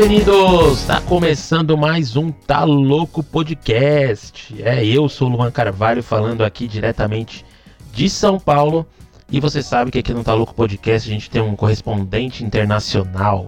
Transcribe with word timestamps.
bem-vindos! 0.00 0.80
Está 0.80 0.98
começando 0.98 1.76
mais 1.76 2.16
um 2.16 2.32
Tá 2.32 2.64
Louco 2.64 3.22
Podcast. 3.22 4.54
É, 4.62 4.82
eu 4.82 5.10
sou 5.10 5.28
o 5.28 5.32
Luan 5.32 5.50
Carvalho 5.50 6.02
falando 6.02 6.42
aqui 6.42 6.66
diretamente 6.66 7.44
de 7.92 8.08
São 8.08 8.40
Paulo. 8.40 8.86
E 9.30 9.38
você 9.38 9.62
sabe 9.62 9.90
que 9.90 9.98
aqui 9.98 10.14
no 10.14 10.24
Tá 10.24 10.32
Louco 10.32 10.54
Podcast 10.54 11.06
a 11.06 11.12
gente 11.12 11.28
tem 11.28 11.42
um 11.42 11.54
correspondente 11.54 12.42
internacional. 12.42 13.46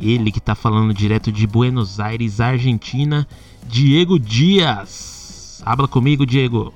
Ele 0.00 0.32
que 0.32 0.40
tá 0.40 0.54
falando 0.54 0.94
direto 0.94 1.30
de 1.30 1.46
Buenos 1.46 2.00
Aires, 2.00 2.40
Argentina, 2.40 3.28
Diego 3.66 4.18
Dias. 4.18 5.60
Habla 5.62 5.86
comigo, 5.86 6.24
Diego. 6.24 6.72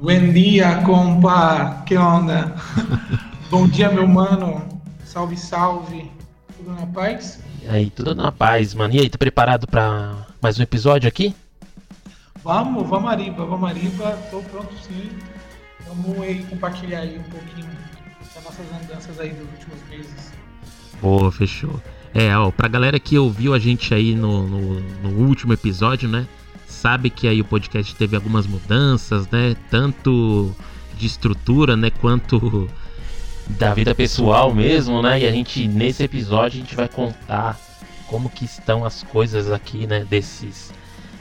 Buen 0.00 0.32
dia, 0.32 0.82
compa. 0.82 1.82
Que 1.84 1.96
onda? 1.96 2.54
Bom 3.50 3.66
dia, 3.66 3.90
meu 3.90 4.06
mano. 4.06 4.62
Salve, 5.04 5.36
salve. 5.36 6.08
Tudo 6.56 6.74
na 6.74 6.86
paz? 6.86 7.47
E 7.62 7.68
aí, 7.68 7.90
tudo 7.90 8.14
na 8.14 8.30
paz, 8.30 8.74
mano. 8.74 8.94
E 8.94 9.00
aí, 9.00 9.10
tá 9.10 9.18
preparado 9.18 9.66
para 9.66 10.26
mais 10.40 10.58
um 10.58 10.62
episódio 10.62 11.08
aqui? 11.08 11.34
Vamos, 12.42 12.88
vamos 12.88 13.10
Ariba, 13.10 13.44
vamos 13.44 13.68
Ariba. 13.68 14.12
Tô 14.30 14.40
pronto 14.42 14.72
sim. 14.78 15.10
Vamos 15.86 16.20
aí 16.22 16.44
compartilhar 16.44 17.00
aí 17.00 17.18
um 17.18 17.30
pouquinho 17.30 17.68
das 18.34 18.44
nossas 18.44 18.66
andanças 18.82 19.20
aí 19.20 19.30
dos 19.30 19.48
últimos 19.50 19.88
meses. 19.90 20.32
Boa, 21.02 21.32
fechou. 21.32 21.80
É, 22.14 22.36
ó, 22.36 22.50
pra 22.50 22.68
galera 22.68 22.98
que 22.98 23.18
ouviu 23.18 23.54
a 23.54 23.58
gente 23.58 23.92
aí 23.92 24.14
no, 24.14 24.46
no, 24.46 24.80
no 24.80 25.26
último 25.26 25.52
episódio, 25.52 26.08
né? 26.08 26.26
Sabe 26.66 27.10
que 27.10 27.26
aí 27.26 27.40
o 27.40 27.44
podcast 27.44 27.94
teve 27.96 28.14
algumas 28.14 28.46
mudanças, 28.46 29.28
né? 29.30 29.56
Tanto 29.70 30.54
de 30.96 31.06
estrutura, 31.06 31.76
né? 31.76 31.90
Quanto 31.90 32.68
da 33.50 33.72
vida 33.72 33.94
pessoal 33.94 34.54
mesmo, 34.54 35.00
né? 35.02 35.20
E 35.20 35.26
a 35.26 35.32
gente 35.32 35.66
nesse 35.66 36.02
episódio 36.02 36.58
a 36.58 36.64
gente 36.64 36.76
vai 36.76 36.88
contar 36.88 37.58
como 38.06 38.28
que 38.28 38.44
estão 38.44 38.84
as 38.84 39.02
coisas 39.02 39.50
aqui, 39.50 39.86
né? 39.86 40.04
Desses 40.04 40.72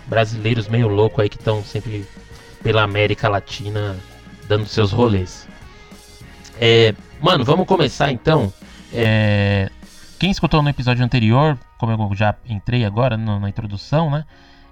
brasileiros 0.07 0.67
meio 0.67 0.87
loucos 0.87 1.19
aí 1.19 1.29
que 1.29 1.37
estão 1.37 1.63
sempre 1.63 2.05
pela 2.63 2.83
América 2.83 3.29
Latina 3.29 3.97
dando 4.47 4.65
seus 4.65 4.91
rolês. 4.91 5.47
É, 6.59 6.93
mano, 7.21 7.45
vamos 7.45 7.67
começar 7.67 8.11
então. 8.11 8.51
É, 8.91 9.69
quem 10.17 10.31
escutou 10.31 10.61
no 10.61 10.69
episódio 10.69 11.03
anterior, 11.03 11.57
como 11.77 11.91
eu 11.91 12.15
já 12.15 12.35
entrei 12.47 12.85
agora 12.85 13.17
no, 13.17 13.39
na 13.39 13.49
introdução, 13.49 14.09
né? 14.09 14.25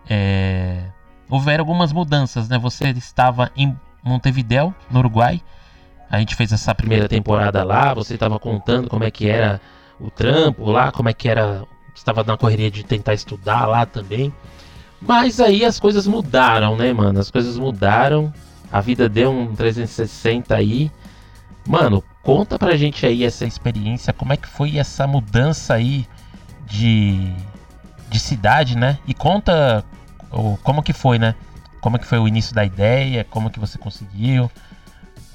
É, 0.10 0.84
houveram 1.30 1.62
algumas 1.62 1.92
mudanças, 1.92 2.50
né? 2.50 2.58
Você 2.58 2.90
estava 2.90 3.52
em 3.56 3.76
Montevideo, 4.04 4.74
no 4.90 5.00
Uruguai. 5.00 5.42
A 6.10 6.20
gente 6.20 6.36
fez 6.36 6.52
essa 6.52 6.74
primeira 6.74 7.08
temporada 7.08 7.64
lá. 7.64 7.94
Você 7.94 8.14
estava 8.14 8.40
contando 8.40 8.88
como 8.88 9.04
é 9.04 9.12
que 9.12 9.28
era 9.28 9.60
o 10.00 10.10
trampo 10.10 10.70
lá, 10.70 10.92
como 10.92 11.10
é 11.10 11.14
que 11.14 11.28
era. 11.28 11.64
Estava 11.94 12.24
na 12.24 12.38
correria 12.38 12.70
de 12.70 12.84
tentar 12.84 13.14
estudar 13.14 13.66
lá 13.66 13.86
também. 13.86 14.34
Mas 15.02 15.40
aí 15.40 15.64
as 15.64 15.80
coisas 15.80 16.08
mudaram, 16.08 16.76
né, 16.76 16.92
mano? 16.92 17.20
As 17.20 17.32
coisas 17.32 17.58
mudaram. 17.58 18.34
A 18.72 18.82
vida 18.82 19.08
deu 19.08 19.32
um 19.32 19.56
360 19.56 20.56
aí. 20.56 20.92
Mano, 21.68 22.04
conta 22.22 22.60
pra 22.60 22.76
gente 22.76 23.06
aí 23.06 23.24
essa 23.24 23.46
experiência, 23.46 24.14
como 24.14 24.34
é 24.34 24.38
que 24.38 24.48
foi 24.48 24.78
essa 24.78 25.08
mudança 25.08 25.74
aí 25.74 26.06
de, 26.66 27.34
de 28.10 28.20
cidade, 28.20 28.78
né? 28.78 29.00
E 29.08 29.14
conta 29.14 29.84
o, 30.32 30.58
como 30.58 30.84
que 30.84 30.94
foi, 30.94 31.18
né? 31.18 31.36
Como 31.82 31.98
que 31.98 32.06
foi 32.06 32.20
o 32.20 32.28
início 32.28 32.54
da 32.54 32.66
ideia, 32.66 33.24
como 33.24 33.50
que 33.50 33.60
você 33.60 33.78
conseguiu. 33.78 34.50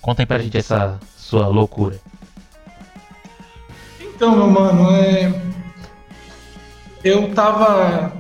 Conta 0.01 0.23
aí 0.23 0.27
pra 0.27 0.39
gente 0.39 0.56
essa 0.56 0.98
sua 1.17 1.47
loucura. 1.47 2.01
Então, 4.01 4.37
meu 4.37 4.48
mano, 4.48 4.91
é... 4.97 5.43
eu 7.05 7.34
tava 7.34 8.12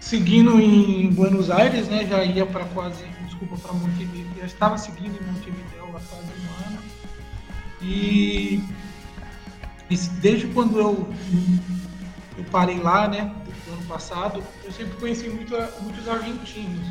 seguindo 0.00 0.60
em 0.60 1.12
Buenos 1.12 1.50
Aires, 1.50 1.88
né? 1.88 2.04
Já 2.04 2.24
ia 2.24 2.44
para 2.44 2.64
quase, 2.66 3.04
desculpa, 3.26 3.56
para 3.58 3.72
Montevideo. 3.72 4.26
Já 4.38 4.46
estava 4.46 4.76
seguindo 4.76 5.16
em 5.20 5.24
Montevideo 5.24 5.84
há 5.88 6.00
quase 6.00 6.26
um 6.26 6.68
ano. 6.68 6.78
E, 7.80 8.62
e 9.88 9.96
desde 10.20 10.48
quando 10.48 10.78
eu, 10.78 11.08
eu 12.36 12.44
parei 12.50 12.80
lá, 12.80 13.06
né? 13.06 13.32
Do 13.66 13.72
ano 13.72 13.84
passado, 13.84 14.42
eu 14.64 14.72
sempre 14.72 14.96
conheci 14.98 15.28
muito, 15.28 15.54
muitos 15.80 16.08
argentinos. 16.08 16.86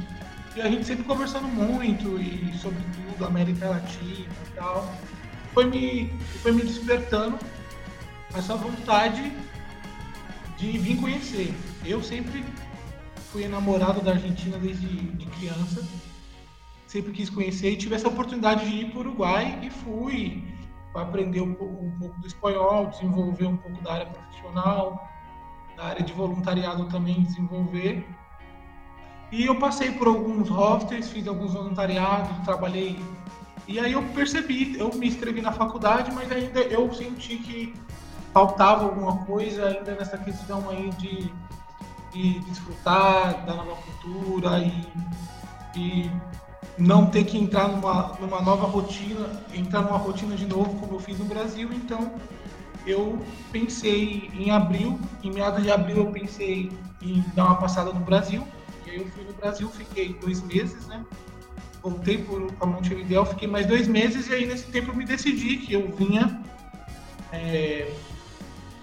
E 0.55 0.61
a 0.61 0.69
gente 0.69 0.85
sempre 0.85 1.03
conversando 1.03 1.47
muito 1.47 2.19
e 2.19 2.51
sobre 2.57 2.79
tudo, 2.83 3.25
América 3.25 3.69
Latina 3.69 4.27
e 4.47 4.51
tal. 4.55 4.91
Foi 5.53 5.65
me, 5.65 6.09
foi 6.41 6.51
me 6.51 6.63
despertando 6.63 7.37
essa 8.33 8.55
vontade 8.55 9.31
de 10.57 10.77
vir 10.77 10.97
conhecer. 10.97 11.53
Eu 11.85 12.01
sempre 12.01 12.43
fui 13.31 13.43
enamorado 13.43 14.01
da 14.01 14.11
Argentina 14.11 14.57
desde 14.57 14.87
de 14.87 15.25
criança. 15.27 15.87
Sempre 16.87 17.11
quis 17.11 17.29
conhecer 17.29 17.71
e 17.71 17.77
tive 17.77 17.95
essa 17.95 18.07
oportunidade 18.07 18.67
de 18.67 18.75
ir 18.75 18.89
para 18.89 18.97
o 18.97 19.01
Uruguai 19.01 19.59
e 19.61 19.69
fui 19.69 20.43
para 20.91 21.03
aprender 21.03 21.41
um 21.41 21.51
um 21.51 21.91
pouco 21.99 22.19
do 22.19 22.27
espanhol, 22.27 22.87
desenvolver 22.87 23.45
um 23.45 23.57
pouco 23.57 23.81
da 23.83 23.93
área 23.93 24.05
profissional, 24.07 25.07
da 25.77 25.85
área 25.85 26.03
de 26.03 26.11
voluntariado 26.13 26.85
também 26.85 27.21
desenvolver. 27.21 28.03
E 29.31 29.45
eu 29.45 29.55
passei 29.59 29.91
por 29.91 30.07
alguns 30.07 30.49
hostels, 30.49 31.09
fiz 31.09 31.27
alguns 31.27 31.53
voluntariados, 31.53 32.35
trabalhei. 32.43 32.99
E 33.67 33.79
aí 33.79 33.93
eu 33.93 34.01
percebi, 34.09 34.77
eu 34.79 34.91
me 34.95 35.07
inscrevi 35.07 35.41
na 35.41 35.51
faculdade, 35.51 36.11
mas 36.11 36.31
ainda 36.31 36.61
eu 36.61 36.91
senti 36.91 37.37
que 37.37 37.73
faltava 38.33 38.85
alguma 38.85 39.17
coisa 39.25 39.67
ainda 39.67 39.93
nessa 39.93 40.17
questão 40.17 40.67
aí 40.69 40.89
de, 40.91 41.31
de 42.11 42.39
desfrutar 42.39 43.45
da 43.45 43.53
nova 43.53 43.75
cultura 43.75 44.57
e, 44.57 44.87
e 45.75 46.11
não 46.75 47.05
ter 47.05 47.25
que 47.25 47.37
entrar 47.37 47.67
numa, 47.67 48.15
numa 48.19 48.41
nova 48.41 48.65
rotina, 48.65 49.29
entrar 49.53 49.83
numa 49.83 49.97
rotina 49.97 50.35
de 50.35 50.47
novo 50.47 50.79
como 50.79 50.95
eu 50.95 50.99
fiz 50.99 51.19
no 51.19 51.25
Brasil. 51.25 51.69
Então 51.71 52.13
eu 52.87 53.19
pensei 53.51 54.31
em 54.33 54.49
abril, 54.49 54.99
em 55.23 55.31
meados 55.31 55.61
de 55.61 55.69
abril 55.69 55.97
eu 55.97 56.11
pensei 56.11 56.71
em 57.03 57.23
dar 57.35 57.45
uma 57.45 57.55
passada 57.57 57.93
no 57.93 57.99
Brasil 57.99 58.43
e 58.89 58.95
aí 58.95 58.97
eu 59.01 59.07
fui 59.07 59.23
no 59.23 59.33
Brasil, 59.33 59.69
fiquei 59.69 60.13
dois 60.13 60.41
meses, 60.41 60.87
né? 60.87 61.05
Voltei 61.81 62.17
para 62.57 62.67
Montevideo, 62.67 63.25
fiquei 63.25 63.47
mais 63.47 63.65
dois 63.65 63.87
meses 63.87 64.27
e 64.27 64.33
aí 64.33 64.45
nesse 64.45 64.65
tempo 64.65 64.91
eu 64.91 64.95
me 64.95 65.05
decidi 65.05 65.57
que 65.57 65.73
eu 65.73 65.93
vinha 65.95 66.41
é, 67.31 67.93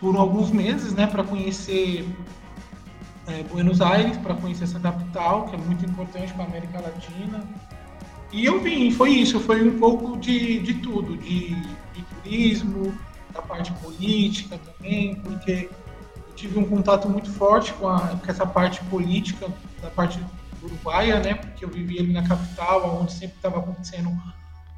por 0.00 0.16
alguns 0.16 0.50
meses, 0.50 0.94
né, 0.94 1.06
para 1.06 1.22
conhecer 1.22 2.08
é, 3.26 3.42
Buenos 3.44 3.80
Aires, 3.80 4.16
para 4.18 4.34
conhecer 4.34 4.64
essa 4.64 4.80
capital, 4.80 5.46
que 5.46 5.56
é 5.56 5.58
muito 5.58 5.84
importante 5.84 6.32
para 6.32 6.44
a 6.44 6.46
América 6.46 6.80
Latina. 6.80 7.42
E 8.32 8.44
eu 8.44 8.60
vim, 8.60 8.90
foi 8.90 9.10
isso, 9.10 9.40
foi 9.40 9.66
um 9.66 9.78
pouco 9.78 10.16
de, 10.16 10.60
de 10.60 10.74
tudo, 10.74 11.16
de, 11.16 11.54
de 11.54 12.02
turismo, 12.22 12.96
da 13.32 13.42
parte 13.42 13.72
política 13.74 14.58
também, 14.58 15.16
porque 15.16 15.68
tive 16.36 16.58
um 16.58 16.64
contato 16.64 17.08
muito 17.08 17.30
forte 17.30 17.72
com, 17.74 17.88
a, 17.88 17.98
com 18.16 18.30
essa 18.30 18.46
parte 18.46 18.84
política 18.84 19.48
da 19.82 19.90
parte 19.90 20.20
uruguaia, 20.62 21.18
né? 21.18 21.34
Porque 21.34 21.64
eu 21.64 21.68
vivia 21.68 22.00
ali 22.00 22.12
na 22.12 22.26
capital, 22.26 23.00
onde 23.00 23.12
sempre 23.12 23.36
estava 23.36 23.58
acontecendo 23.58 24.10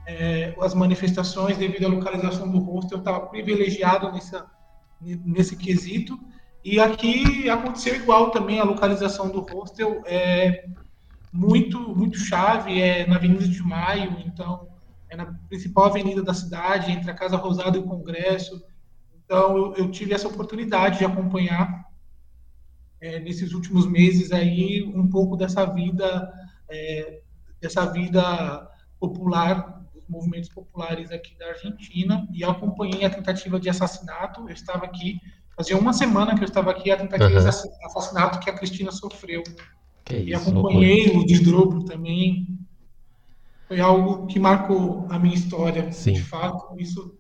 é, 0.06 0.54
as 0.60 0.72
manifestações 0.72 1.58
devido 1.58 1.84
à 1.84 1.88
localização 1.88 2.50
do 2.50 2.58
rosto. 2.58 2.94
Eu 2.94 2.98
estava 2.98 3.20
privilegiado 3.26 4.10
nessa, 4.12 4.46
nesse 5.00 5.56
quesito. 5.56 6.19
E 6.64 6.80
aqui 6.80 7.48
aconteceu 7.50 7.94
igual 7.96 8.30
também 8.30 8.60
a 8.60 8.64
localização 8.64 9.28
do 9.28 9.40
hostel 9.40 10.02
é 10.06 10.66
muito 11.32 11.94
muito 11.94 12.19
chave 12.19 12.80
é 12.80 13.06
na 13.06 13.16
Avenida 13.16 13.46
de 13.46 13.62
Maio, 13.62 14.16
então 14.25 14.66
é 15.08 15.16
na 15.16 15.26
principal 15.49 15.84
avenida 15.84 16.22
da 16.22 16.34
cidade 16.34 16.90
entre 16.90 17.10
a 17.10 17.14
Casa 17.14 17.37
Rosada 17.37 17.76
e 17.76 17.81
o 17.81 17.87
Congresso. 17.87 18.62
Então, 19.28 19.75
eu, 19.76 19.90
tive 19.90 20.14
essa 20.14 20.26
oportunidade 20.26 21.00
de 21.00 21.04
acompanhar 21.04 21.84
é, 22.98 23.20
nesses 23.20 23.52
últimos 23.52 23.86
meses 23.86 24.32
aí 24.32 24.82
um 24.82 25.06
pouco 25.06 25.36
dessa 25.36 25.66
vida, 25.66 26.32
é, 26.66 27.20
dessa 27.60 27.84
vida 27.92 28.66
popular, 28.98 29.84
dos 29.92 30.08
movimentos 30.08 30.48
populares 30.48 31.10
aqui 31.10 31.36
da 31.36 31.48
Argentina, 31.48 32.26
e 32.32 32.42
acompanhei 32.42 33.04
a 33.04 33.10
tentativa 33.10 33.60
de 33.60 33.69
assassinato. 33.69 34.48
Eu 34.48 34.54
estava 34.54 34.86
aqui, 34.86 35.20
fazia 35.54 35.76
uma 35.76 35.92
semana 35.92 36.34
que 36.34 36.42
eu 36.42 36.48
estava 36.48 36.70
aqui, 36.70 36.90
a 36.90 36.96
tentativa 36.96 37.28
uhum. 37.28 37.42
de 37.42 37.84
assassinato 37.84 38.40
que 38.40 38.48
a 38.48 38.54
Cristina 38.54 38.90
sofreu. 38.90 39.42
Que 40.06 40.16
e 40.16 40.32
isso, 40.32 40.48
acompanhei 40.48 41.02
loucura. 41.02 41.19
o 41.19 41.26
desdobro 41.26 41.84
também. 41.84 42.58
Foi 43.66 43.78
algo 43.78 44.26
que 44.26 44.40
marcou 44.40 45.06
a 45.10 45.19
minha 45.19 45.34
história. 45.34 45.92
Sim. 45.92 46.14
De 46.14 46.22
fato, 46.22 46.74
isso 46.81 47.14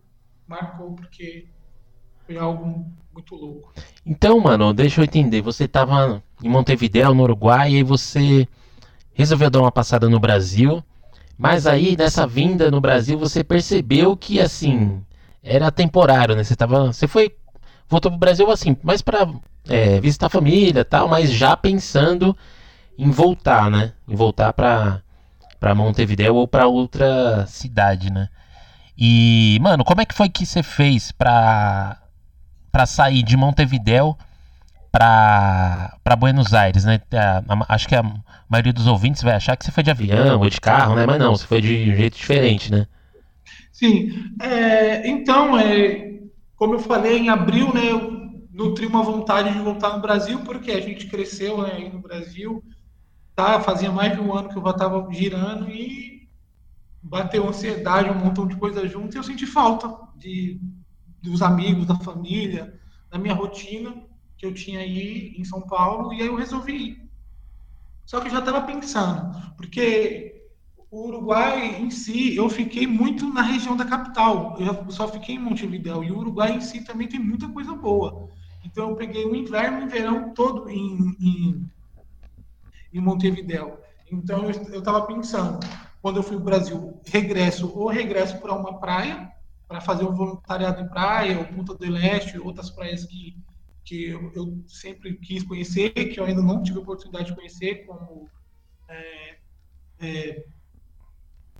marcou 0.46 0.94
porque 0.94 1.50
foi 2.28 2.36
algo 2.36 2.84
muito 3.10 3.34
louco. 3.34 3.72
Então, 4.04 4.38
mano, 4.38 4.74
deixa 4.74 5.00
eu 5.00 5.04
entender. 5.04 5.40
Você 5.40 5.64
estava 5.64 6.22
em 6.44 6.48
Montevideo, 6.48 7.14
no 7.14 7.22
Uruguai, 7.22 7.76
e 7.76 7.82
você 7.82 8.46
resolveu 9.14 9.48
dar 9.48 9.60
uma 9.60 9.72
passada 9.72 10.10
no 10.10 10.20
Brasil. 10.20 10.84
Mas 11.38 11.66
aí, 11.66 11.96
nessa 11.96 12.26
vinda 12.26 12.70
no 12.70 12.82
Brasil, 12.82 13.18
você 13.18 13.42
percebeu 13.42 14.14
que, 14.14 14.38
assim, 14.40 15.02
era 15.42 15.72
temporário, 15.72 16.36
né? 16.36 16.44
Você, 16.44 16.54
tava, 16.54 16.92
você 16.92 17.08
foi 17.08 17.34
voltou 17.88 18.10
pro 18.10 18.20
Brasil 18.20 18.50
assim, 18.50 18.76
mais 18.82 19.00
para 19.00 19.26
é, 19.66 19.98
visitar 19.98 20.26
a 20.26 20.30
família 20.30 20.84
tal, 20.84 21.08
mas 21.08 21.32
já 21.32 21.56
pensando 21.56 22.36
em 22.98 23.10
voltar, 23.10 23.70
né? 23.70 23.94
Em 24.06 24.14
voltar 24.14 24.52
para 24.52 25.00
para 25.58 25.74
Montevideo 25.74 26.36
ou 26.36 26.46
para 26.46 26.66
outra 26.68 27.46
cidade, 27.46 28.12
né? 28.12 28.28
E, 28.96 29.58
mano, 29.60 29.84
como 29.84 30.00
é 30.02 30.04
que 30.04 30.14
foi 30.14 30.28
que 30.28 30.44
você 30.44 30.62
fez 30.62 31.10
pra, 31.10 31.98
pra 32.78 32.86
sair 32.86 33.24
de 33.24 33.36
Montevideo 33.36 34.16
pra, 34.92 35.96
pra 36.04 36.14
Buenos 36.14 36.54
Aires, 36.54 36.84
né? 36.84 37.00
A, 37.12 37.42
a, 37.52 37.74
acho 37.74 37.88
que 37.88 37.96
a 37.96 38.04
maioria 38.48 38.72
dos 38.72 38.86
ouvintes 38.86 39.20
vai 39.20 39.34
achar 39.34 39.56
que 39.56 39.64
você 39.64 39.72
foi 39.72 39.82
de 39.82 39.90
avião 39.90 40.38
ou 40.38 40.48
de 40.48 40.60
carro, 40.60 40.94
né? 40.94 41.04
Mas 41.04 41.18
não, 41.18 41.34
você 41.34 41.44
foi 41.44 41.60
de 41.60 41.90
um 41.90 41.96
jeito 41.96 42.16
diferente, 42.16 42.70
né? 42.70 42.86
Sim. 43.72 44.12
É, 44.40 45.08
então, 45.08 45.58
é, 45.58 46.20
como 46.54 46.74
eu 46.74 46.78
falei, 46.78 47.18
em 47.18 47.28
abril, 47.28 47.74
né, 47.74 47.90
eu 47.90 48.46
nutri 48.52 48.86
uma 48.86 49.02
vontade 49.02 49.52
de 49.52 49.58
voltar 49.58 49.96
no 49.96 50.00
Brasil, 50.00 50.38
porque 50.44 50.70
a 50.70 50.80
gente 50.80 51.08
cresceu 51.08 51.60
né, 51.60 51.72
aí 51.74 51.92
no 51.92 51.98
Brasil, 51.98 52.62
tá? 53.34 53.58
Fazia 53.58 53.90
mais 53.90 54.12
de 54.12 54.20
um 54.20 54.32
ano 54.32 54.50
que 54.50 54.56
eu 54.56 54.70
estava 54.70 55.04
girando 55.12 55.68
e 55.68 56.28
bateu 57.02 57.48
ansiedade, 57.48 58.08
um 58.08 58.14
montão 58.14 58.46
de 58.46 58.54
coisa 58.54 58.86
junto, 58.86 59.16
e 59.16 59.18
eu 59.18 59.24
senti 59.24 59.46
falta 59.46 59.92
de, 60.16 60.60
dos 61.22 61.42
amigos, 61.42 61.86
da 61.86 61.96
família, 61.96 62.78
da 63.10 63.18
minha 63.18 63.34
rotina 63.34 63.94
que 64.36 64.46
eu 64.46 64.54
tinha 64.54 64.80
aí 64.80 65.34
em 65.36 65.44
São 65.44 65.60
Paulo, 65.62 66.12
e 66.12 66.22
aí 66.22 66.28
eu 66.28 66.36
resolvi 66.36 66.72
ir. 66.72 67.10
Só 68.06 68.20
que 68.20 68.28
eu 68.28 68.32
já 68.32 68.38
estava 68.38 68.62
pensando, 68.62 69.52
porque 69.56 70.46
o 70.90 71.08
Uruguai 71.08 71.80
em 71.80 71.90
si, 71.90 72.36
eu 72.36 72.48
fiquei 72.48 72.86
muito 72.86 73.28
na 73.32 73.42
região 73.42 73.76
da 73.76 73.84
capital, 73.84 74.56
eu 74.60 74.90
só 74.90 75.08
fiquei 75.08 75.34
em 75.34 75.40
Montevideo, 75.40 76.04
e 76.04 76.12
o 76.12 76.18
Uruguai 76.18 76.52
em 76.52 76.60
si 76.60 76.82
também 76.82 77.08
tem 77.08 77.18
muita 77.20 77.48
coisa 77.48 77.74
boa. 77.74 78.30
Então 78.64 78.90
eu 78.90 78.96
peguei 78.96 79.24
o 79.24 79.34
inverno 79.34 79.80
e 79.80 79.84
o 79.84 79.88
verão 79.88 80.32
todo 80.32 80.70
em, 80.70 81.16
em 81.20 81.68
em 82.92 83.00
Montevideo. 83.00 83.78
Então 84.10 84.44
eu 84.44 84.78
estava 84.78 85.02
pensando, 85.02 85.60
quando 86.00 86.16
eu 86.16 86.22
fui 86.22 86.36
para 86.36 86.42
o 86.42 86.44
Brasil, 86.44 87.00
regresso 87.04 87.70
ou 87.76 87.88
regresso 87.88 88.38
para 88.38 88.54
uma 88.54 88.78
praia 88.78 89.30
para 89.68 89.80
fazer 89.80 90.04
um 90.04 90.14
voluntariado 90.14 90.80
em 90.80 90.88
praia, 90.88 91.38
ou 91.38 91.44
Punta 91.44 91.74
del 91.76 91.96
Este, 91.96 92.38
outras 92.38 92.70
praias 92.70 93.04
que 93.04 93.36
que 93.88 94.10
eu, 94.10 94.30
eu, 94.34 94.62
sempre 94.66 95.14
quis 95.14 95.42
conhecer, 95.42 95.88
que 95.90 96.20
eu 96.20 96.24
ainda 96.26 96.42
não 96.42 96.62
tive 96.62 96.78
a 96.78 96.82
oportunidade 96.82 97.30
de 97.30 97.34
conhecer, 97.34 97.86
como 97.86 98.28
é, 98.86 99.36
é, 99.98 100.44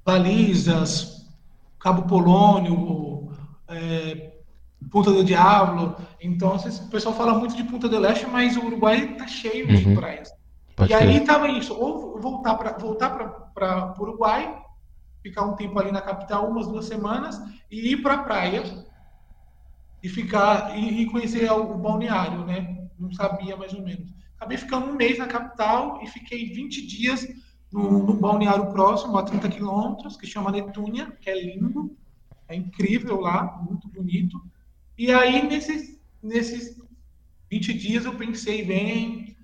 Balizas, 0.04 1.26
Cabo 1.78 2.02
Polônio, 2.02 3.32
é, 3.66 4.34
Punta 4.90 5.10
do 5.10 5.24
Diablo. 5.24 5.96
Então, 6.20 6.54
o 6.54 6.90
pessoal 6.90 7.14
fala 7.14 7.38
muito 7.38 7.56
de 7.56 7.64
Punta 7.64 7.88
del 7.88 8.04
Este, 8.04 8.26
mas 8.26 8.58
o 8.58 8.66
Uruguai 8.66 9.12
está 9.12 9.26
cheio 9.26 9.66
uhum. 9.66 9.74
de 9.74 9.94
praias. 9.94 10.30
Pode 10.76 10.92
e 10.92 10.96
ser. 10.96 11.02
aí 11.02 11.16
estava 11.16 11.48
isso, 11.48 11.74
ou 11.74 12.20
voltar 12.20 12.56
para 12.56 12.76
voltar 12.76 13.10
para 13.54 13.94
o 13.98 14.02
Uruguai, 14.02 14.54
ficar 15.28 15.42
um 15.42 15.54
tempo 15.54 15.78
ali 15.78 15.92
na 15.92 16.00
capital, 16.00 16.50
umas 16.50 16.66
duas 16.66 16.86
semanas, 16.86 17.40
e 17.70 17.92
ir 17.92 18.02
para 18.02 18.14
a 18.14 18.22
praia 18.22 18.62
e 20.02 20.08
ficar 20.08 20.78
e, 20.78 21.02
e 21.02 21.06
conhecer 21.06 21.50
o, 21.50 21.72
o, 21.72 21.78
balneário, 21.78 22.44
né? 22.44 22.88
Não 22.98 23.12
sabia 23.12 23.56
mais 23.56 23.72
ou 23.72 23.82
menos. 23.82 24.12
Acabei 24.36 24.56
ficando 24.56 24.86
um 24.86 24.94
mês 24.94 25.18
na 25.18 25.26
capital 25.26 26.00
e 26.02 26.06
fiquei 26.06 26.52
20 26.52 26.86
dias 26.86 27.26
no, 27.72 28.06
no 28.06 28.14
balneário 28.14 28.72
próximo, 28.72 29.16
a 29.18 29.22
30 29.22 29.48
quilômetros, 29.48 30.16
que 30.16 30.26
chama 30.26 30.50
Netúnia, 30.50 31.10
que 31.20 31.28
é 31.28 31.40
lindo, 31.40 31.96
é 32.48 32.54
incrível 32.54 33.20
lá, 33.20 33.60
muito 33.68 33.88
bonito. 33.88 34.40
E 34.96 35.10
aí, 35.12 35.46
nesses, 35.46 35.98
nesses 36.22 36.80
20 37.50 37.74
dias, 37.74 38.04
eu 38.04 38.14
pensei 38.14 38.64
bem, 38.64 39.36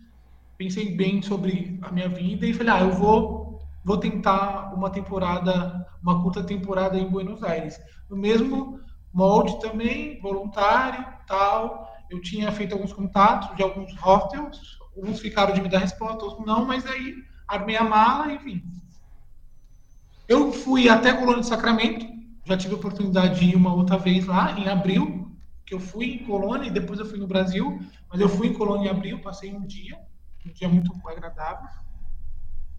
pensei 0.57 0.95
bem 0.95 1.21
sobre 1.21 1.79
a 1.83 1.91
minha 1.91 2.09
vida 2.09 2.47
e 2.47 2.55
falei, 2.55 2.73
ah, 2.73 2.81
eu 2.81 2.93
vou, 2.93 3.44
vou 3.85 3.99
tentar 3.99 4.73
uma 4.75 4.89
temporada, 4.91 5.87
uma 6.03 6.23
curta 6.23 6.43
temporada 6.43 6.99
em 6.99 7.09
Buenos 7.09 7.43
Aires. 7.43 7.79
No 8.09 8.17
mesmo 8.17 8.81
molde 9.13 9.61
também, 9.61 10.19
voluntário, 10.21 11.05
tal. 11.27 11.87
Eu 12.11 12.21
tinha 12.21 12.51
feito 12.51 12.73
alguns 12.73 12.93
contatos 12.93 13.55
de 13.57 13.63
alguns 13.63 13.95
hostels, 13.97 14.59
uns 14.97 15.21
ficaram 15.21 15.53
de 15.53 15.61
me 15.61 15.69
dar 15.69 15.79
resposta, 15.79 16.25
outros 16.25 16.47
não, 16.47 16.65
mas 16.65 16.87
aí 16.87 17.15
armei 17.47 17.77
a 17.77 17.85
mala 17.85 18.33
e 18.33 18.39
vim. 18.39 18.63
Eu 20.27 20.53
fui 20.53 20.89
até 20.89 21.13
Colônia 21.13 21.43
de 21.43 21.47
Sacramento, 21.47 22.07
já 22.47 22.57
tive 22.57 22.75
a 22.75 22.79
oportunidade 22.79 23.39
de 23.39 23.51
ir 23.51 23.57
uma 23.57 23.75
outra 23.75 23.99
vez 23.99 24.27
lá, 24.27 24.53
em 24.59 24.69
abril, 24.69 25.31
que 25.67 25.75
eu 25.75 25.81
fui 25.81 26.07
em 26.07 26.25
Colônia 26.25 26.69
e 26.69 26.71
depois 26.71 26.99
eu 26.99 27.07
fui 27.07 27.19
no 27.19 27.27
Brasil, 27.27 27.79
mas 28.11 28.21
eu 28.21 28.29
fui 28.29 28.49
em 28.49 28.55
Colônia 28.55 28.89
em 28.89 28.91
abril, 28.91 29.21
passei 29.21 29.53
um 29.53 29.67
dia 29.67 29.99
um 30.47 30.53
dia 30.53 30.69
muito 30.69 30.93
agradável. 31.09 31.69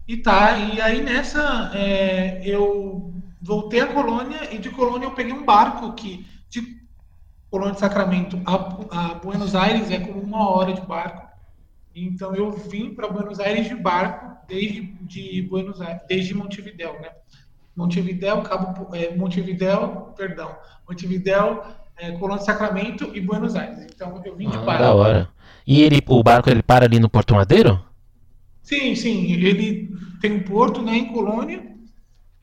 E 0.06 0.16
tá, 0.16 0.56
e 0.56 0.80
aí 0.80 1.02
nessa 1.02 1.72
é, 1.74 2.40
eu 2.44 3.12
voltei 3.42 3.80
à 3.80 3.86
colônia 3.86 4.54
e 4.54 4.58
de 4.58 4.70
colônia 4.70 5.06
eu 5.06 5.12
peguei 5.12 5.32
um 5.32 5.44
barco 5.44 5.92
que 5.94 6.24
de 6.48 6.76
Colônia 7.50 7.74
de 7.74 7.80
Sacramento 7.80 8.40
a, 8.44 8.54
a 9.10 9.14
Buenos 9.14 9.54
Aires 9.54 9.90
é 9.90 9.98
como 9.98 10.20
uma 10.20 10.50
hora 10.50 10.72
de 10.72 10.80
barco. 10.82 11.26
Então 11.94 12.34
eu 12.34 12.52
vim 12.52 12.94
para 12.94 13.08
Buenos 13.08 13.40
Aires 13.40 13.68
de 13.68 13.74
barco 13.74 14.36
desde 14.46 14.82
de 15.00 15.42
Buenos 15.42 15.80
Aires, 15.80 16.02
desde 16.08 16.34
Montevideo, 16.34 16.92
né? 17.00 17.10
Montevideo, 17.74 18.42
Cabo 18.42 18.94
é, 18.94 19.14
Montevideo, 19.14 20.12
perdão, 20.16 20.56
Montevideo, 20.88 21.62
é, 21.96 22.12
Colônia 22.12 22.38
de 22.38 22.44
Sacramento 22.44 23.10
e 23.14 23.20
Buenos 23.20 23.54
Aires. 23.56 23.86
Então 23.92 24.22
eu 24.24 24.36
vim 24.36 24.48
de 24.48 24.56
ah, 24.56 24.60
barco. 24.60 24.82
Da 24.82 24.94
hora. 24.94 25.28
E 25.66 25.82
ele, 25.82 26.00
o 26.06 26.22
barco 26.22 26.48
ele 26.48 26.62
para 26.62 26.84
ali 26.84 26.98
no 27.00 27.08
Porto 27.08 27.34
Madeiro? 27.34 27.85
Sim, 28.66 28.96
sim. 28.96 29.32
Ele 29.32 29.88
tem 30.20 30.32
um 30.32 30.42
porto, 30.42 30.82
né, 30.82 30.96
em 30.96 31.12
Colônia. 31.12 31.74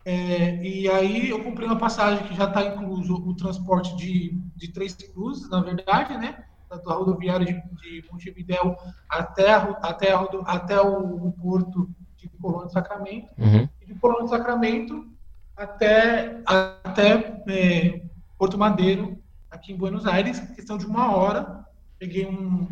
É, 0.06 0.64
e 0.64 0.90
aí 0.90 1.30
eu 1.30 1.44
comprei 1.44 1.68
uma 1.68 1.78
passagem 1.78 2.26
que 2.26 2.36
já 2.36 2.46
está 2.46 2.64
incluso 2.64 3.14
o 3.14 3.36
transporte 3.36 3.96
de, 3.98 4.32
de 4.56 4.72
três 4.72 4.94
cruzes, 4.94 5.50
na 5.50 5.62
verdade, 5.62 6.18
né? 6.18 6.46
Da 6.70 6.94
rodoviária 6.94 7.46
de, 7.46 7.54
de 7.54 8.10
Montevidéu 8.12 8.76
até, 9.08 9.52
até, 9.52 10.12
a, 10.14 10.22
até 10.46 10.82
o, 10.82 11.28
o, 11.28 11.32
porto 11.34 11.90
de 12.18 12.28
Colônia 12.42 12.68
de 12.68 12.74
Sacramento. 12.74 13.28
Uhum. 13.38 13.70
E 13.82 13.86
de 13.86 13.96
Colônia 13.96 14.24
de 14.24 14.30
Sacramento 14.30 15.08
até, 15.56 16.42
até 16.46 17.42
é, 17.48 18.02
Porto 18.38 18.58
Madeiro, 18.58 19.22
aqui 19.52 19.72
em 19.74 19.78
Buenos 19.78 20.06
Aires, 20.06 20.40
questão 20.56 20.78
de 20.78 20.86
uma 20.86 21.16
hora. 21.16 21.66
Peguei 22.00 22.26
um, 22.26 22.68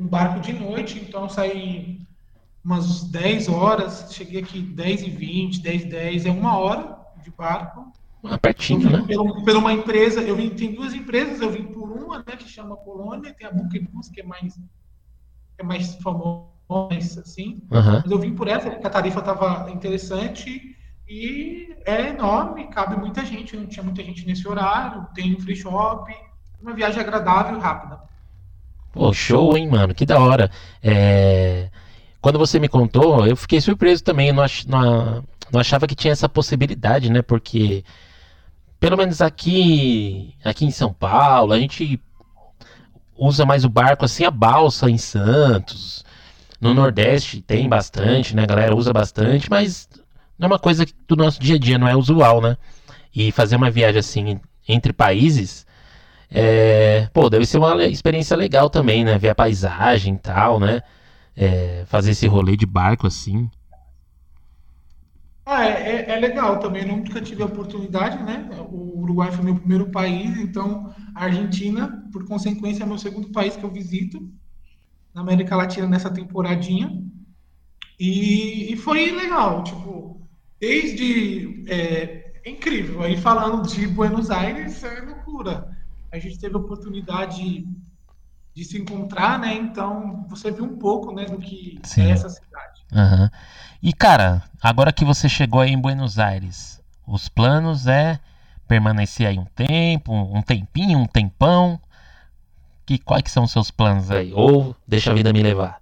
um 0.00 0.06
barco 0.06 0.40
de 0.40 0.52
noite, 0.52 0.98
então 0.98 1.28
saí 1.28 2.04
umas 2.64 3.04
10 3.04 3.48
horas, 3.48 4.08
cheguei 4.10 4.40
aqui 4.40 4.60
10 4.60 5.02
e 5.02 5.10
20, 5.10 5.60
10 5.60 5.82
e 5.82 5.86
10, 5.86 6.26
é 6.26 6.30
uma 6.30 6.58
hora 6.58 6.98
de 7.22 7.30
barco. 7.30 7.92
Ah, 8.24 8.38
pertinho, 8.38 8.90
né? 8.90 9.04
Pelo, 9.06 9.44
por 9.44 9.56
uma 9.56 9.72
empresa, 9.72 10.22
eu 10.22 10.34
vim, 10.34 10.48
tem 10.48 10.74
duas 10.74 10.94
empresas, 10.94 11.40
eu 11.42 11.50
vim 11.50 11.64
por 11.64 11.90
uma, 11.90 12.18
né, 12.18 12.36
que 12.38 12.48
chama 12.48 12.74
Polônia, 12.76 13.34
tem 13.34 13.46
a 13.46 13.52
Bookerbus, 13.52 14.08
que 14.08 14.22
é 14.22 14.24
mais, 14.24 14.54
que 14.54 14.62
é 15.58 15.62
mais 15.62 15.94
famosa, 15.96 17.20
assim, 17.20 17.62
uhum. 17.70 18.00
mas 18.02 18.10
eu 18.10 18.18
vim 18.18 18.34
por 18.34 18.48
essa, 18.48 18.70
porque 18.70 18.86
a 18.86 18.90
tarifa 18.90 19.20
estava 19.20 19.70
interessante 19.70 20.74
e 21.06 21.76
é 21.84 22.08
enorme, 22.08 22.68
cabe 22.68 22.96
muita 22.96 23.26
gente, 23.26 23.54
não 23.54 23.66
tinha 23.66 23.82
muita 23.82 24.02
gente 24.02 24.26
nesse 24.26 24.48
horário, 24.48 25.06
tem 25.14 25.34
um 25.34 25.40
free 25.40 25.54
shop, 25.54 26.10
uma 26.62 26.72
viagem 26.72 27.00
agradável 27.00 27.58
e 27.58 27.60
rápida. 27.60 28.00
Pô, 28.90 29.12
show, 29.12 29.54
hein, 29.54 29.68
mano? 29.68 29.94
Que 29.94 30.06
da 30.06 30.18
hora. 30.18 30.50
É... 30.82 31.68
Quando 32.24 32.38
você 32.38 32.58
me 32.58 32.70
contou, 32.70 33.26
eu 33.26 33.36
fiquei 33.36 33.60
surpreso 33.60 34.02
também. 34.02 34.28
Eu 34.28 34.34
não, 34.34 34.42
ach... 34.42 34.64
não 34.66 35.60
achava 35.60 35.86
que 35.86 35.94
tinha 35.94 36.10
essa 36.10 36.26
possibilidade, 36.26 37.12
né? 37.12 37.20
Porque, 37.20 37.84
pelo 38.80 38.96
menos 38.96 39.20
aqui, 39.20 40.34
aqui 40.42 40.64
em 40.64 40.70
São 40.70 40.90
Paulo, 40.90 41.52
a 41.52 41.58
gente 41.58 42.00
usa 43.14 43.44
mais 43.44 43.62
o 43.62 43.68
barco 43.68 44.06
assim, 44.06 44.24
a 44.24 44.30
balsa 44.30 44.88
em 44.88 44.96
Santos. 44.96 46.02
No 46.58 46.72
Nordeste 46.72 47.42
tem 47.42 47.68
bastante, 47.68 48.34
né? 48.34 48.44
A 48.44 48.46
galera 48.46 48.74
usa 48.74 48.90
bastante, 48.90 49.50
mas 49.50 49.86
não 50.38 50.46
é 50.46 50.52
uma 50.52 50.58
coisa 50.58 50.86
do 51.06 51.16
nosso 51.16 51.38
dia 51.38 51.56
a 51.56 51.58
dia, 51.58 51.76
não 51.76 51.86
é 51.86 51.94
usual, 51.94 52.40
né? 52.40 52.56
E 53.14 53.30
fazer 53.32 53.56
uma 53.56 53.70
viagem 53.70 53.98
assim 53.98 54.40
entre 54.66 54.94
países 54.94 55.66
é, 56.30 57.08
pô, 57.12 57.28
deve 57.28 57.44
ser 57.44 57.58
uma 57.58 57.84
experiência 57.84 58.34
legal 58.34 58.70
também, 58.70 59.04
né? 59.04 59.18
Ver 59.18 59.28
a 59.28 59.34
paisagem 59.34 60.14
e 60.14 60.18
tal, 60.18 60.58
né? 60.58 60.82
É, 61.36 61.84
fazer 61.86 62.12
esse 62.12 62.26
rolê 62.26 62.56
de 62.56 62.66
barco 62.66 63.06
assim. 63.06 63.50
Ah, 65.44 65.64
é, 65.64 65.70
é, 65.70 66.10
é, 66.10 66.16
legal 66.16 66.58
também. 66.58 66.84
Nunca 66.86 67.20
tive 67.20 67.42
a 67.42 67.46
oportunidade, 67.46 68.22
né? 68.22 68.48
O 68.70 69.00
Uruguai 69.02 69.30
foi 69.30 69.44
meu 69.44 69.56
primeiro 69.56 69.90
país, 69.90 70.38
então 70.38 70.94
a 71.14 71.24
Argentina, 71.24 72.02
por 72.12 72.24
consequência, 72.26 72.82
é 72.82 72.86
meu 72.86 72.98
segundo 72.98 73.30
país 73.30 73.56
que 73.56 73.64
eu 73.64 73.70
visito 73.70 74.26
na 75.12 75.20
América 75.20 75.56
Latina 75.56 75.86
nessa 75.86 76.10
temporadinha. 76.10 77.02
E, 78.00 78.72
e 78.72 78.76
foi 78.76 79.10
legal, 79.10 79.62
tipo, 79.64 80.26
desde. 80.58 81.64
É, 81.68 82.32
é 82.44 82.50
incrível. 82.50 83.02
Aí 83.02 83.16
falando 83.16 83.68
de 83.68 83.86
Buenos 83.86 84.30
Aires, 84.30 84.82
é 84.82 85.00
loucura 85.00 85.74
a 86.14 86.18
gente 86.20 86.38
teve 86.38 86.54
a 86.54 86.58
oportunidade 86.58 87.66
de 88.54 88.64
se 88.64 88.78
encontrar, 88.78 89.38
né? 89.38 89.54
Então 89.54 90.24
você 90.28 90.50
viu 90.50 90.64
um 90.64 90.76
pouco, 90.76 91.12
né, 91.12 91.24
do 91.24 91.38
que 91.38 91.78
Sim. 91.82 92.06
é 92.06 92.10
essa 92.10 92.28
cidade. 92.28 92.84
Uhum. 92.92 93.28
E 93.82 93.92
cara, 93.92 94.42
agora 94.62 94.92
que 94.92 95.04
você 95.04 95.28
chegou 95.28 95.60
aí 95.60 95.72
em 95.72 95.80
Buenos 95.80 96.18
Aires, 96.18 96.80
os 97.06 97.28
planos 97.28 97.86
é 97.86 98.20
permanecer 98.68 99.26
aí 99.26 99.38
um 99.38 99.44
tempo, 99.44 100.12
um 100.12 100.40
tempinho, 100.40 100.98
um 100.98 101.06
tempão. 101.06 101.80
Que 102.86 102.98
quais 102.98 103.22
que 103.22 103.30
são 103.30 103.44
os 103.44 103.50
seus 103.50 103.70
planos 103.70 104.10
aí? 104.10 104.32
Ou 104.34 104.76
deixa 104.86 105.10
a 105.10 105.14
vida 105.14 105.32
me 105.32 105.42
levar? 105.42 105.80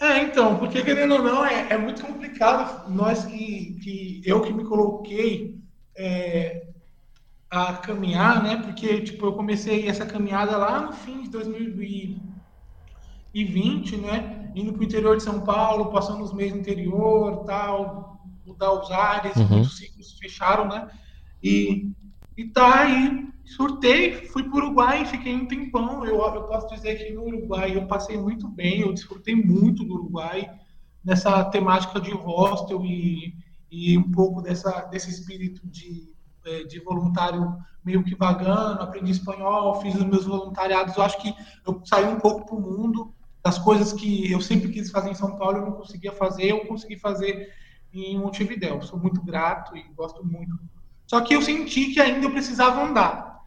É, 0.00 0.22
então, 0.22 0.56
porque 0.56 0.82
querendo 0.82 1.14
ou 1.14 1.22
não, 1.22 1.44
é, 1.44 1.72
é 1.72 1.78
muito 1.78 2.04
complicado 2.04 2.88
nós 2.90 3.24
que, 3.24 3.78
que 3.82 4.22
eu 4.24 4.42
que 4.42 4.52
me 4.52 4.64
coloquei 4.64 5.58
é, 5.96 6.66
a 7.50 7.74
caminhar, 7.74 8.42
né? 8.42 8.56
Porque 8.56 9.00
tipo, 9.00 9.26
eu 9.26 9.32
comecei 9.32 9.88
essa 9.88 10.04
caminhada 10.04 10.56
lá 10.56 10.80
no 10.80 10.92
fim 10.92 11.22
de 11.22 11.30
2020, 11.30 13.96
né? 13.96 14.52
Indo 14.54 14.72
para 14.72 14.80
o 14.80 14.84
interior 14.84 15.16
de 15.16 15.22
São 15.22 15.40
Paulo, 15.40 15.90
passando 15.90 16.22
os 16.22 16.32
meses 16.32 16.54
no 16.54 16.60
interior, 16.60 17.44
tal, 17.44 18.20
mudar 18.46 18.72
os 18.72 18.90
ares, 18.90 19.36
uhum. 19.36 19.48
muitos 19.48 19.78
ciclos 19.78 20.18
fecharam, 20.18 20.68
né? 20.68 20.88
E, 21.42 21.90
e 22.36 22.44
tá 22.44 22.80
aí, 22.80 23.28
surtei, 23.44 24.26
fui 24.26 24.42
para 24.42 24.54
o 24.54 24.56
Uruguai, 24.56 25.06
fiquei 25.06 25.34
um 25.34 25.46
tempão. 25.46 26.04
Eu, 26.04 26.18
eu 26.18 26.42
posso 26.44 26.68
dizer 26.74 26.96
que 26.96 27.12
no 27.12 27.24
Uruguai 27.24 27.76
eu 27.76 27.86
passei 27.86 28.18
muito 28.18 28.48
bem, 28.48 28.80
eu 28.80 28.92
desfrutei 28.92 29.34
muito 29.34 29.84
do 29.84 29.94
Uruguai 29.94 30.50
nessa 31.02 31.44
temática 31.44 31.98
de 32.00 32.10
hostel 32.10 32.84
e, 32.84 33.34
e 33.70 33.96
um 33.96 34.10
pouco 34.10 34.42
dessa, 34.42 34.82
desse 34.82 35.10
espírito 35.10 35.66
de 35.66 36.12
de 36.68 36.80
voluntário 36.80 37.56
meio 37.84 38.04
que 38.04 38.14
vagando, 38.14 38.82
aprendi 38.82 39.12
espanhol, 39.12 39.80
fiz 39.80 39.94
os 39.94 40.04
meus 40.04 40.26
voluntariados. 40.26 40.96
Eu 40.96 41.02
acho 41.02 41.20
que 41.20 41.34
eu 41.66 41.80
saí 41.84 42.06
um 42.06 42.18
pouco 42.18 42.44
para 42.44 42.56
o 42.56 42.60
mundo 42.60 43.14
das 43.42 43.58
coisas 43.58 43.92
que 43.92 44.30
eu 44.30 44.40
sempre 44.40 44.70
quis 44.70 44.90
fazer 44.90 45.10
em 45.10 45.14
São 45.14 45.36
Paulo, 45.36 45.58
eu 45.58 45.64
não 45.64 45.72
conseguia 45.72 46.12
fazer, 46.12 46.50
eu 46.50 46.66
consegui 46.66 46.98
fazer 46.98 47.50
em 47.92 48.18
Montevidéu. 48.18 48.82
Sou 48.82 48.98
muito 48.98 49.22
grato 49.22 49.76
e 49.76 49.82
gosto 49.94 50.24
muito. 50.24 50.58
Só 51.06 51.20
que 51.22 51.34
eu 51.34 51.40
senti 51.40 51.86
que 51.86 52.00
ainda 52.00 52.26
eu 52.26 52.30
precisava 52.30 52.82
andar. 52.82 53.42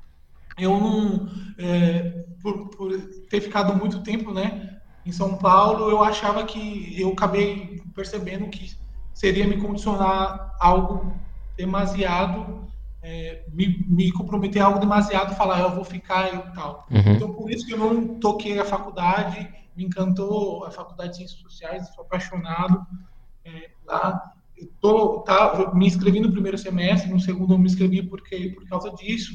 Eu 0.57 0.79
não, 0.79 1.29
é, 1.57 2.25
por, 2.41 2.69
por 2.69 2.99
ter 3.29 3.41
ficado 3.41 3.75
muito 3.75 4.01
tempo, 4.01 4.33
né, 4.33 4.81
em 5.05 5.11
São 5.11 5.37
Paulo, 5.37 5.89
eu 5.89 6.03
achava 6.03 6.43
que 6.43 6.99
eu 6.99 7.11
acabei 7.11 7.81
percebendo 7.93 8.47
que 8.49 8.75
seria 9.13 9.47
me 9.47 9.57
condicionar 9.57 10.55
algo 10.59 11.13
demasiado 11.55 12.67
é, 13.03 13.43
me, 13.51 13.83
me, 13.87 14.11
comprometer 14.11 14.61
a 14.61 14.65
algo 14.65 14.79
demasiado, 14.79 15.35
falar 15.35 15.61
eu 15.61 15.75
vou 15.75 15.83
ficar 15.83 16.33
e 16.33 16.53
tal. 16.53 16.87
Uhum. 16.89 17.13
Então, 17.13 17.33
por 17.33 17.49
isso 17.49 17.65
que 17.65 17.73
eu 17.73 17.77
não 17.77 18.19
toquei 18.19 18.59
a 18.59 18.65
faculdade, 18.65 19.49
me 19.75 19.85
encantou 19.85 20.63
a 20.65 20.71
faculdade 20.71 21.11
de 21.11 21.17
Ciências 21.17 21.39
Sociais, 21.39 21.89
sou 21.95 22.03
apaixonado 22.03 22.85
é, 23.43 23.71
lá. 23.85 24.33
Eu 24.55 24.67
tô, 24.79 25.19
tá, 25.21 25.71
me 25.73 25.87
inscrevi 25.87 26.19
no 26.19 26.31
primeiro 26.31 26.57
semestre, 26.57 27.11
no 27.11 27.19
segundo 27.19 27.53
eu 27.53 27.57
me 27.57 27.65
inscrevi 27.65 28.03
porque, 28.03 28.49
por 28.49 28.67
causa 28.67 28.91
disso, 28.91 29.33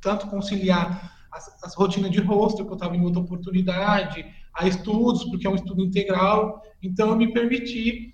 tanto 0.00 0.26
conciliar 0.26 1.12
as, 1.30 1.62
as 1.62 1.74
rotinas 1.74 2.10
de 2.10 2.20
rosto, 2.20 2.64
que 2.64 2.70
eu 2.70 2.74
estava 2.74 2.96
em 2.96 3.02
outra 3.02 3.20
oportunidade, 3.20 4.26
a 4.52 4.66
estudos, 4.66 5.24
porque 5.24 5.46
é 5.46 5.50
um 5.50 5.54
estudo 5.54 5.84
integral, 5.84 6.62
então 6.82 7.10
eu 7.10 7.16
me 7.16 7.32
permiti 7.32 8.12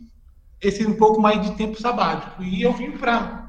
esse 0.60 0.86
um 0.86 0.96
pouco 0.96 1.20
mais 1.20 1.40
de 1.40 1.56
tempo 1.56 1.80
sabático. 1.80 2.42
E 2.42 2.62
eu 2.62 2.72
vim 2.72 2.92
para 2.92 3.41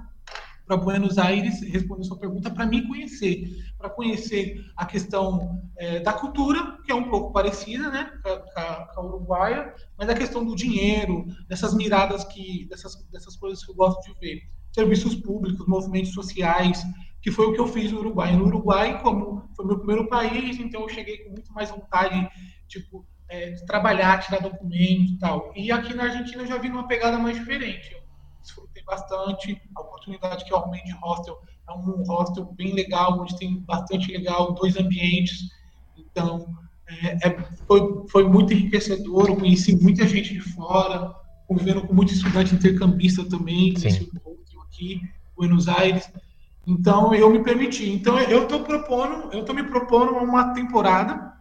para 0.65 0.77
Buenos 0.77 1.17
Aires 1.17 1.61
responder 1.61 2.03
sua 2.03 2.17
pergunta 2.17 2.49
para 2.49 2.65
me 2.65 2.87
conhecer, 2.87 3.47
para 3.77 3.89
conhecer 3.89 4.65
a 4.77 4.85
questão 4.85 5.61
é, 5.77 5.99
da 5.99 6.13
cultura, 6.13 6.77
que 6.85 6.91
é 6.91 6.95
um 6.95 7.09
pouco 7.09 7.33
parecida, 7.33 7.89
né, 7.89 8.11
com 8.23 8.59
a, 8.59 8.87
com 8.93 9.01
a, 9.01 9.05
uruguaia, 9.05 9.73
mas 9.97 10.09
a 10.09 10.15
questão 10.15 10.45
do 10.45 10.55
dinheiro, 10.55 11.25
dessas 11.47 11.73
miradas 11.73 12.23
que, 12.23 12.65
dessas, 12.69 12.95
dessas 13.11 13.35
coisas 13.35 13.63
que 13.63 13.71
eu 13.71 13.75
gosto 13.75 14.01
de 14.03 14.19
ver, 14.19 14.41
serviços 14.71 15.15
públicos, 15.15 15.67
movimentos 15.67 16.13
sociais, 16.13 16.83
que 17.21 17.31
foi 17.31 17.47
o 17.47 17.53
que 17.53 17.59
eu 17.59 17.67
fiz 17.67 17.91
no 17.91 17.99
Uruguai. 17.99 18.35
No 18.35 18.45
Uruguai, 18.45 19.01
como 19.01 19.49
foi 19.55 19.65
meu 19.65 19.77
primeiro 19.77 20.07
país, 20.07 20.59
então 20.59 20.81
eu 20.81 20.89
cheguei 20.89 21.19
com 21.19 21.31
muito 21.31 21.53
mais 21.53 21.69
vontade, 21.69 22.27
tipo, 22.67 23.05
é, 23.29 23.51
de 23.51 23.65
trabalhar, 23.65 24.19
tirar 24.19 24.41
documentos 24.41 25.11
e 25.11 25.17
tal. 25.19 25.53
E 25.55 25.71
aqui 25.71 25.93
na 25.93 26.03
Argentina 26.03 26.43
eu 26.43 26.47
já 26.47 26.57
vi 26.57 26.69
uma 26.69 26.87
pegada 26.87 27.17
mais 27.17 27.37
diferente 27.37 28.02
bastante. 28.85 29.61
A 29.75 29.81
oportunidade 29.81 30.45
que 30.45 30.53
eu 30.53 30.57
arrumei 30.57 30.81
de 30.83 30.91
hostel 30.93 31.39
é 31.67 31.73
um 31.73 32.03
hostel 32.03 32.45
bem 32.53 32.73
legal, 32.73 33.19
onde 33.19 33.37
tem 33.37 33.59
bastante 33.59 34.11
legal, 34.11 34.53
dois 34.53 34.77
ambientes. 34.77 35.49
Então, 35.97 36.45
é, 36.87 37.27
é, 37.27 37.37
foi, 37.67 38.05
foi 38.09 38.27
muito 38.27 38.53
enriquecedor. 38.53 39.29
Eu 39.29 39.37
conheci 39.37 39.75
muita 39.75 40.07
gente 40.07 40.33
de 40.33 40.41
fora, 40.41 41.15
convivendo 41.47 41.81
com 41.81 41.93
muitos 41.93 42.15
estudantes 42.15 42.53
intercambistas 42.53 43.27
também, 43.27 43.73
nesse 43.73 44.09
aqui, 44.73 45.01
Buenos 45.35 45.67
Aires. 45.67 46.11
Então, 46.65 47.13
eu 47.13 47.29
me 47.29 47.43
permiti. 47.43 47.89
Então, 47.89 48.19
eu 48.19 48.43
estou 48.43 48.63
propondo, 48.63 49.31
eu 49.31 49.41
estou 49.41 49.55
me 49.55 49.63
propondo 49.63 50.13
uma 50.13 50.53
temporada, 50.53 51.33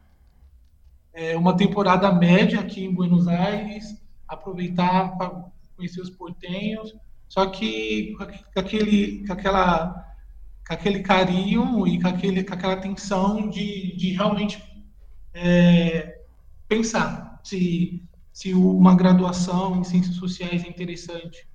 é, 1.13 1.37
uma 1.37 1.57
temporada 1.57 2.13
média 2.13 2.61
aqui 2.61 2.85
em 2.85 2.93
Buenos 2.93 3.29
Aires, 3.29 3.97
aproveitar 4.27 5.17
para 5.17 5.45
conhecer 5.77 6.01
os 6.01 6.11
portenhos, 6.11 6.95
só 7.33 7.47
que 7.47 8.15
com 8.53 8.61
aquele, 8.61 9.27
com 9.27 9.33
aquela, 9.33 10.15
com 10.69 10.75
aquele 10.75 11.01
carinho 11.01 11.87
e 11.87 11.99
com, 11.99 12.09
aquele, 12.09 12.45
com 12.45 12.53
aquela 12.53 12.75
atenção 12.75 13.49
de, 13.49 13.97
de 13.97 14.11
realmente 14.11 14.63
é, 15.33 16.21
pensar 16.69 17.41
se, 17.43 18.03
se 18.35 18.53
uma 18.53 18.95
graduação 18.95 19.81
em 19.81 19.83
ciências 19.83 20.17
sociais 20.17 20.63
é 20.63 20.69
interessante 20.69 21.49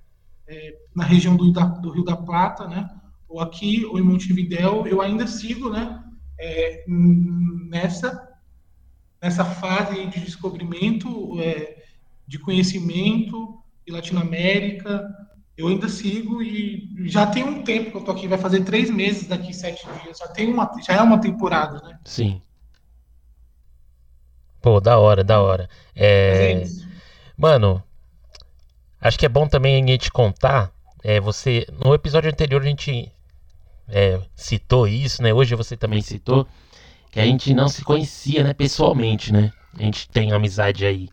é, 0.48 0.76
na 0.96 1.04
região 1.04 1.36
do, 1.36 1.52
do, 1.52 1.90
Rio 1.92 2.02
da 2.02 2.16
Plata, 2.16 2.66
né? 2.66 2.90
Ou 3.28 3.40
aqui, 3.40 3.84
ou 3.84 4.00
em 4.00 4.02
Montevidéu, 4.02 4.84
eu 4.84 5.00
ainda 5.00 5.28
sigo, 5.28 5.70
né? 5.70 6.02
É, 6.40 6.84
nessa 6.88 8.26
nessa 9.22 9.44
fase 9.44 10.06
de 10.06 10.18
descobrimento, 10.18 11.40
é, 11.40 11.84
de 12.26 12.36
conhecimento 12.36 13.62
e 13.86 13.92
Latinoamérica. 13.92 15.27
Eu 15.58 15.66
ainda 15.66 15.88
sigo 15.88 16.40
e 16.40 16.88
já 17.06 17.26
tem 17.26 17.42
um 17.42 17.64
tempo 17.64 17.90
que 17.90 17.96
eu 17.96 18.04
tô 18.04 18.12
aqui, 18.12 18.28
vai 18.28 18.38
fazer 18.38 18.62
três 18.62 18.88
meses 18.88 19.26
daqui 19.26 19.52
sete 19.52 19.84
dias. 20.04 20.18
Já 20.18 20.28
tem 20.28 20.48
uma, 20.48 20.70
já 20.86 20.94
é 20.94 21.02
uma 21.02 21.20
temporada, 21.20 21.80
né? 21.80 21.98
Sim. 22.04 22.40
Pô, 24.62 24.80
da 24.80 24.98
hora, 24.98 25.24
da 25.24 25.40
hora. 25.40 25.68
É... 25.96 26.62
é 26.62 26.64
Mano, 27.36 27.82
acho 29.00 29.18
que 29.18 29.26
é 29.26 29.28
bom 29.28 29.48
também 29.48 29.82
a 29.82 29.86
gente 29.86 30.12
contar. 30.12 30.70
É, 31.02 31.18
você 31.18 31.66
no 31.84 31.92
episódio 31.92 32.30
anterior 32.30 32.62
a 32.62 32.66
gente 32.66 33.10
é, 33.88 34.20
citou 34.36 34.86
isso, 34.86 35.20
né? 35.24 35.34
Hoje 35.34 35.56
você 35.56 35.76
também 35.76 36.00
citou 36.02 36.46
que 37.10 37.18
a 37.18 37.24
gente 37.24 37.52
não 37.52 37.68
se 37.68 37.82
conhecia, 37.82 38.44
né? 38.44 38.54
Pessoalmente, 38.54 39.32
né? 39.32 39.52
A 39.76 39.82
gente 39.82 40.08
tem 40.08 40.30
amizade 40.30 40.86
aí 40.86 41.08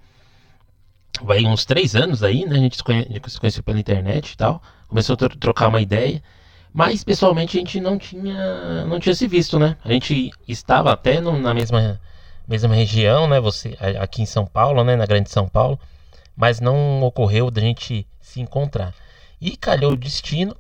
vai 1.23 1.45
uns 1.45 1.65
três 1.65 1.95
anos 1.95 2.23
aí, 2.23 2.45
né? 2.45 2.55
A 2.55 2.59
gente 2.59 2.77
se, 2.77 2.83
conhece, 2.83 3.09
se 3.27 3.39
conheceu 3.39 3.63
pela 3.63 3.79
internet 3.79 4.31
e 4.31 4.37
tal. 4.37 4.61
Começou 4.87 5.17
a 5.19 5.29
trocar 5.29 5.67
uma 5.67 5.81
ideia. 5.81 6.21
Mas 6.73 7.03
pessoalmente 7.03 7.57
a 7.57 7.59
gente 7.59 7.79
não 7.79 7.97
tinha, 7.97 8.85
não 8.85 8.99
tinha 8.99 9.15
se 9.15 9.27
visto, 9.27 9.57
né? 9.57 9.77
A 9.83 9.91
gente 9.91 10.31
estava 10.47 10.91
até 10.91 11.21
no, 11.21 11.39
na 11.39 11.53
mesma, 11.53 11.99
mesma 12.45 12.75
região, 12.75 13.27
né? 13.27 13.39
Você 13.39 13.77
aqui 13.99 14.21
em 14.21 14.25
São 14.25 14.45
Paulo, 14.45 14.83
né? 14.83 14.95
Na 14.95 15.05
Grande 15.05 15.29
São 15.29 15.47
Paulo, 15.47 15.79
mas 16.35 16.59
não 16.59 17.01
ocorreu 17.03 17.49
da 17.49 17.61
gente 17.61 18.05
se 18.19 18.41
encontrar. 18.41 18.93
E 19.39 19.55
calhou 19.55 19.93
o 19.93 19.97
destino 19.97 20.55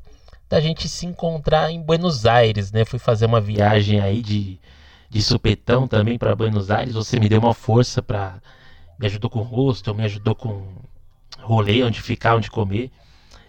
da 0.49 0.61
gente 0.61 0.87
se 0.87 1.05
encontrar 1.05 1.71
em 1.71 1.81
Buenos 1.81 2.25
Aires, 2.25 2.71
né? 2.71 2.85
Fui 2.85 2.99
fazer 2.99 3.25
uma 3.25 3.41
viagem 3.41 3.99
aí 3.99 4.21
de, 4.21 4.57
de 5.09 5.21
supetão 5.21 5.87
também 5.87 6.17
para 6.17 6.35
Buenos 6.35 6.71
Aires. 6.71 6.93
Você 6.93 7.19
me 7.19 7.27
deu 7.27 7.39
uma 7.39 7.53
força 7.53 8.01
para 8.01 8.39
me 8.97 9.07
ajudou 9.07 9.29
com 9.29 9.41
rosto, 9.41 9.93
me 9.93 10.03
ajudou 10.03 10.35
com 10.35 10.75
rolê, 11.39 11.83
onde 11.83 12.01
ficar, 12.01 12.35
onde 12.35 12.49
comer. 12.49 12.91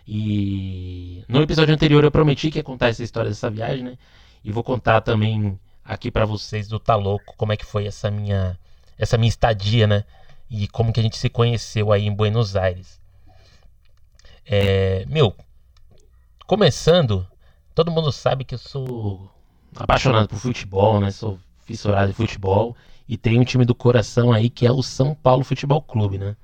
E 0.07 1.25
no 1.29 1.43
episódio 1.43 1.75
anterior 1.75 2.05
eu 2.05 2.11
prometi 2.11 2.51
que 2.51 2.59
ia 2.59 2.65
contar 2.65 2.89
essa 2.89 3.03
história 3.03 3.29
dessa 3.29 3.51
viagem, 3.51 3.85
né? 3.85 3.99
E 4.45 4.53
vou 4.53 4.63
contar 4.63 5.01
também 5.01 5.59
aqui 5.85 6.11
para 6.11 6.25
vocês 6.25 6.69
do 6.69 6.79
Tá 6.79 6.95
Louco, 6.95 7.35
como 7.37 7.53
é 7.53 7.57
que 7.57 7.65
foi 7.65 7.87
essa 7.87 8.11
minha 8.11 8.59
essa 8.99 9.19
minha 9.19 9.29
estadia, 9.29 9.87
né? 9.87 10.05
E 10.49 10.69
como 10.69 10.93
que 10.93 11.01
a 11.01 11.03
gente 11.03 11.17
se 11.17 11.29
conheceu 11.29 11.93
aí 11.93 12.07
em 12.07 12.15
Buenos 12.15 12.55
Aires. 12.55 13.01
É, 14.45 15.05
meu, 15.07 15.35
começando, 16.47 17.27
todo 17.75 17.91
mundo 17.91 18.13
sabe 18.13 18.45
que 18.45 18.55
eu 18.55 18.59
sou 18.59 19.29
apaixonado 19.75 20.29
por 20.29 20.39
futebol, 20.39 21.01
né? 21.01 21.11
Sou 21.11 21.39
fissurado 21.65 22.11
em 22.11 22.15
futebol 22.15 22.77
e 23.09 23.17
tem 23.17 23.39
um 23.39 23.45
time 23.45 23.65
do 23.65 23.75
coração 23.75 24.33
aí 24.33 24.51
que 24.51 24.67
é 24.67 24.73
o 24.73 24.83
São 24.83 25.15
Paulo 25.15 25.45
Futebol 25.45 25.81
Clube, 25.81 26.19
né? 26.19 26.37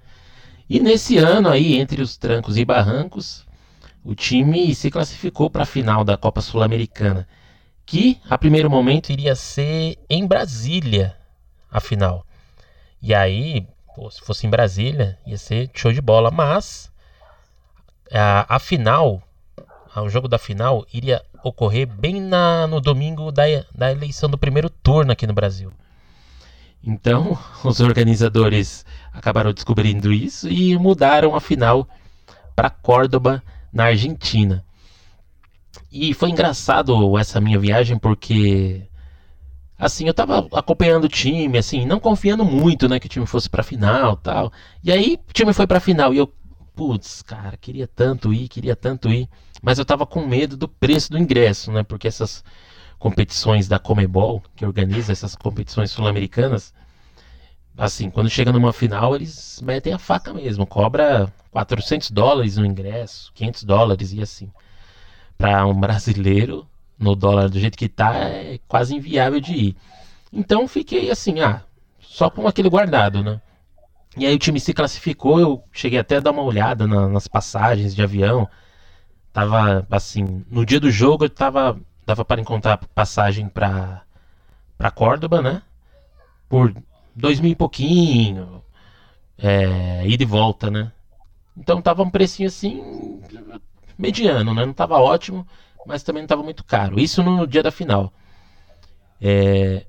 E 0.68 0.80
nesse 0.80 1.18
ano 1.18 1.48
aí, 1.48 1.78
entre 1.78 2.00
os 2.00 2.16
trancos 2.16 2.56
e 2.56 2.64
barrancos, 2.64 3.46
o 4.04 4.14
time 4.14 4.74
se 4.74 4.90
classificou 4.90 5.50
para 5.50 5.64
a 5.64 5.66
final 5.66 6.04
da 6.04 6.16
Copa 6.16 6.40
Sul-Americana, 6.40 7.28
que 7.84 8.20
a 8.28 8.38
primeiro 8.38 8.70
momento 8.70 9.10
iria 9.10 9.34
ser 9.34 9.98
em 10.08 10.26
Brasília, 10.26 11.16
a 11.70 11.80
final. 11.80 12.24
E 13.00 13.12
aí, 13.12 13.66
pô, 13.94 14.10
se 14.10 14.20
fosse 14.20 14.46
em 14.46 14.50
Brasília, 14.50 15.18
ia 15.26 15.36
ser 15.36 15.70
show 15.74 15.92
de 15.92 16.00
bola. 16.00 16.30
Mas 16.30 16.90
a, 18.10 18.56
a 18.56 18.58
final, 18.58 19.22
o 19.96 20.08
jogo 20.08 20.28
da 20.28 20.38
final, 20.38 20.86
iria 20.92 21.22
ocorrer 21.42 21.86
bem 21.86 22.20
na, 22.20 22.66
no 22.66 22.80
domingo 22.80 23.32
da, 23.32 23.42
da 23.74 23.90
eleição 23.90 24.30
do 24.30 24.38
primeiro 24.38 24.70
turno 24.70 25.12
aqui 25.12 25.26
no 25.26 25.34
Brasil. 25.34 25.72
Então, 26.84 27.38
os 27.64 27.80
organizadores 27.80 28.84
acabaram 29.12 29.52
descobrindo 29.52 30.12
isso 30.12 30.48
e 30.48 30.76
mudaram 30.78 31.34
a 31.34 31.40
final 31.40 31.88
para 32.54 32.70
Córdoba, 32.70 33.42
na 33.72 33.84
Argentina. 33.84 34.64
E 35.90 36.12
foi 36.12 36.30
engraçado 36.30 37.18
essa 37.18 37.40
minha 37.40 37.58
viagem 37.58 37.98
porque 37.98 38.86
assim, 39.78 40.06
eu 40.06 40.14
tava 40.14 40.48
acompanhando 40.52 41.04
o 41.04 41.08
time, 41.08 41.58
assim, 41.58 41.84
não 41.84 41.98
confiando 41.98 42.44
muito, 42.44 42.88
né, 42.88 43.00
que 43.00 43.06
o 43.06 43.10
time 43.10 43.26
fosse 43.26 43.50
pra 43.50 43.64
final, 43.64 44.16
tal. 44.16 44.52
E 44.82 44.92
aí 44.92 45.18
o 45.28 45.32
time 45.32 45.52
foi 45.52 45.66
pra 45.66 45.80
final 45.80 46.14
e 46.14 46.18
eu, 46.18 46.32
putz, 46.74 47.20
cara, 47.22 47.56
queria 47.56 47.88
tanto 47.88 48.32
ir, 48.32 48.48
queria 48.48 48.76
tanto 48.76 49.08
ir, 49.08 49.28
mas 49.60 49.78
eu 49.80 49.84
tava 49.84 50.06
com 50.06 50.24
medo 50.24 50.56
do 50.56 50.68
preço 50.68 51.10
do 51.10 51.18
ingresso, 51.18 51.72
né? 51.72 51.82
Porque 51.82 52.06
essas 52.06 52.44
competições 53.02 53.66
da 53.66 53.80
Comebol, 53.80 54.40
que 54.54 54.64
organiza 54.64 55.10
essas 55.10 55.34
competições 55.34 55.90
sul-americanas, 55.90 56.72
assim, 57.76 58.08
quando 58.08 58.30
chega 58.30 58.52
numa 58.52 58.72
final, 58.72 59.16
eles 59.16 59.60
metem 59.60 59.92
a 59.92 59.98
faca 59.98 60.32
mesmo, 60.32 60.64
cobra 60.64 61.32
400 61.50 62.12
dólares 62.12 62.56
no 62.58 62.64
ingresso, 62.64 63.32
500 63.34 63.64
dólares 63.64 64.12
e 64.12 64.22
assim. 64.22 64.52
Para 65.36 65.66
um 65.66 65.74
brasileiro, 65.74 66.64
no 66.96 67.16
dólar 67.16 67.50
do 67.50 67.58
jeito 67.58 67.76
que 67.76 67.88
tá, 67.88 68.14
é 68.14 68.60
quase 68.68 68.94
inviável 68.94 69.40
de 69.40 69.52
ir. 69.52 69.76
Então 70.32 70.68
fiquei 70.68 71.10
assim, 71.10 71.40
ah, 71.40 71.60
só 72.00 72.30
com 72.30 72.46
aquele 72.46 72.70
guardado, 72.70 73.20
né? 73.20 73.40
E 74.16 74.24
aí 74.26 74.34
o 74.36 74.38
time 74.38 74.60
se 74.60 74.72
classificou, 74.72 75.40
eu 75.40 75.64
cheguei 75.72 75.98
até 75.98 76.18
a 76.18 76.20
dar 76.20 76.30
uma 76.30 76.42
olhada 76.42 76.86
na, 76.86 77.08
nas 77.08 77.26
passagens 77.26 77.96
de 77.96 78.02
avião. 78.02 78.48
Tava 79.32 79.84
assim, 79.90 80.44
no 80.48 80.64
dia 80.64 80.78
do 80.78 80.90
jogo 80.90 81.24
eu 81.24 81.30
tava 81.30 81.80
dava 82.04 82.24
para 82.24 82.40
encontrar 82.40 82.78
passagem 82.94 83.48
para 83.48 84.02
para 84.76 84.90
Córdoba, 84.90 85.40
né? 85.40 85.62
Por 86.48 86.74
dois 87.14 87.40
mil 87.40 87.52
e 87.52 87.56
pouquinho, 87.56 88.62
é, 89.38 90.06
ida 90.06 90.22
e 90.22 90.26
volta, 90.26 90.70
né? 90.70 90.92
Então 91.56 91.80
tava 91.80 92.02
um 92.02 92.10
precinho 92.10 92.48
assim 92.48 93.20
mediano, 93.96 94.54
né? 94.54 94.64
Não 94.64 94.72
tava 94.72 94.98
ótimo, 94.98 95.46
mas 95.86 96.02
também 96.02 96.22
não 96.22 96.26
estava 96.26 96.42
muito 96.42 96.64
caro. 96.64 96.98
Isso 96.98 97.22
no 97.22 97.46
dia 97.46 97.62
da 97.62 97.70
final. 97.70 98.12
É... 99.20 99.86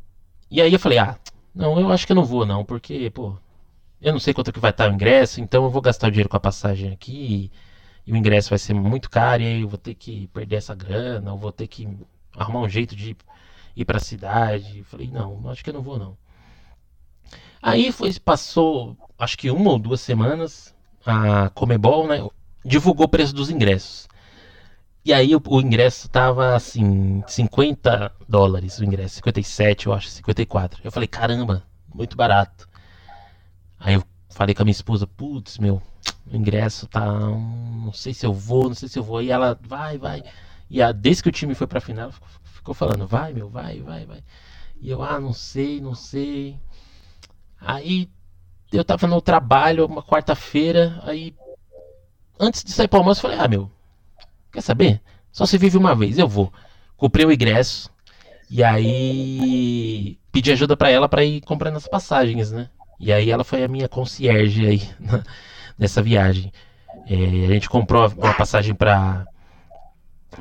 E 0.51 0.62
aí 0.62 0.72
eu 0.72 0.79
falei, 0.79 1.00
ah, 1.00 1.17
não, 1.53 1.79
eu 1.79 1.91
acho 1.91 2.05
que 2.05 2.12
eu 2.12 2.15
não 2.15 2.25
vou 2.25 2.46
não, 2.46 2.63
porque, 2.63 3.10
pô, 3.10 3.36
eu 4.01 4.13
não 4.13 4.20
sei 4.20 4.34
quanto 4.34 4.51
que 4.53 4.60
vai 4.60 4.72
estar 4.72 4.89
o 4.89 4.93
ingresso, 4.93 5.41
então 5.41 5.63
eu 5.63 5.70
vou 5.72 5.82
gastar 5.82 6.08
o 6.08 6.12
dinheiro 6.12 6.29
com 6.29 6.38
a 6.38 6.39
passagem 6.39 6.91
aqui, 6.91 7.51
e, 7.51 7.51
e 8.06 8.12
o 8.12 8.18
ingresso 8.18 8.50
vai 8.50 8.60
ser 8.60 8.74
muito 8.74 9.10
caro, 9.10 9.42
e 9.42 9.46
aí 9.46 9.62
eu 9.62 9.68
vou 9.68 9.78
ter 9.78 9.96
que 9.96 10.28
perder 10.28 10.58
essa 10.58 10.76
grana, 10.76 11.32
eu 11.32 11.38
vou 11.38 11.52
ter 11.52 11.68
que 11.68 11.88
arrumar 12.36 12.62
um 12.62 12.70
jeito 12.70 12.96
de 12.96 13.16
ir 13.76 13.86
para 13.86 13.98
a 13.98 14.02
cidade. 14.02 14.80
Eu 14.80 14.86
falei, 14.86 15.10
não, 15.10 15.50
acho 15.50 15.64
que 15.64 15.70
eu 15.70 15.74
não 15.74 15.82
vou 15.82 15.98
não. 15.98 16.18
Aí 17.62 17.92
foi, 17.92 18.14
passou, 18.20 18.98
acho 19.18 19.38
que 19.38 19.50
uma 19.50 19.72
ou 19.72 19.80
duas 19.80 20.02
semanas, 20.02 20.76
a 21.06 21.50
Comebol, 21.52 22.08
né, 22.08 22.28
divulgou 22.66 23.06
o 23.06 23.10
preço 23.10 23.34
dos 23.34 23.50
ingressos. 23.50 24.08
E 25.06 25.14
aí 25.14 25.36
o, 25.36 25.42
o, 25.48 25.62
ingresso 25.62 26.10
tava 26.10 26.56
assim, 26.56 27.24
50 27.28 28.12
dólares 28.28 28.80
o 28.80 28.86
ingresso, 28.86 29.16
57 29.16 29.88
eu 29.88 29.94
acho, 29.94 30.10
54. 30.10 30.82
Eu 30.84 30.92
falei, 30.92 31.08
caramba, 31.08 31.63
muito 31.94 32.16
barato. 32.16 32.68
Aí 33.80 33.96
eu 33.96 34.04
falei 34.34 34.56
com 34.56 34.62
a 34.62 34.65
minha 34.65 34.72
esposa, 34.72 35.08
putz, 35.08 35.58
meu, 35.58 35.82
o 36.32 36.36
ingresso 36.36 36.88
tá, 36.88 37.06
não 37.06 37.93
sei 37.93 38.13
se 38.13 38.26
eu 38.26 38.34
vou, 38.34 38.65
não 38.65 38.76
sei 38.76 38.89
se 38.89 39.00
eu 39.00 39.04
vou. 39.04 39.22
E 39.22 39.32
ela, 39.32 39.58
vai, 39.62 39.98
vai. 39.98 40.24
E 40.69 40.82
a, 40.82 40.91
desde 40.91 41.24
que 41.24 41.30
o 41.30 41.32
time 41.32 41.56
foi 41.56 41.67
pra 41.67 41.82
final, 41.82 42.12
ficou, 42.43 42.74
falando, 42.74 43.08
vai, 43.08 43.34
meu, 43.34 43.50
vai, 43.50 43.80
vai, 43.82 44.06
vai. 44.06 44.24
E 44.82 44.89
eu, 44.89 45.02
ah, 45.04 45.19
não 45.19 45.34
sei, 45.34 45.80
não 45.80 45.96
sei. 45.96 46.60
Aí 47.60 48.10
eu 48.72 48.84
tava 48.84 49.08
no 49.08 49.22
trabalho, 49.22 49.86
uma 49.86 50.04
quarta-feira, 50.04 51.00
aí 51.04 51.36
antes 52.39 52.63
de 52.63 52.72
sair 52.72 52.88
pro 52.88 53.00
almoço, 53.00 53.19
eu 53.19 53.30
falei, 53.30 53.38
ah, 53.39 53.48
meu, 53.48 53.72
Quer 54.54 54.62
saber? 54.62 55.02
Só 55.32 55.48
se 55.48 55.58
vive 55.58 55.78
uma 55.78 55.96
vez, 55.96 56.19
eu 56.19 56.28
vou. 56.28 56.54
Comprei 56.96 57.26
o 57.26 57.32
ingresso 57.32 57.91
e 58.50 58.63
aí 58.63 60.19
pedi 60.32 60.52
ajuda 60.52 60.78
para 60.78 60.91
ela 60.91 61.10
para 61.10 61.26
ir 61.26 61.41
comprando 61.41 61.78
as 61.78 61.88
passagens, 61.88 62.52
né? 62.52 62.69
E 63.04 63.12
aí 63.12 63.30
ela 63.30 63.44
foi 63.44 63.62
a 63.62 63.68
minha 63.68 63.89
concierge 63.89 64.66
aí 64.66 64.82
nessa 65.78 66.02
viagem. 66.02 66.54
É, 67.06 67.16
a 67.48 67.54
gente 67.54 67.70
comprou 67.70 68.08
uma 68.18 68.34
passagem 68.34 68.74
para 68.74 69.28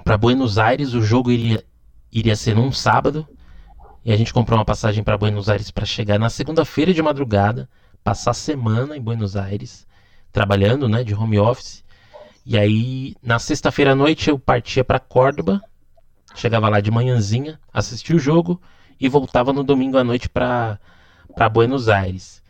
para 0.05 0.17
Buenos 0.17 0.59
Aires, 0.59 0.95
o 0.95 1.03
jogo 1.03 1.33
iria 1.33 1.65
iria 2.13 2.37
ser 2.37 2.55
num 2.55 2.71
sábado. 2.71 3.27
E 4.05 4.13
a 4.13 4.17
gente 4.17 4.33
comprou 4.33 4.57
uma 4.57 4.65
passagem 4.65 5.03
para 5.03 5.19
Buenos 5.19 5.49
Aires 5.49 5.73
para 5.73 5.85
chegar 5.85 6.21
na 6.21 6.31
segunda-feira 6.31 6.95
de 6.95 7.03
madrugada, 7.03 7.69
passar 8.03 8.31
a 8.31 8.35
semana 8.35 8.97
em 8.97 9.01
Buenos 9.01 9.37
Aires, 9.37 9.85
trabalhando, 10.31 10.89
né, 10.89 11.03
de 11.03 11.15
home 11.15 11.41
office. 11.41 11.85
E 12.47 12.57
aí, 12.57 13.17
na 13.21 13.41
sexta-feira 13.41 13.93
à 13.93 13.95
noite, 13.95 14.31
eu 14.31 14.39
partia 14.39 14.85
para 14.85 15.01
Córdoba, 15.01 15.61
chegava 16.35 16.69
lá 16.69 16.81
de 16.81 16.93
manhãzinha, 16.93 17.59
assistia 17.73 18.15
o 18.15 18.21
jogo 18.21 18.63
e 19.01 19.09
voltava 19.09 19.53
no 19.53 19.65
domingo 19.65 19.99
à 19.99 20.05
noite 20.05 20.29
para 20.29 20.79
Buenos 21.53 21.89
Aires. 21.89 22.42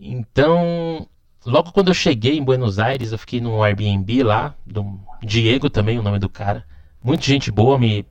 Então, 0.00 1.06
logo 1.44 1.72
quando 1.72 1.88
eu 1.88 1.94
cheguei 1.94 2.38
em 2.38 2.42
Buenos 2.42 2.78
Aires, 2.78 3.12
eu 3.12 3.18
fiquei 3.18 3.38
no 3.38 3.62
Airbnb 3.62 4.22
lá, 4.22 4.54
do 4.66 4.98
Diego 5.22 5.68
também, 5.68 5.98
o 5.98 6.02
nome 6.02 6.18
do 6.18 6.28
cara. 6.28 6.64
Muita 7.04 7.24
gente 7.24 7.50
boa 7.50 7.78
me, 7.78 8.06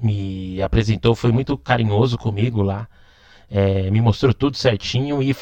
me 0.00 0.62
apresentou, 0.62 1.16
foi 1.16 1.32
muito 1.32 1.58
carinhoso 1.58 2.16
comigo 2.16 2.62
lá. 2.62 2.86
É, 3.50 3.90
me 3.90 4.00
mostrou 4.00 4.32
tudo 4.32 4.56
certinho 4.56 5.20
e 5.20 5.34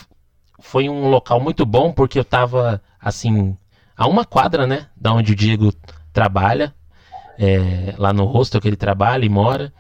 foi 0.59 0.89
um 0.89 1.09
local 1.09 1.39
muito 1.39 1.67
bom 1.67 1.93
porque 1.93 2.19
eu 2.19 2.25
tava 2.25 2.81
assim 2.99 3.57
a 3.97 4.07
uma 4.07 4.25
quadra, 4.25 4.67
né? 4.67 4.89
Da 4.97 5.13
onde 5.13 5.33
o 5.33 5.37
Diego 5.37 5.73
trabalha, 6.13 6.75
é, 7.39 7.95
lá 7.99 8.13
no 8.13 8.25
hostel 8.25 8.61
que 8.61 8.69
ele 8.69 8.77
trabalha 8.77 9.25
e 9.25 9.29
mora. 9.29 9.71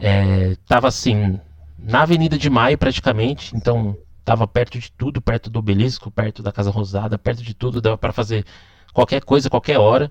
É, 0.00 0.56
tava 0.66 0.88
assim, 0.88 1.40
na 1.78 2.02
Avenida 2.02 2.36
de 2.36 2.50
Maio 2.50 2.76
praticamente, 2.76 3.56
então 3.56 3.96
tava 4.26 4.44
perto 4.44 4.76
de 4.76 4.90
tudo, 4.90 5.22
perto 5.22 5.48
do 5.48 5.60
obelisco, 5.60 6.10
perto 6.10 6.42
da 6.42 6.50
Casa 6.50 6.68
Rosada, 6.68 7.16
perto 7.16 7.44
de 7.44 7.54
tudo, 7.54 7.80
dava 7.80 7.96
para 7.96 8.12
fazer 8.12 8.44
qualquer 8.92 9.22
coisa, 9.22 9.48
qualquer 9.48 9.78
hora. 9.78 10.10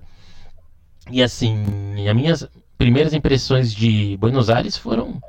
E 1.10 1.22
assim, 1.22 1.62
as 2.08 2.16
minhas 2.16 2.48
primeiras 2.78 3.12
impressões 3.12 3.74
de 3.74 4.16
Buenos 4.16 4.48
Aires 4.48 4.74
foram 4.74 5.20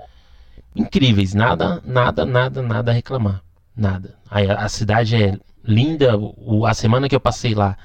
incríveis, 0.74 1.34
nada, 1.34 1.82
nada, 1.86 2.26
nada, 2.26 2.62
nada 2.62 2.92
a 2.92 2.94
reclamar, 2.94 3.44
nada. 3.76 4.16
A, 4.30 4.40
a 4.64 4.70
cidade 4.70 5.22
é 5.22 5.38
linda, 5.66 6.18
o, 6.18 6.66
a 6.66 6.74
semana 6.74 7.10
que 7.10 7.16
eu 7.16 7.20
passei 7.20 7.54
lá 7.54 7.78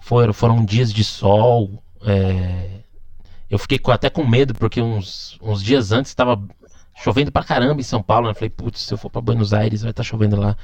foram, 0.00 0.32
foram 0.32 0.64
dias 0.64 0.92
de 0.92 1.04
sol. 1.04 1.80
É... 2.04 2.80
Eu 3.48 3.60
fiquei 3.60 3.78
até 3.92 4.10
com 4.10 4.26
medo, 4.26 4.54
porque 4.54 4.82
uns, 4.82 5.38
uns 5.40 5.62
dias 5.62 5.92
antes 5.92 6.10
estava 6.10 6.42
chovendo 7.02 7.32
pra 7.32 7.42
caramba 7.42 7.80
em 7.80 7.84
São 7.84 8.02
Paulo. 8.02 8.26
Né? 8.26 8.30
Eu 8.30 8.34
falei, 8.34 8.50
putz, 8.50 8.80
se 8.80 8.94
eu 8.94 8.98
for 8.98 9.10
para 9.10 9.20
Buenos 9.20 9.52
Aires 9.52 9.82
vai 9.82 9.90
estar 9.90 10.02
tá 10.02 10.08
chovendo 10.08 10.36
lá. 10.36 10.56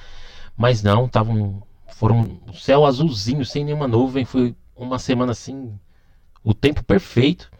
Mas 0.57 0.83
não, 0.83 1.07
estavam. 1.07 1.62
Foram 1.88 2.40
o 2.48 2.55
céu 2.55 2.87
azulzinho, 2.87 3.44
sem 3.44 3.64
nenhuma 3.64 3.88
nuvem. 3.88 4.24
Foi 4.24 4.55
uma 4.77 4.98
semana 4.98 5.33
assim, 5.33 5.72
o 6.44 6.55
tempo 6.55 6.85
perfeito. 6.85 7.51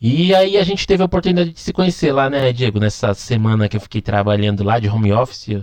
E 0.00 0.34
aí 0.34 0.56
a 0.56 0.64
gente 0.64 0.86
teve 0.86 1.02
a 1.02 1.06
oportunidade 1.06 1.52
de 1.52 1.60
se 1.60 1.72
conhecer 1.72 2.10
lá, 2.12 2.30
né, 2.30 2.52
Diego? 2.52 2.80
Nessa 2.80 3.12
semana 3.14 3.68
que 3.68 3.76
eu 3.76 3.80
fiquei 3.80 4.00
trabalhando 4.00 4.64
lá 4.64 4.78
de 4.78 4.88
home 4.88 5.12
office. 5.12 5.62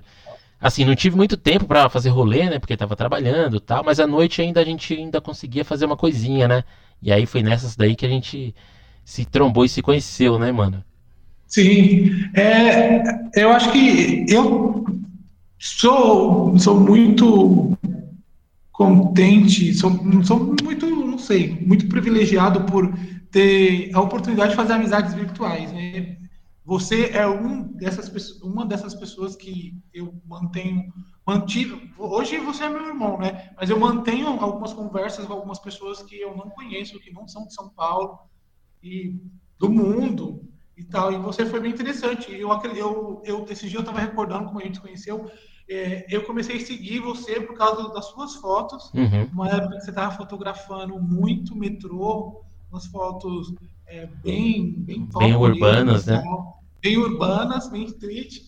Assim, 0.60 0.86
não 0.86 0.96
tive 0.96 1.16
muito 1.16 1.36
tempo 1.38 1.66
para 1.66 1.90
fazer 1.90 2.10
rolê, 2.10 2.50
né? 2.50 2.60
Porque 2.60 2.78
tava 2.78 2.96
trabalhando 2.96 3.60
tal, 3.60 3.84
mas 3.84 4.00
à 4.00 4.08
noite 4.08 4.42
ainda 4.42 4.62
a 4.62 4.66
gente 4.66 4.94
ainda 4.94 5.20
conseguia 5.20 5.66
fazer 5.66 5.86
uma 5.86 5.98
coisinha, 5.98 6.48
né? 6.48 6.64
E 7.02 7.12
aí 7.12 7.26
foi 7.26 7.44
nessas 7.44 7.76
daí 7.76 7.96
que 7.96 8.06
a 8.06 8.10
gente 8.10 8.56
se 9.04 9.26
trombou 9.26 9.66
e 9.66 9.70
se 9.70 9.82
conheceu, 9.82 10.40
né, 10.40 10.52
mano? 10.52 10.84
Sim, 11.48 12.12
é, 12.36 13.02
eu 13.36 13.50
acho 13.50 13.72
que 13.72 14.26
eu 14.30 14.86
sou, 15.58 16.58
sou 16.60 16.80
muito 16.80 17.78
contente, 18.72 19.74
sou, 19.74 19.92
sou 20.24 20.56
muito, 20.62 20.86
não 20.86 21.18
sei, 21.18 21.58
muito 21.66 21.88
privilegiado 21.88 22.66
por 22.66 22.94
ter 23.32 23.90
a 23.94 24.02
oportunidade 24.02 24.52
de 24.52 24.56
fazer 24.56 24.74
amizades 24.74 25.14
virtuais, 25.14 25.72
né? 25.72 26.18
Você 26.66 27.12
é 27.12 27.26
um 27.26 27.64
dessas, 27.64 28.42
uma 28.42 28.66
dessas 28.66 28.94
pessoas 28.94 29.38
que 29.38 29.74
eu 29.94 30.14
mantenho, 30.26 30.94
mantive. 31.26 31.90
Hoje 31.98 32.38
você 32.40 32.66
é 32.66 32.70
meu 32.70 32.86
irmão, 32.88 33.18
né? 33.18 33.52
Mas 33.56 33.70
eu 33.70 33.80
mantenho 33.80 34.28
algumas 34.28 34.74
conversas 34.74 35.26
com 35.26 35.32
algumas 35.34 35.60
pessoas 35.60 36.04
que 36.04 36.20
eu 36.20 36.36
não 36.36 36.50
conheço, 36.50 37.00
que 37.00 37.14
não 37.14 37.26
são 37.26 37.48
de 37.48 37.54
São 37.54 37.70
Paulo 37.70 38.20
e 38.84 39.16
do 39.58 39.70
mundo. 39.70 40.42
E 40.78 40.84
tal. 40.84 41.12
E 41.12 41.18
você 41.18 41.46
foi 41.46 41.60
bem 41.60 41.72
interessante. 41.72 42.32
Eu, 42.32 42.50
eu, 42.76 43.22
eu 43.26 43.46
esse 43.50 43.68
dia 43.68 43.80
eu 43.80 43.82
estava 43.82 44.00
recordando 44.00 44.46
como 44.46 44.60
a 44.60 44.64
gente 44.64 44.76
se 44.76 44.82
conheceu. 44.82 45.30
É, 45.70 46.06
eu 46.10 46.24
comecei 46.24 46.58
a 46.58 46.66
seguir 46.66 47.00
você 47.00 47.42
por 47.42 47.58
causa 47.58 47.90
das 47.90 48.06
suas 48.06 48.36
fotos. 48.36 48.92
Uhum. 48.94 49.28
Uma 49.34 49.50
época 49.50 49.78
que 49.78 49.82
você 49.82 49.90
estava 49.90 50.16
fotografando 50.16 50.98
muito 51.02 51.56
metrô, 51.56 52.44
umas 52.72 52.86
fotos 52.86 53.54
é, 53.88 54.06
bem 54.06 54.72
bem, 54.72 55.10
bem 55.18 55.36
urbanas, 55.36 56.06
né? 56.06 56.24
Bem 56.82 56.98
urbanas, 56.98 57.70
bem 57.70 57.84
street. 57.86 58.44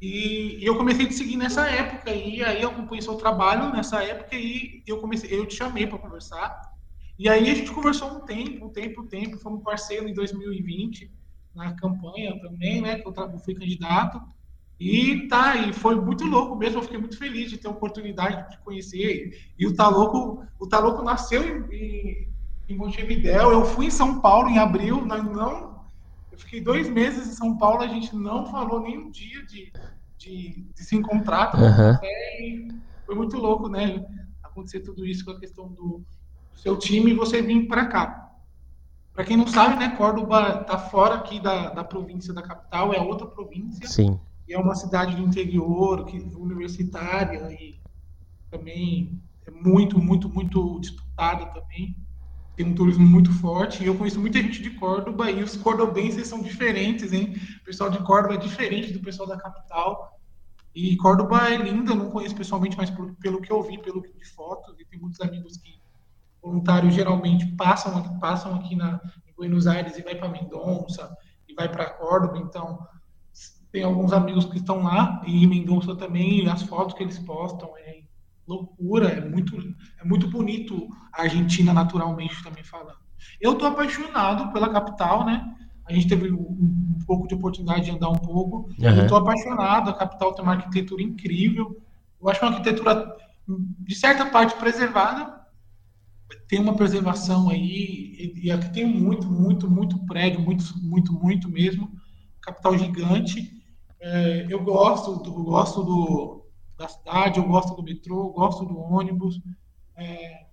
E, 0.00 0.58
e, 0.60 0.66
eu 0.66 0.76
comecei 0.76 1.06
a 1.06 1.08
te 1.08 1.14
seguir 1.14 1.36
nessa 1.36 1.66
época 1.66 2.12
e 2.12 2.42
aí 2.44 2.62
eu 2.62 2.68
acompanhei 2.68 3.02
seu 3.02 3.16
trabalho 3.16 3.72
nessa 3.72 4.02
época 4.02 4.36
e 4.36 4.82
eu 4.86 4.98
comecei, 4.98 5.36
eu 5.36 5.46
te 5.46 5.56
chamei 5.56 5.86
para 5.86 5.98
conversar. 5.98 6.60
E 7.18 7.28
aí 7.28 7.50
a 7.50 7.54
gente 7.54 7.72
conversou 7.72 8.08
um 8.12 8.20
tempo, 8.20 8.66
um 8.66 8.68
tempo, 8.68 9.02
um 9.02 9.06
tempo, 9.06 9.38
fomos 9.38 9.62
parceiro 9.64 10.08
em 10.08 10.14
2020 10.14 11.10
na 11.54 11.74
campanha 11.74 12.38
também, 12.40 12.80
né? 12.80 12.98
Que 12.98 13.08
eu 13.08 13.38
fui 13.38 13.54
candidato. 13.54 14.20
E 14.80 15.26
tá, 15.26 15.56
e 15.56 15.72
foi 15.72 15.96
muito 15.96 16.24
louco 16.24 16.54
mesmo, 16.54 16.78
eu 16.78 16.82
fiquei 16.82 16.98
muito 16.98 17.18
feliz 17.18 17.50
de 17.50 17.58
ter 17.58 17.66
a 17.66 17.72
oportunidade 17.72 18.50
de 18.50 18.58
conhecer. 18.58 19.52
E 19.58 19.66
o 19.66 19.74
Louco, 19.90 20.46
o 20.58 20.80
Louco 20.80 21.02
nasceu 21.02 21.42
em, 21.72 22.28
em 22.68 22.76
Montevidéu, 22.76 23.50
eu 23.50 23.64
fui 23.64 23.86
em 23.86 23.90
São 23.90 24.20
Paulo 24.20 24.48
em 24.48 24.58
abril, 24.58 25.04
nós 25.04 25.24
não. 25.24 25.82
Eu 26.30 26.38
fiquei 26.38 26.60
dois 26.60 26.88
meses 26.88 27.26
em 27.26 27.32
São 27.32 27.58
Paulo, 27.58 27.82
a 27.82 27.88
gente 27.88 28.14
não 28.14 28.46
falou 28.46 28.80
nem 28.80 28.96
um 28.96 29.10
dia 29.10 29.44
de, 29.46 29.72
de, 30.16 30.64
de 30.72 30.84
se 30.84 30.94
encontrar. 30.94 31.52
Uhum. 31.56 31.98
foi 33.04 33.14
muito 33.16 33.36
louco, 33.36 33.68
né? 33.68 34.06
Acontecer 34.44 34.80
tudo 34.80 35.04
isso 35.04 35.24
com 35.24 35.32
a 35.32 35.40
questão 35.40 35.66
do, 35.66 36.04
do 36.52 36.58
seu 36.60 36.78
time 36.78 37.10
e 37.10 37.14
você 37.14 37.42
vir 37.42 37.66
para 37.66 37.86
cá. 37.86 38.27
Para 39.18 39.24
quem 39.24 39.36
não 39.36 39.48
sabe, 39.48 39.74
né, 39.74 39.96
Córdoba 39.96 40.60
está 40.60 40.78
fora 40.78 41.16
aqui 41.16 41.40
da, 41.40 41.70
da 41.70 41.82
província 41.82 42.32
da 42.32 42.40
capital, 42.40 42.94
é 42.94 43.00
outra 43.00 43.26
província. 43.26 43.84
Sim. 43.84 44.16
E 44.46 44.54
é 44.54 44.58
uma 44.60 44.76
cidade 44.76 45.16
do 45.16 45.22
interior, 45.22 46.04
que, 46.04 46.18
universitária 46.36 47.50
e 47.50 47.80
também 48.48 49.20
é 49.44 49.50
muito, 49.50 49.98
muito, 49.98 50.28
muito 50.28 50.78
disputada 50.78 51.46
também. 51.46 51.96
Tem 52.54 52.64
um 52.64 52.76
turismo 52.76 53.04
muito 53.04 53.32
forte. 53.32 53.82
E 53.82 53.88
eu 53.88 53.96
conheço 53.96 54.20
muita 54.20 54.40
gente 54.40 54.62
de 54.62 54.70
Córdoba 54.70 55.28
e 55.28 55.42
os 55.42 55.56
cordobenses 55.56 56.28
são 56.28 56.40
diferentes, 56.40 57.12
hein? 57.12 57.34
O 57.60 57.64
pessoal 57.64 57.90
de 57.90 57.98
Córdoba 58.04 58.34
é 58.34 58.38
diferente 58.38 58.92
do 58.92 59.00
pessoal 59.00 59.28
da 59.28 59.36
capital. 59.36 60.16
E 60.72 60.96
Córdoba 60.96 61.48
é 61.48 61.56
linda, 61.56 61.90
eu 61.90 61.96
não 61.96 62.10
conheço 62.10 62.36
pessoalmente, 62.36 62.76
mas 62.76 62.88
pelo, 62.88 63.16
pelo 63.16 63.40
que 63.40 63.50
eu 63.50 63.64
vi, 63.64 63.78
pelo 63.78 64.00
que 64.00 64.16
de 64.16 64.24
fotos, 64.26 64.78
e 64.78 64.84
tem 64.84 65.00
muitos 65.00 65.20
amigos 65.20 65.56
que 65.56 65.77
voluntários 66.42 66.94
geralmente 66.94 67.46
passam, 67.56 68.18
passam 68.18 68.54
aqui 68.54 68.76
na, 68.76 69.00
em 69.26 69.34
Buenos 69.34 69.66
Aires 69.66 69.98
e 69.98 70.02
vai 70.02 70.14
para 70.14 70.28
Mendonça 70.28 71.14
e 71.48 71.54
vai 71.54 71.68
para 71.68 71.90
Córdoba, 71.90 72.38
então 72.38 72.78
tem 73.70 73.82
alguns 73.82 74.12
amigos 74.12 74.46
que 74.46 74.58
estão 74.58 74.82
lá 74.82 75.22
e 75.26 75.44
em 75.44 75.46
Mendonça 75.46 75.94
também, 75.94 76.44
e 76.44 76.48
as 76.48 76.62
fotos 76.62 76.94
que 76.94 77.02
eles 77.02 77.18
postam 77.18 77.70
é 77.78 78.00
loucura, 78.46 79.08
é 79.08 79.20
muito, 79.20 79.56
é 80.00 80.04
muito 80.04 80.28
bonito 80.28 80.88
a 81.12 81.22
Argentina 81.22 81.72
naturalmente 81.72 82.42
também 82.42 82.64
falando. 82.64 82.96
Eu 83.40 83.52
estou 83.52 83.68
apaixonado 83.68 84.52
pela 84.52 84.72
capital, 84.72 85.26
né? 85.26 85.54
A 85.86 85.92
gente 85.92 86.08
teve 86.08 86.30
um, 86.30 86.98
pouco 87.06 87.26
de 87.26 87.34
oportunidade 87.34 87.86
de 87.86 87.90
andar 87.90 88.10
um 88.10 88.18
pouco. 88.18 88.68
Uhum. 88.78 88.84
Eu 88.84 89.02
estou 89.02 89.18
apaixonado, 89.18 89.90
a 89.90 89.94
capital 89.94 90.34
tem 90.34 90.42
uma 90.42 90.52
arquitetura 90.54 91.02
incrível. 91.02 91.80
Eu 92.20 92.28
acho 92.28 92.42
uma 92.42 92.52
arquitetura, 92.52 93.16
de 93.46 93.94
certa 93.94 94.26
parte, 94.26 94.54
preservada, 94.56 95.37
tem 96.48 96.60
uma 96.60 96.76
preservação 96.76 97.48
aí, 97.48 98.32
e 98.36 98.50
aqui 98.50 98.70
tem 98.72 98.86
muito, 98.86 99.26
muito, 99.26 99.70
muito 99.70 99.98
prédio, 100.06 100.40
muito, 100.40 100.64
muito, 100.78 101.12
muito 101.12 101.48
mesmo, 101.48 101.90
capital 102.40 102.76
gigante. 102.76 103.52
É, 104.00 104.46
eu 104.48 104.62
gosto, 104.62 105.16
do, 105.16 105.32
gosto 105.44 105.82
do, 105.82 106.46
da 106.76 106.88
cidade, 106.88 107.38
eu 107.38 107.46
gosto 107.46 107.74
do 107.74 107.82
metrô, 107.82 108.26
eu 108.26 108.30
gosto 108.30 108.64
do 108.64 108.78
ônibus. 108.78 109.40
É, 109.96 110.46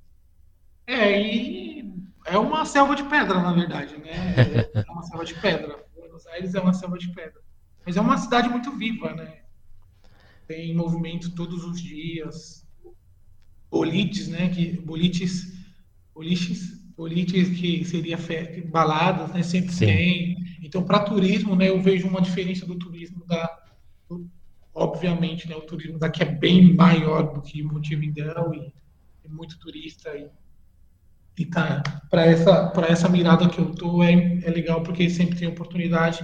é, 0.88 1.22
e 1.22 1.94
é 2.26 2.38
uma 2.38 2.66
selva 2.66 2.96
de 2.96 3.04
pedra, 3.04 3.42
na 3.42 3.54
verdade, 3.54 3.98
né? 3.98 4.36
É 4.74 4.92
uma 4.92 5.04
selva 5.04 5.26
de 5.26 5.36
pedra. 5.36 5.86
Buenos 5.96 6.26
Aires 6.28 6.56
é 6.56 6.60
uma 6.60 6.74
selva 6.74 6.98
de 6.98 7.10
pedra. 7.14 7.42
Mas 7.86 7.98
é 7.98 8.02
uma 8.02 8.18
cidade 8.18 8.50
muito 8.50 8.72
viva, 8.72 9.14
né? 9.14 9.42
Tem 10.48 10.76
movimento 10.76 11.34
todos 11.36 11.64
os 11.64 11.82
dias. 11.82 12.66
Bolites, 13.70 14.28
né? 14.28 14.50
Que, 14.50 14.80
bolites 14.82 15.55
boliches, 16.16 16.82
boliches 16.96 17.50
que 17.50 17.84
seria 17.84 18.18
fe... 18.18 18.62
baladas, 18.62 19.32
né? 19.32 19.44
Sempre 19.44 19.74
Sim. 19.74 19.86
tem. 19.86 20.38
Então, 20.64 20.82
para 20.82 21.00
turismo, 21.00 21.56
né? 21.56 21.70
Eu 21.70 21.82
vejo 21.82 22.08
uma 22.08 22.22
diferença 22.22 22.66
do 22.66 22.76
turismo 22.76 23.26
da, 23.26 23.48
do... 24.10 24.28
obviamente, 24.74 25.48
né? 25.50 25.56
O 25.56 25.62
turismo 25.62 26.00
daqui 26.00 26.24
é 26.24 26.26
bem 26.26 26.74
maior 26.74 27.34
do 27.34 27.42
que 27.42 27.62
Montevidéu 27.62 28.54
e 28.54 28.74
tem 29.22 29.32
muito 29.32 29.60
turista 29.60 30.16
e, 30.16 30.28
e 31.38 31.46
tá 31.46 31.84
para 32.10 32.26
essa 32.26 32.70
para 32.70 32.88
essa 32.88 33.10
mirada 33.10 33.50
que 33.50 33.60
eu 33.60 33.72
tô 33.74 34.02
é, 34.02 34.14
é 34.44 34.50
legal 34.50 34.82
porque 34.82 35.10
sempre 35.10 35.38
tem 35.38 35.48
oportunidade 35.48 36.24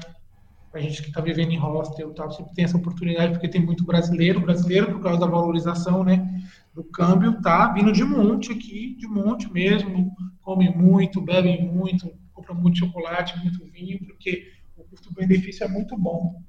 a 0.74 0.80
gente 0.80 1.02
que 1.02 1.10
está 1.10 1.22
vivendo 1.22 1.52
em 1.52 1.58
hostel 1.58 2.14
tal 2.14 2.32
sempre 2.32 2.54
tem 2.54 2.66
essa 2.66 2.78
oportunidade 2.78 3.34
porque 3.34 3.50
tem 3.50 3.66
muito 3.66 3.84
brasileiro 3.84 4.40
brasileiro 4.40 4.94
por 4.94 5.02
causa 5.02 5.20
da 5.20 5.28
valorização 5.28 6.04
né 6.04 6.42
do 6.74 6.84
câmbio 6.84 7.42
tá 7.42 7.68
vindo 7.74 7.92
de 7.92 8.04
monte 8.04 8.52
aqui, 8.52 8.96
de 8.98 9.08
monte 9.08 9.52
mesmo, 9.52 10.16
comem 10.42 10.76
muito, 10.76 11.22
bebem 11.22 11.66
muito, 11.66 12.12
compram 12.34 12.56
muito 12.56 12.80
chocolate, 12.80 13.38
muito 13.40 13.66
vinho, 13.66 14.00
porque 14.06 14.52
o 14.78 14.84
custo-benefício 14.84 15.66
é 15.66 15.68
muito 15.68 15.98
bom. 15.98 16.42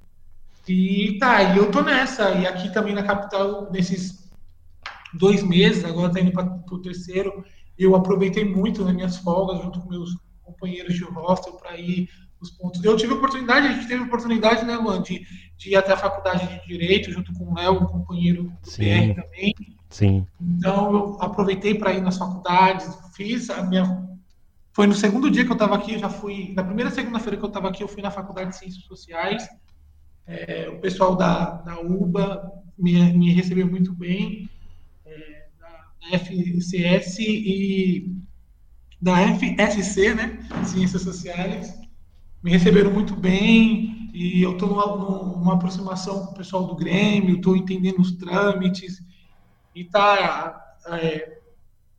E 0.68 1.18
tá, 1.18 1.42
e 1.42 1.58
eu 1.58 1.70
tô 1.70 1.82
nessa, 1.82 2.30
e 2.30 2.46
aqui 2.46 2.72
também 2.72 2.94
na 2.94 3.02
capital, 3.02 3.70
nesses 3.72 4.30
dois 5.12 5.42
meses, 5.42 5.84
agora 5.84 6.12
tá 6.12 6.20
indo 6.20 6.32
para 6.32 6.62
o 6.70 6.80
terceiro, 6.80 7.44
eu 7.76 7.96
aproveitei 7.96 8.44
muito 8.44 8.84
nas 8.84 8.94
minhas 8.94 9.16
folgas, 9.16 9.60
junto 9.60 9.80
com 9.80 9.90
meus 9.90 10.16
companheiros 10.42 10.94
de 10.94 11.02
hostel, 11.02 11.54
para 11.54 11.76
ir 11.76 12.08
nos 12.42 12.50
pontos. 12.50 12.82
Eu 12.84 12.96
tive 12.96 13.12
a 13.12 13.16
oportunidade, 13.16 13.68
a 13.68 13.72
gente 13.72 13.86
teve 13.86 14.02
a 14.02 14.06
oportunidade, 14.06 14.64
né, 14.66 14.76
Luan, 14.76 15.00
de, 15.00 15.24
de 15.56 15.70
ir 15.70 15.76
até 15.76 15.92
a 15.92 15.96
faculdade 15.96 16.46
de 16.46 16.66
Direito, 16.66 17.10
junto 17.10 17.32
com 17.32 17.44
o 17.44 17.54
Léo, 17.54 17.84
um 17.84 17.86
companheiro 17.86 18.52
do 18.62 18.70
Sim. 18.70 19.14
PR 19.14 19.22
também, 19.22 19.54
Sim. 19.92 20.26
Então 20.40 20.92
eu 20.92 21.18
aproveitei 21.20 21.74
para 21.74 21.92
ir 21.92 22.00
nas 22.00 22.16
faculdades, 22.16 22.88
fiz 23.14 23.50
a 23.50 23.62
minha. 23.62 24.08
Foi 24.72 24.86
no 24.86 24.94
segundo 24.94 25.30
dia 25.30 25.44
que 25.44 25.50
eu 25.50 25.54
estava 25.54 25.76
aqui, 25.76 25.98
já 25.98 26.08
fui. 26.08 26.54
Na 26.56 26.64
primeira 26.64 26.90
segunda-feira 26.90 27.36
que 27.36 27.44
eu 27.44 27.48
estava 27.48 27.68
aqui, 27.68 27.82
eu 27.82 27.88
fui 27.88 28.00
na 28.00 28.10
Faculdade 28.10 28.50
de 28.50 28.56
Ciências 28.56 28.84
Sociais. 28.84 29.46
É, 30.26 30.70
o 30.70 30.80
pessoal 30.80 31.14
da, 31.14 31.56
da 31.56 31.78
UBA 31.78 32.50
me, 32.78 33.12
me 33.12 33.34
recebeu 33.34 33.66
muito 33.66 33.92
bem, 33.92 34.48
é, 35.04 35.46
da 35.60 36.18
FCS 36.18 37.18
e 37.18 38.16
da 38.98 39.16
FSC, 39.36 40.14
né? 40.14 40.38
Ciências 40.64 41.02
Sociais. 41.02 41.81
Me 42.42 42.50
receberam 42.50 42.90
muito 42.90 43.14
bem 43.14 44.10
e 44.12 44.42
eu 44.42 44.52
estou 44.52 44.68
numa, 44.68 44.86
numa 44.86 45.54
aproximação 45.54 46.26
com 46.26 46.32
o 46.32 46.36
pessoal 46.36 46.64
do 46.66 46.74
Grêmio, 46.74 47.36
estou 47.36 47.56
entendendo 47.56 48.00
os 48.00 48.12
trâmites 48.12 49.02
e 49.74 49.84
tá 49.84 50.76
é, 50.88 51.38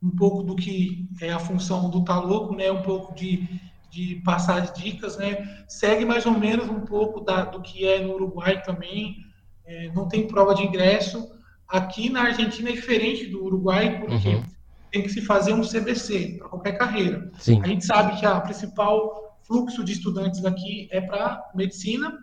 um 0.02 0.10
pouco 0.10 0.42
do 0.42 0.54
que 0.54 1.08
é 1.20 1.32
a 1.32 1.38
função 1.38 1.88
do 1.88 2.04
Tá 2.04 2.20
Louco, 2.20 2.54
né? 2.54 2.70
Um 2.70 2.82
pouco 2.82 3.14
de, 3.14 3.48
de 3.90 4.16
passar 4.16 4.62
as 4.62 4.72
dicas, 4.72 5.16
né? 5.16 5.64
Segue 5.66 6.04
mais 6.04 6.26
ou 6.26 6.38
menos 6.38 6.68
um 6.68 6.80
pouco 6.80 7.20
da, 7.20 7.44
do 7.46 7.62
que 7.62 7.86
é 7.86 8.00
no 8.00 8.12
Uruguai 8.12 8.62
também. 8.62 9.16
É, 9.64 9.90
não 9.92 10.06
tem 10.06 10.28
prova 10.28 10.54
de 10.54 10.62
ingresso. 10.62 11.26
Aqui 11.66 12.10
na 12.10 12.24
Argentina 12.24 12.68
é 12.68 12.72
diferente 12.72 13.26
do 13.26 13.42
Uruguai, 13.42 13.98
porque 13.98 14.28
uhum. 14.28 14.44
tem 14.92 15.02
que 15.02 15.08
se 15.08 15.22
fazer 15.22 15.54
um 15.54 15.62
CBC 15.62 16.36
para 16.38 16.48
qualquer 16.50 16.72
carreira. 16.72 17.30
Sim. 17.38 17.62
A 17.62 17.66
gente 17.66 17.86
sabe 17.86 18.20
que 18.20 18.26
a 18.26 18.40
principal 18.40 19.33
fluxo 19.46 19.84
de 19.84 19.92
estudantes 19.92 20.44
aqui 20.44 20.88
é 20.90 21.00
para 21.00 21.50
medicina, 21.54 22.18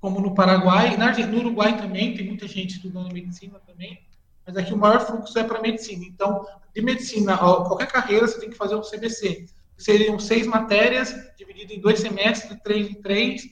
como 0.00 0.20
no 0.20 0.34
Paraguai. 0.34 0.96
Na, 0.96 1.12
no 1.26 1.38
Uruguai 1.38 1.76
também 1.76 2.14
tem 2.14 2.26
muita 2.26 2.48
gente 2.48 2.76
estudando 2.76 3.12
medicina 3.12 3.58
também 3.60 4.08
mas 4.48 4.56
aqui 4.56 4.72
o 4.72 4.78
maior 4.78 5.00
fluxo 5.00 5.38
é 5.38 5.44
para 5.44 5.60
medicina. 5.60 6.06
Então, 6.06 6.42
de 6.74 6.80
medicina, 6.80 7.36
qualquer 7.36 7.86
carreira, 7.86 8.26
você 8.26 8.40
tem 8.40 8.48
que 8.48 8.56
fazer 8.56 8.76
um 8.76 8.80
CBC. 8.80 9.44
Seriam 9.76 10.18
seis 10.18 10.46
matérias, 10.46 11.14
dividido 11.36 11.74
em 11.74 11.80
dois 11.80 12.00
semestres, 12.00 12.58
três 12.64 12.88
em 12.88 12.94
três, 12.94 13.42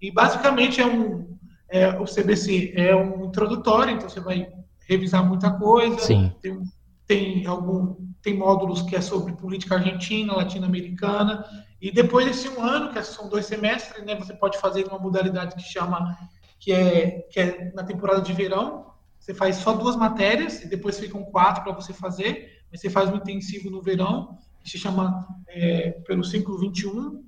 e 0.00 0.10
basicamente 0.10 0.80
é 0.80 0.86
um. 0.86 1.36
É, 1.68 1.90
o 2.00 2.04
CBC 2.04 2.72
é 2.74 2.96
um 2.96 3.26
introdutório, 3.26 3.92
então 3.92 4.08
você 4.08 4.20
vai 4.20 4.48
revisar 4.88 5.22
muita 5.28 5.50
coisa. 5.50 5.98
Sim. 5.98 6.32
Tem, 6.40 6.62
tem, 7.06 7.46
algum, 7.46 7.94
tem 8.22 8.34
módulos 8.34 8.80
que 8.80 8.96
é 8.96 9.00
sobre 9.02 9.34
política 9.34 9.74
argentina, 9.74 10.36
latino-americana, 10.36 11.44
e 11.80 11.90
depois 11.90 12.26
desse 12.26 12.48
um 12.48 12.62
ano, 12.62 12.92
que 12.92 13.02
são 13.02 13.28
dois 13.28 13.46
semestres, 13.46 14.04
né, 14.04 14.14
você 14.14 14.32
pode 14.32 14.58
fazer 14.58 14.86
uma 14.86 14.98
modalidade 14.98 15.54
que 15.54 15.62
chama, 15.62 16.16
que 16.58 16.72
é, 16.72 17.20
que 17.30 17.38
é 17.38 17.72
na 17.74 17.84
temporada 17.84 18.20
de 18.22 18.32
verão, 18.32 18.86
você 19.18 19.34
faz 19.34 19.56
só 19.56 19.72
duas 19.72 19.96
matérias 19.96 20.62
e 20.62 20.68
depois 20.68 20.98
ficam 21.00 21.24
quatro 21.24 21.64
para 21.64 21.72
você 21.72 21.92
fazer. 21.92 22.62
Mas 22.70 22.80
você 22.80 22.88
faz 22.88 23.10
um 23.10 23.16
intensivo 23.16 23.70
no 23.70 23.82
verão, 23.82 24.38
que 24.62 24.70
se 24.70 24.78
chama 24.78 25.26
é, 25.48 25.90
pelo 26.06 26.22
ciclo 26.22 26.58
21. 26.58 27.24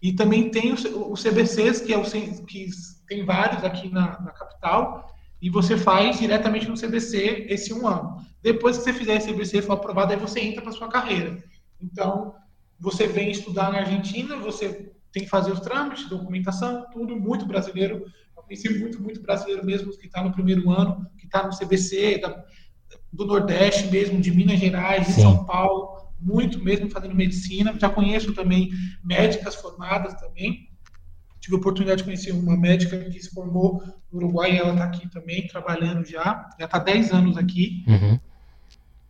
E 0.00 0.12
também 0.12 0.50
tem 0.50 0.72
os 0.72 1.22
CBCs, 1.22 1.80
que, 1.80 1.92
é 1.92 1.98
o, 1.98 2.02
que 2.02 2.70
tem 3.06 3.24
vários 3.24 3.64
aqui 3.64 3.90
na, 3.90 4.20
na 4.20 4.30
capital, 4.30 5.12
e 5.42 5.50
você 5.50 5.76
faz 5.76 6.18
diretamente 6.18 6.68
no 6.68 6.80
CBC 6.80 7.46
esse 7.48 7.74
um 7.74 7.86
ano. 7.86 8.24
Depois 8.40 8.78
que 8.78 8.84
você 8.84 8.92
fizer 8.92 9.16
esse 9.16 9.32
CBC 9.32 9.58
e 9.58 9.62
for 9.62 9.74
aprovado, 9.74 10.12
aí 10.12 10.18
você 10.18 10.40
entra 10.40 10.62
para 10.62 10.72
sua 10.72 10.88
carreira. 10.88 11.42
Então, 11.80 12.34
você 12.78 13.06
vem 13.06 13.30
estudar 13.30 13.72
na 13.72 13.78
Argentina, 13.78 14.36
você 14.36 14.92
tem 15.12 15.24
que 15.24 15.28
fazer 15.28 15.50
os 15.50 15.60
trâmites, 15.60 16.08
documentação, 16.08 16.86
tudo 16.92 17.16
muito 17.16 17.46
brasileiro. 17.46 18.04
Eu 18.36 18.42
conheci 18.42 18.78
muito, 18.78 19.02
muito 19.02 19.20
brasileiro 19.20 19.64
mesmo 19.64 19.90
que 19.96 20.06
está 20.06 20.22
no 20.22 20.32
primeiro 20.32 20.70
ano, 20.70 21.06
que 21.16 21.26
está 21.26 21.46
no 21.46 21.56
CBC, 21.56 22.18
da, 22.18 22.44
do 23.12 23.26
Nordeste 23.26 23.88
mesmo, 23.88 24.20
de 24.20 24.30
Minas 24.30 24.60
Gerais, 24.60 25.06
de 25.06 25.12
Sim. 25.14 25.22
São 25.22 25.44
Paulo, 25.44 26.08
muito 26.20 26.62
mesmo 26.62 26.90
fazendo 26.90 27.14
medicina. 27.14 27.74
Já 27.78 27.88
conheço 27.88 28.32
também 28.34 28.70
médicas 29.02 29.54
formadas 29.54 30.14
também. 30.14 30.68
Tive 31.40 31.56
a 31.56 31.58
oportunidade 31.58 31.98
de 31.98 32.04
conhecer 32.04 32.32
uma 32.32 32.56
médica 32.56 32.98
que 32.98 33.20
se 33.20 33.30
formou 33.30 33.82
no 34.12 34.18
Uruguai 34.18 34.56
ela 34.56 34.72
está 34.72 34.84
aqui 34.84 35.08
também, 35.08 35.46
trabalhando 35.46 36.04
já. 36.04 36.48
Já 36.58 36.66
está 36.66 36.78
10 36.78 37.12
anos 37.12 37.36
aqui. 37.36 37.84
Uhum. 37.86 38.18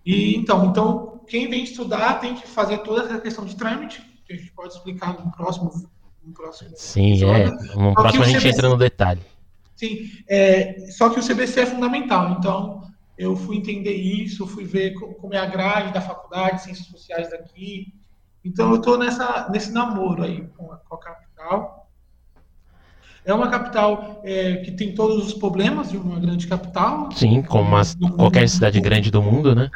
E 0.04 0.36
então, 0.36 0.70
então, 0.70 1.17
quem 1.28 1.48
vem 1.48 1.62
estudar 1.62 2.14
tem 2.20 2.34
que 2.34 2.46
fazer 2.46 2.78
toda 2.78 3.02
essa 3.02 3.20
questão 3.20 3.44
de 3.44 3.56
trâmite, 3.56 4.02
que 4.26 4.32
a 4.32 4.36
gente 4.36 4.50
pode 4.52 4.72
explicar 4.74 5.12
no 5.24 5.30
próximo. 5.30 5.70
No 6.22 6.32
próximo 6.34 6.70
Sim, 6.76 7.10
episódio. 7.12 7.54
é. 7.54 7.76
No 7.76 7.94
próximo 7.94 8.22
a 8.22 8.26
gente 8.26 8.40
CBC, 8.40 8.48
entra 8.48 8.68
no 8.68 8.76
detalhe. 8.76 9.20
Sim, 9.76 10.10
é, 10.28 10.90
só 10.90 11.08
que 11.08 11.20
o 11.20 11.26
CBC 11.26 11.60
é 11.60 11.66
fundamental. 11.66 12.32
Então, 12.32 12.82
eu 13.16 13.36
fui 13.36 13.56
entender 13.56 13.94
isso, 13.94 14.46
fui 14.46 14.64
ver 14.64 14.94
como 14.94 15.34
é 15.34 15.38
a 15.38 15.46
grade 15.46 15.92
da 15.92 16.00
faculdade, 16.00 16.62
ciências 16.62 16.86
sociais 16.86 17.30
daqui. 17.30 17.94
Então, 18.44 18.70
eu 18.70 18.76
estou 18.76 18.98
nesse 18.98 19.72
namoro 19.72 20.22
aí 20.22 20.46
com 20.56 20.72
a, 20.72 20.76
com 20.76 20.94
a 20.94 20.98
capital. 20.98 21.88
É 23.24 23.34
uma 23.34 23.50
capital 23.50 24.22
é, 24.24 24.56
que 24.56 24.70
tem 24.70 24.94
todos 24.94 25.26
os 25.26 25.34
problemas 25.34 25.90
de 25.90 25.98
uma 25.98 26.18
grande 26.18 26.46
capital. 26.46 27.10
Sim, 27.12 27.42
como 27.42 27.76
as, 27.76 27.94
qualquer 28.16 28.48
cidade 28.48 28.80
grande 28.80 29.10
do 29.10 29.22
mundo, 29.22 29.54
né? 29.54 29.68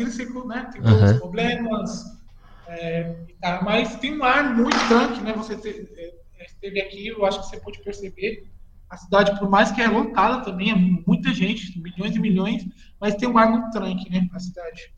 Intrínseco, 0.00 0.46
né? 0.46 0.68
Tem 0.72 0.82
todos 0.82 1.00
uhum. 1.00 1.06
os 1.06 1.18
problemas. 1.18 2.04
É, 2.66 3.16
tá, 3.40 3.60
mas 3.62 3.96
tem 3.96 4.18
um 4.18 4.24
ar 4.24 4.54
muito 4.54 4.76
tanque, 4.88 5.20
né? 5.20 5.32
Você 5.34 5.56
te, 5.56 5.88
é, 5.96 6.46
esteve 6.46 6.80
aqui, 6.80 7.08
eu 7.08 7.24
acho 7.24 7.40
que 7.40 7.46
você 7.46 7.58
pode 7.58 7.82
perceber. 7.82 8.48
A 8.90 8.96
cidade, 8.96 9.38
por 9.38 9.48
mais 9.48 9.72
que 9.72 9.80
é 9.80 9.88
lotada 9.88 10.44
também, 10.44 10.70
é 10.70 10.74
muita 10.74 11.32
gente, 11.32 11.80
milhões 11.80 12.14
e 12.14 12.18
milhões, 12.18 12.66
mas 13.00 13.14
tem 13.14 13.28
um 13.28 13.36
ar 13.38 13.50
muito 13.50 13.70
tranque, 13.70 14.10
né? 14.10 14.28
A 14.32 14.38
cidade. 14.38 14.92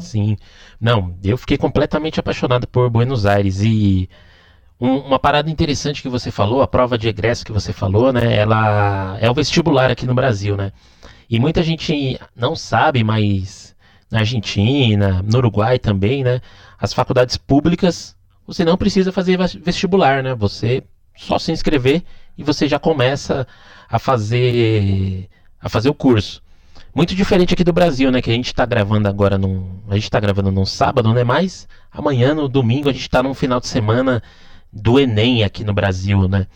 Sim. 0.00 0.36
Não, 0.78 1.16
eu 1.24 1.36
fiquei 1.38 1.56
completamente 1.56 2.20
apaixonado 2.20 2.68
por 2.68 2.90
Buenos 2.90 3.24
Aires 3.24 3.62
e 3.62 4.08
um, 4.78 4.98
uma 4.98 5.18
parada 5.18 5.50
interessante 5.50 6.02
que 6.02 6.10
você 6.10 6.30
falou, 6.30 6.60
a 6.60 6.68
prova 6.68 6.98
de 6.98 7.08
egresso 7.08 7.44
que 7.44 7.52
você 7.52 7.72
falou, 7.72 8.12
né? 8.12 8.36
Ela 8.36 9.16
é 9.18 9.30
o 9.30 9.34
vestibular 9.34 9.90
aqui 9.90 10.04
no 10.04 10.14
Brasil, 10.14 10.56
né? 10.56 10.72
E 11.30 11.40
muita 11.40 11.62
gente 11.62 12.20
não 12.36 12.54
sabe, 12.54 13.02
mas 13.02 13.71
na 14.12 14.20
Argentina, 14.20 15.22
no 15.22 15.38
Uruguai 15.38 15.78
também, 15.78 16.22
né? 16.22 16.40
As 16.78 16.92
faculdades 16.92 17.36
públicas, 17.38 18.14
você 18.46 18.64
não 18.64 18.76
precisa 18.76 19.10
fazer 19.10 19.38
vestibular, 19.64 20.22
né? 20.22 20.34
Você 20.34 20.84
só 21.16 21.38
se 21.38 21.50
inscrever 21.50 22.02
e 22.36 22.44
você 22.44 22.68
já 22.68 22.78
começa 22.78 23.46
a 23.88 23.98
fazer 23.98 25.28
a 25.60 25.68
fazer 25.68 25.88
o 25.88 25.94
curso. 25.94 26.42
Muito 26.94 27.14
diferente 27.14 27.54
aqui 27.54 27.64
do 27.64 27.72
Brasil, 27.72 28.10
né? 28.10 28.20
Que 28.20 28.30
a 28.30 28.34
gente 28.34 28.48
está 28.48 28.66
gravando 28.66 29.08
agora 29.08 29.38
num. 29.38 29.80
A 29.88 29.94
gente 29.94 30.04
está 30.04 30.20
gravando 30.20 30.52
num 30.52 30.66
sábado, 30.66 31.12
né? 31.14 31.24
Mas 31.24 31.66
amanhã, 31.90 32.34
no 32.34 32.48
domingo, 32.48 32.90
a 32.90 32.92
gente 32.92 33.02
está 33.02 33.22
num 33.22 33.32
final 33.32 33.60
de 33.60 33.68
semana 33.68 34.22
do 34.70 35.00
Enem 35.00 35.42
aqui 35.42 35.64
no 35.64 35.72
Brasil, 35.72 36.28
né? 36.28 36.46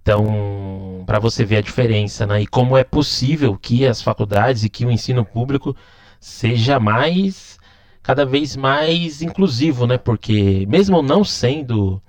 Então, 0.00 1.04
para 1.06 1.18
você 1.18 1.44
ver 1.44 1.58
a 1.58 1.60
diferença, 1.60 2.26
né? 2.26 2.40
E 2.40 2.46
como 2.46 2.76
é 2.76 2.84
possível 2.84 3.58
que 3.60 3.86
as 3.86 4.00
faculdades 4.00 4.64
e 4.64 4.70
que 4.70 4.86
o 4.86 4.90
ensino 4.90 5.24
público 5.26 5.76
seja 6.24 6.78
mais, 6.78 7.58
cada 8.02 8.24
vez 8.24 8.56
mais 8.56 9.22
inclusivo, 9.22 9.86
né? 9.86 9.98
Porque 9.98 10.66
mesmo 10.68 11.02
não 11.02 11.24
sendo 11.24 12.00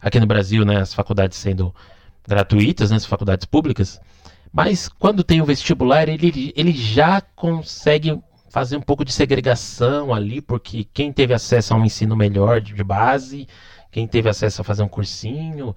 aqui 0.00 0.20
no 0.20 0.26
Brasil, 0.26 0.64
né, 0.64 0.80
as 0.80 0.92
faculdades 0.92 1.38
sendo 1.38 1.74
gratuitas, 2.28 2.90
né, 2.90 2.96
as 2.96 3.06
faculdades 3.06 3.46
públicas, 3.46 4.00
mas 4.52 4.88
quando 4.88 5.24
tem 5.24 5.40
o 5.40 5.44
vestibular, 5.44 6.08
ele, 6.08 6.52
ele 6.54 6.72
já 6.72 7.20
consegue 7.20 8.20
fazer 8.50 8.76
um 8.76 8.82
pouco 8.82 9.04
de 9.04 9.12
segregação 9.12 10.14
ali, 10.14 10.40
porque 10.40 10.86
quem 10.92 11.12
teve 11.12 11.34
acesso 11.34 11.74
a 11.74 11.76
um 11.76 11.84
ensino 11.84 12.14
melhor 12.14 12.60
de 12.60 12.84
base 12.84 13.48
quem 13.94 14.08
teve 14.08 14.28
acesso 14.28 14.60
a 14.60 14.64
fazer 14.64 14.82
um 14.82 14.88
cursinho 14.88 15.72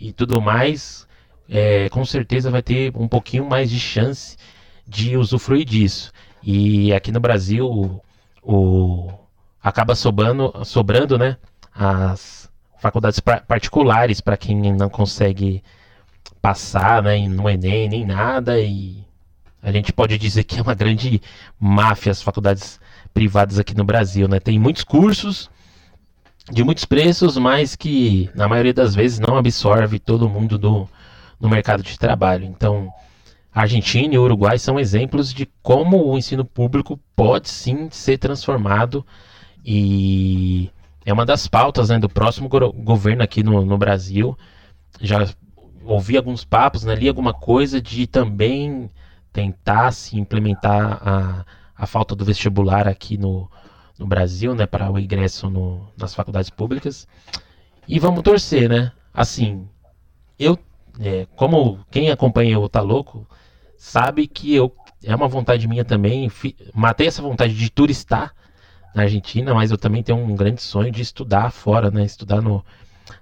e 0.00 0.12
tudo 0.12 0.42
mais, 0.42 1.06
é, 1.48 1.88
com 1.88 2.04
certeza 2.04 2.50
vai 2.50 2.62
ter 2.62 2.92
um 2.96 3.06
pouquinho 3.06 3.48
mais 3.48 3.70
de 3.70 3.78
chance 3.78 4.36
de 4.84 5.16
usufruir 5.16 5.64
disso. 5.64 6.10
E 6.44 6.92
aqui 6.92 7.10
no 7.10 7.20
Brasil, 7.20 8.00
o, 8.42 9.10
acaba 9.62 9.94
sobrando, 9.94 10.52
sobrando 10.64 11.16
né, 11.16 11.38
as 11.74 12.50
faculdades 12.78 13.18
particulares 13.18 14.20
para 14.20 14.36
quem 14.36 14.72
não 14.72 14.90
consegue 14.90 15.62
passar 16.42 17.02
né, 17.02 17.26
no 17.26 17.48
Enem 17.48 17.88
nem 17.88 18.04
nada. 18.04 18.60
E 18.60 19.02
a 19.62 19.72
gente 19.72 19.90
pode 19.92 20.18
dizer 20.18 20.44
que 20.44 20.58
é 20.58 20.62
uma 20.62 20.74
grande 20.74 21.22
máfia 21.58 22.12
as 22.12 22.22
faculdades 22.22 22.78
privadas 23.14 23.58
aqui 23.58 23.74
no 23.74 23.84
Brasil. 23.84 24.28
Né? 24.28 24.38
Tem 24.38 24.58
muitos 24.58 24.84
cursos, 24.84 25.50
de 26.52 26.62
muitos 26.62 26.84
preços, 26.84 27.38
mas 27.38 27.74
que 27.74 28.28
na 28.34 28.46
maioria 28.46 28.74
das 28.74 28.94
vezes 28.94 29.18
não 29.18 29.38
absorve 29.38 29.98
todo 29.98 30.28
mundo 30.28 30.58
do, 30.58 30.86
no 31.40 31.48
mercado 31.48 31.82
de 31.82 31.98
trabalho. 31.98 32.44
Então, 32.44 32.92
Argentina 33.54 34.14
e 34.14 34.18
Uruguai 34.18 34.58
são 34.58 34.80
exemplos 34.80 35.32
de 35.32 35.46
como 35.62 36.04
o 36.04 36.18
ensino 36.18 36.44
público 36.44 36.98
pode 37.14 37.48
sim 37.48 37.88
ser 37.88 38.18
transformado 38.18 39.06
e 39.64 40.70
é 41.06 41.12
uma 41.12 41.24
das 41.24 41.46
pautas 41.46 41.88
né, 41.88 41.98
do 41.98 42.08
próximo 42.08 42.48
go 42.48 42.72
governo 42.72 43.22
aqui 43.22 43.42
no, 43.42 43.64
no, 43.64 43.78
Brasil. 43.78 44.36
Já 45.00 45.26
ouvi 45.84 46.16
alguns 46.16 46.44
papos, 46.44 46.84
né, 46.84 46.94
li 46.94 47.08
alguma 47.08 47.32
coisa 47.32 47.80
de 47.80 48.06
também 48.06 48.90
tentar 49.32 49.92
se 49.92 50.18
implementar 50.18 51.00
a, 51.02 51.46
a 51.76 51.86
falta 51.86 52.14
do 52.16 52.24
vestibular 52.24 52.88
aqui 52.88 53.16
no, 53.16 53.48
no 53.98 54.06
Brasil, 54.06 54.54
né, 54.54 54.66
para 54.66 54.90
o 54.90 54.98
ingresso 54.98 55.48
no, 55.48 55.86
nas 55.96 56.14
faculdades 56.14 56.50
públicas. 56.50 57.06
E 57.86 57.98
vamos 57.98 58.22
torcer, 58.22 58.68
né? 58.68 58.92
Assim, 59.12 59.68
eu, 60.38 60.58
é, 60.98 61.26
como 61.36 61.78
quem 61.90 62.10
acompanha 62.10 62.58
o 62.58 62.68
Tá 62.68 62.80
Louco, 62.80 63.26
sabe 63.84 64.26
que 64.26 64.54
eu 64.54 64.74
é 65.04 65.14
uma 65.14 65.28
vontade 65.28 65.68
minha 65.68 65.84
também. 65.84 66.30
Matei 66.74 67.06
essa 67.06 67.20
vontade 67.20 67.54
de 67.54 67.70
turistar 67.70 68.34
na 68.94 69.02
Argentina, 69.02 69.52
mas 69.52 69.70
eu 69.70 69.76
também 69.76 70.02
tenho 70.02 70.18
um 70.18 70.34
grande 70.34 70.62
sonho 70.62 70.90
de 70.90 71.02
estudar 71.02 71.50
fora, 71.50 71.90
né? 71.90 72.02
Estudar 72.02 72.40
no, 72.40 72.64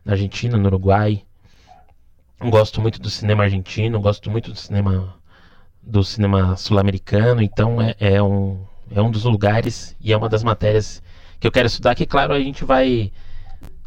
na 0.04 0.12
Argentina, 0.12 0.56
no 0.56 0.66
Uruguai. 0.66 1.24
Gosto 2.40 2.80
muito 2.80 3.00
do 3.00 3.10
cinema 3.10 3.42
argentino, 3.42 4.00
gosto 4.00 4.30
muito 4.30 4.52
do 4.52 4.56
cinema 4.56 5.14
do 5.82 6.04
cinema 6.04 6.56
sul-americano, 6.56 7.42
então 7.42 7.82
é, 7.82 7.96
é 7.98 8.22
um, 8.22 8.64
é 8.88 9.02
um 9.02 9.10
dos 9.10 9.24
lugares 9.24 9.96
e 10.00 10.12
é 10.12 10.16
uma 10.16 10.28
das 10.28 10.44
matérias 10.44 11.02
que 11.40 11.46
eu 11.46 11.50
quero 11.50 11.66
estudar. 11.66 11.96
Que, 11.96 12.06
claro, 12.06 12.32
a 12.32 12.38
gente 12.38 12.64
vai. 12.64 13.10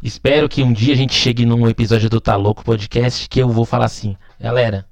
Espero 0.02 0.46
que 0.46 0.62
um 0.62 0.74
dia 0.74 0.92
a 0.92 0.96
gente 0.96 1.14
chegue 1.14 1.46
num 1.46 1.66
episódio 1.66 2.10
do 2.10 2.20
Tá 2.20 2.36
Louco 2.36 2.62
Podcast 2.62 3.26
que 3.30 3.40
eu 3.40 3.48
vou 3.48 3.64
falar 3.64 3.86
assim: 3.86 4.14
galera, 4.38 4.86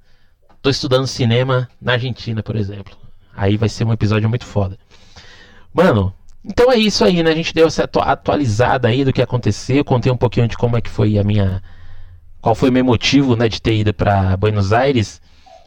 tô 0.64 0.70
estudando 0.70 1.07
cinema 1.07 1.68
na 1.79 1.92
Argentina, 1.92 2.42
por 2.42 2.57
exemplo. 2.57 2.96
Aí 3.37 3.59
vai 3.59 3.68
ser 3.68 3.85
um 3.85 3.92
episódio 3.92 4.31
muito 4.31 4.46
foda. 4.46 4.79
Mano, 5.74 6.14
então 6.42 6.72
é 6.72 6.77
isso 6.77 7.05
aí, 7.05 7.22
né? 7.22 7.31
A 7.31 7.35
gente 7.35 7.53
deu 7.53 7.66
essa 7.66 7.85
atualizada 7.85 8.88
aí 8.88 9.05
do 9.05 9.12
que 9.12 9.20
aconteceu. 9.20 9.85
Contei 9.85 10.11
um 10.11 10.16
pouquinho 10.16 10.48
de 10.48 10.57
como 10.57 10.74
é 10.79 10.81
que 10.81 10.88
foi 10.88 11.18
a 11.18 11.22
minha. 11.22 11.62
Qual 12.40 12.55
foi 12.55 12.70
o 12.70 12.72
meu 12.72 12.83
motivo, 12.83 13.37
né, 13.37 13.46
de 13.46 13.61
ter 13.61 13.77
ido 13.77 13.92
para 13.92 14.38
Buenos 14.38 14.72
Aires. 14.72 15.20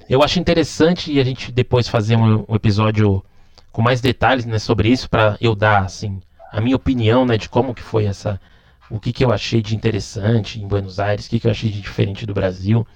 Eu 0.10 0.24
acho 0.24 0.40
interessante 0.40 1.20
a 1.20 1.24
gente 1.24 1.52
depois 1.52 1.88
fazer 1.88 2.16
um, 2.16 2.44
um 2.50 2.56
episódio 2.56 3.24
com 3.72 3.84
mais 3.84 4.02
detalhes 4.02 4.46
né, 4.46 4.58
sobre 4.58 4.90
isso 4.90 5.08
para 5.08 5.38
eu 5.40 5.54
dar 5.54 5.84
assim 5.84 6.20
a 6.52 6.60
minha 6.60 6.76
opinião 6.76 7.24
né, 7.24 7.38
de 7.38 7.50
como 7.50 7.76
que 7.76 7.84
foi 7.84 8.06
essa 8.06 8.42
o 8.90 9.00
que, 9.00 9.12
que 9.14 9.24
eu 9.24 9.32
achei 9.32 9.62
de 9.62 9.76
interessante 9.76 10.60
em 10.60 10.68
Buenos 10.68 11.00
Aires, 11.00 11.28
o 11.28 11.30
que, 11.30 11.40
que 11.40 11.46
eu 11.46 11.52
achei 11.52 11.70
de 11.70 11.82
diferente 11.82 12.26
do 12.26 12.34
Brasil. 12.34 12.88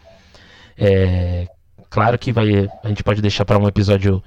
É, 0.77 1.47
claro 1.91 2.17
que 2.17 2.31
vai, 2.31 2.69
a 2.83 2.87
gente 2.87 3.03
pode 3.03 3.21
deixar 3.21 3.45
para 3.45 3.59
um 3.59 3.67
episódio 3.67 4.23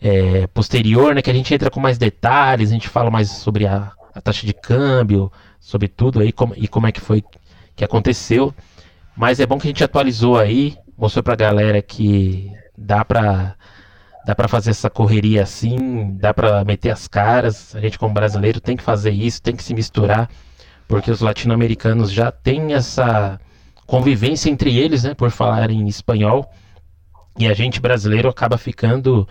é, 0.00 0.46
posterior, 0.46 1.14
né, 1.14 1.20
que 1.20 1.30
a 1.30 1.34
gente 1.34 1.52
entra 1.52 1.70
com 1.70 1.80
mais 1.80 1.98
detalhes, 1.98 2.70
a 2.70 2.72
gente 2.72 2.88
fala 2.88 3.10
mais 3.10 3.28
sobre 3.28 3.66
a, 3.66 3.92
a 4.14 4.20
taxa 4.20 4.46
de 4.46 4.54
câmbio, 4.54 5.30
sobre 5.60 5.88
tudo 5.88 6.20
aí 6.20 6.32
como, 6.32 6.54
e 6.56 6.66
como 6.66 6.86
é 6.86 6.92
que 6.92 7.00
foi 7.00 7.22
que 7.76 7.84
aconteceu. 7.84 8.54
Mas 9.16 9.40
é 9.40 9.46
bom 9.46 9.58
que 9.58 9.66
a 9.66 9.70
gente 9.70 9.84
atualizou 9.84 10.38
aí, 10.38 10.76
mostrou 10.96 11.22
para 11.22 11.34
a 11.34 11.36
galera 11.36 11.82
que 11.82 12.50
dá 12.78 13.04
para 13.04 13.54
dá 14.24 14.36
para 14.36 14.46
fazer 14.46 14.70
essa 14.70 14.88
correria 14.88 15.42
assim, 15.42 16.16
dá 16.16 16.32
para 16.32 16.64
meter 16.64 16.90
as 16.90 17.08
caras. 17.08 17.74
A 17.74 17.80
gente 17.80 17.98
como 17.98 18.14
brasileiro 18.14 18.60
tem 18.60 18.76
que 18.76 18.82
fazer 18.82 19.10
isso, 19.10 19.42
tem 19.42 19.56
que 19.56 19.64
se 19.64 19.74
misturar, 19.74 20.30
porque 20.86 21.10
os 21.10 21.20
latino-americanos 21.20 22.12
já 22.12 22.30
têm 22.30 22.74
essa 22.74 23.40
convivência 23.86 24.48
entre 24.48 24.78
eles, 24.78 25.02
né, 25.02 25.14
por 25.14 25.30
falarem 25.30 25.88
espanhol, 25.88 26.48
e 27.38 27.46
a 27.46 27.54
gente 27.54 27.80
brasileiro 27.80 28.28
acaba 28.28 28.58
ficando, 28.58 29.26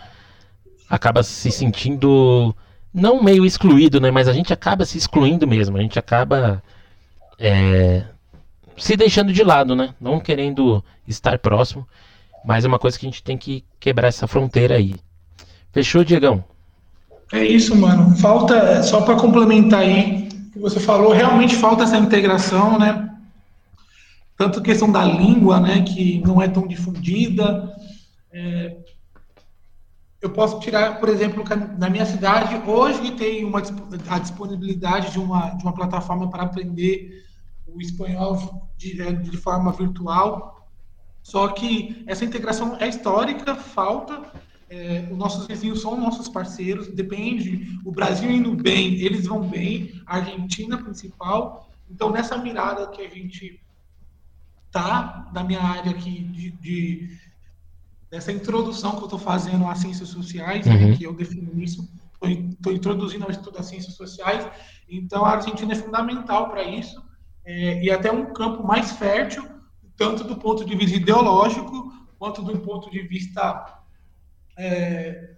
acaba 0.89 1.23
se 1.23 1.51
sentindo 1.51 2.55
não 2.93 3.23
meio 3.23 3.45
excluído, 3.45 4.01
né, 4.01 4.11
mas 4.11 4.27
a 4.27 4.33
gente 4.33 4.51
acaba 4.51 4.85
se 4.85 4.97
excluindo 4.97 5.47
mesmo, 5.47 5.77
a 5.77 5.81
gente 5.81 5.97
acaba 5.97 6.61
é, 7.39 8.03
se 8.77 8.97
deixando 8.97 9.31
de 9.31 9.43
lado, 9.43 9.75
né, 9.75 9.93
não 9.99 10.19
querendo 10.19 10.83
estar 11.07 11.39
próximo, 11.39 11.87
mas 12.43 12.65
é 12.65 12.67
uma 12.67 12.79
coisa 12.79 12.97
que 12.99 13.05
a 13.05 13.09
gente 13.09 13.23
tem 13.23 13.37
que 13.37 13.63
quebrar 13.79 14.07
essa 14.07 14.27
fronteira 14.27 14.75
aí. 14.75 14.95
Fechou, 15.71 16.03
Diegão? 16.03 16.43
É 17.31 17.45
isso, 17.45 17.75
mano. 17.75 18.15
Falta, 18.17 18.83
só 18.83 19.01
para 19.01 19.15
complementar 19.15 19.81
aí, 19.81 20.27
que 20.51 20.59
você 20.59 20.79
falou, 20.79 21.13
realmente 21.13 21.55
falta 21.55 21.83
essa 21.83 21.97
integração, 21.97 22.77
né? 22.77 23.09
Tanto 24.37 24.59
a 24.59 24.63
questão 24.63 24.91
da 24.91 25.05
língua, 25.05 25.59
né, 25.59 25.81
que 25.81 26.21
não 26.25 26.41
é 26.41 26.47
tão 26.47 26.67
difundida. 26.67 27.73
É, 28.31 28.77
eu 30.21 30.29
posso 30.29 30.59
tirar, 30.59 30.99
por 30.99 31.09
exemplo, 31.09 31.43
na 31.77 31.89
minha 31.89 32.05
cidade, 32.05 32.55
hoje 32.69 33.11
tem 33.15 33.43
uma, 33.43 33.61
a 34.07 34.19
disponibilidade 34.19 35.11
de 35.11 35.19
uma, 35.19 35.49
de 35.49 35.63
uma 35.63 35.73
plataforma 35.73 36.29
para 36.29 36.43
aprender 36.43 37.25
o 37.67 37.81
espanhol 37.81 38.69
de, 38.77 39.01
é, 39.01 39.11
de 39.11 39.35
forma 39.37 39.71
virtual. 39.71 40.69
Só 41.23 41.47
que 41.49 42.03
essa 42.07 42.23
integração 42.23 42.77
é 42.79 42.87
histórica, 42.87 43.55
falta, 43.55 44.21
é, 44.69 45.07
os 45.11 45.17
nossos 45.17 45.47
vizinhos 45.47 45.81
são 45.81 45.99
nossos 45.99 46.29
parceiros, 46.29 46.87
depende, 46.87 47.79
o 47.83 47.91
Brasil 47.91 48.29
indo 48.31 48.55
bem, 48.55 48.93
eles 49.01 49.27
vão 49.27 49.41
bem, 49.47 50.01
a 50.05 50.17
Argentina 50.17 50.77
principal. 50.77 51.69
Então, 51.89 52.11
nessa 52.11 52.37
mirada 52.37 52.87
que 52.87 53.01
a 53.01 53.09
gente 53.09 53.59
tá, 54.71 55.29
da 55.33 55.43
minha 55.43 55.61
área 55.61 55.91
aqui, 55.91 56.23
de, 56.23 56.51
de 56.51 57.19
dessa 58.11 58.31
introdução 58.31 58.91
que 58.91 58.97
eu 58.97 59.05
estou 59.05 59.17
fazendo 59.17 59.65
às 59.65 59.79
ciências 59.79 60.09
sociais, 60.09 60.65
né, 60.65 60.75
uhum. 60.75 60.97
que 60.97 61.05
eu 61.05 61.13
defino 61.13 61.59
isso, 61.59 61.89
estou 62.21 62.73
introduzindo 62.73 63.23
ao 63.23 63.31
estudo 63.31 63.53
das 63.53 63.67
ciências 63.67 63.95
sociais, 63.95 64.45
então 64.89 65.23
a 65.23 65.31
Argentina 65.31 65.71
é 65.71 65.77
fundamental 65.77 66.49
para 66.49 66.61
isso, 66.61 67.01
é, 67.45 67.81
e 67.81 67.89
até 67.89 68.11
um 68.11 68.33
campo 68.33 68.67
mais 68.67 68.91
fértil, 68.91 69.47
tanto 69.95 70.25
do 70.25 70.35
ponto 70.35 70.65
de 70.65 70.75
vista 70.75 70.97
ideológico, 70.97 71.91
quanto 72.19 72.43
do 72.43 72.59
ponto 72.59 72.91
de 72.91 73.01
vista 73.01 73.81
é, 74.57 75.33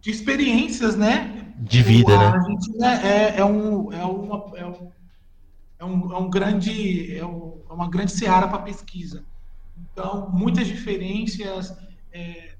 de 0.00 0.10
experiências, 0.10 0.96
né? 0.96 1.52
De 1.58 1.82
vida, 1.82 2.12
a 2.14 2.18
né? 2.18 2.26
Argentina 2.38 3.06
é, 3.06 3.38
é, 3.38 3.44
um, 3.44 3.92
é, 3.92 4.04
uma, 4.04 4.56
é, 4.56 4.66
um, 4.66 4.92
é, 5.78 5.84
um, 5.84 6.12
é 6.12 6.16
um 6.16 6.30
grande, 6.30 7.16
é, 7.16 7.24
um, 7.24 7.60
é 7.68 7.72
uma 7.72 7.88
grande 7.88 8.12
seara 8.12 8.48
para 8.48 8.60
pesquisa. 8.60 9.24
Então, 9.92 10.30
muitas 10.30 10.66
diferenças 10.66 11.76
é, 12.12 12.54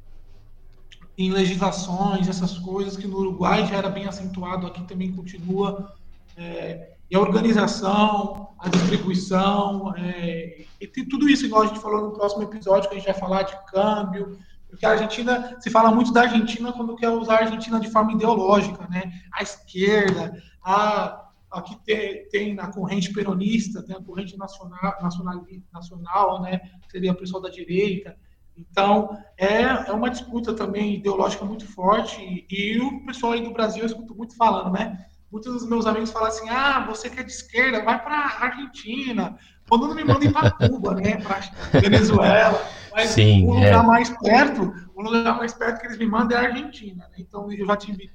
em 1.17 1.31
legislações, 1.31 2.29
essas 2.29 2.59
coisas 2.59 2.97
que 2.97 3.07
no 3.07 3.19
Uruguai 3.19 3.67
já 3.67 3.77
era 3.77 3.89
bem 3.89 4.07
acentuado, 4.07 4.67
aqui 4.67 4.83
também 4.85 5.13
continua. 5.13 5.95
É, 6.37 6.93
e 7.11 7.17
a 7.17 7.21
organização, 7.21 8.51
a 8.59 8.69
distribuição, 8.69 9.95
é, 9.97 10.65
e 10.81 10.87
tudo 10.87 11.29
isso, 11.29 11.47
igual 11.47 11.63
a 11.63 11.67
gente 11.67 11.81
falou 11.81 12.03
no 12.03 12.13
próximo 12.13 12.43
episódio, 12.43 12.89
que 12.89 12.95
a 12.97 12.99
gente 12.99 13.09
vai 13.11 13.19
falar 13.19 13.43
de 13.43 13.57
câmbio, 13.67 14.39
porque 14.69 14.85
a 14.85 14.91
Argentina, 14.91 15.57
se 15.61 15.71
fala 15.71 15.91
muito 15.91 16.13
da 16.13 16.23
Argentina 16.23 16.73
quando 16.73 16.95
quer 16.95 17.09
usar 17.09 17.37
a 17.37 17.45
Argentina 17.45 17.81
de 17.81 17.91
forma 17.91 18.13
ideológica, 18.13 18.87
né? 18.89 19.11
A 19.33 19.43
esquerda, 19.43 20.33
a 20.63 21.28
aqui 21.51 21.77
tem, 21.85 22.29
tem 22.29 22.61
a 22.61 22.69
corrente 22.69 23.13
peronista, 23.13 23.83
tem 23.83 23.97
a 23.97 24.03
corrente 24.03 24.37
nacional, 24.37 24.97
nacional, 25.01 25.45
nacional 25.73 26.43
né? 26.43 26.61
Seria 26.91 27.13
o 27.13 27.17
pessoal 27.17 27.43
da 27.43 27.49
direita. 27.49 28.17
Então, 28.57 29.17
é, 29.37 29.63
é 29.63 29.93
uma 29.93 30.11
disputa 30.11 30.53
também 30.53 30.97
ideológica 30.97 31.45
muito 31.45 31.67
forte. 31.67 32.21
E, 32.21 32.47
e 32.51 32.81
o 32.81 33.05
pessoal 33.07 33.33
aí 33.33 33.43
do 33.43 33.53
Brasil, 33.53 33.83
eu 33.83 33.87
escuto 33.87 34.15
muito 34.15 34.37
falando, 34.37 34.73
né? 34.73 35.07
Muitos 35.31 35.53
dos 35.53 35.69
meus 35.69 35.87
amigos 35.87 36.11
falam 36.11 36.29
assim: 36.29 36.49
ah, 36.49 36.85
você 36.87 37.09
que 37.09 37.21
é 37.21 37.23
de 37.23 37.31
esquerda, 37.31 37.85
vai 37.85 38.03
para 38.03 38.17
a 38.17 38.45
Argentina. 38.47 39.39
Quando 39.69 39.87
não 39.87 39.95
me 39.95 40.03
mandem 40.03 40.33
para 40.33 40.51
Cuba, 40.51 40.95
né? 40.95 41.19
Para 41.19 41.81
Venezuela. 41.81 42.67
Mas 42.93 43.11
Sim, 43.11 43.47
o 43.47 43.55
lugar 43.55 43.85
é. 43.85 43.87
mais 43.87 44.09
perto, 44.09 44.75
o 44.95 45.03
lugar 45.03 45.37
mais 45.37 45.53
perto 45.53 45.81
que 45.81 45.87
eles 45.87 45.99
me 45.99 46.07
mandam 46.07 46.39
é 46.39 46.41
a 46.41 46.49
Argentina. 46.49 47.07
Né? 47.11 47.17
Então 47.19 47.53
eu 47.53 47.67
já 47.67 47.77
tive 47.77 48.11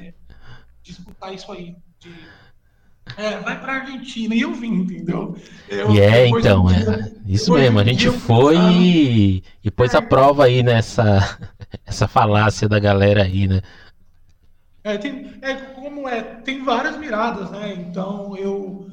é, 0.00 0.14
disputar 0.82 1.32
isso 1.34 1.52
aí. 1.52 1.76
De, 1.98 2.12
é, 3.16 3.38
vai 3.38 3.60
para 3.60 3.72
a 3.72 3.76
Argentina 3.76 4.34
e 4.34 4.40
eu 4.40 4.52
vim, 4.52 4.82
entendeu? 4.82 5.36
Eu, 5.68 5.90
e 5.90 6.00
é, 6.00 6.28
então, 6.28 6.70
é, 6.70 7.12
isso 7.26 7.52
mesmo. 7.52 7.78
A 7.78 7.84
gente 7.84 8.10
foi 8.10 8.56
e, 8.56 9.44
e 9.62 9.70
pôs 9.70 9.94
a 9.94 9.98
é. 9.98 10.02
prova 10.02 10.44
aí 10.44 10.62
nessa 10.62 11.38
essa 11.86 12.08
falácia 12.08 12.68
da 12.68 12.78
galera 12.78 13.22
aí, 13.22 13.46
né? 13.46 13.60
É, 14.82 14.98
tem, 14.98 15.32
é, 15.40 15.54
como 15.54 16.08
é, 16.08 16.22
tem 16.22 16.62
várias 16.62 16.96
miradas, 16.98 17.50
né? 17.50 17.74
Então 17.74 18.36
eu 18.36 18.90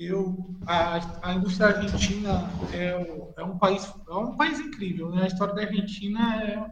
eu, 0.00 0.56
a, 0.66 0.98
a 1.22 1.34
indústria 1.34 1.68
argentina 1.68 2.50
é, 2.72 3.32
é, 3.36 3.44
um 3.44 3.58
país, 3.58 3.92
é 4.08 4.14
um 4.14 4.34
país 4.34 4.58
incrível. 4.58 5.10
Né? 5.10 5.24
A 5.24 5.26
história 5.26 5.54
da 5.54 5.60
Argentina 5.60 6.42
é, 6.42 6.70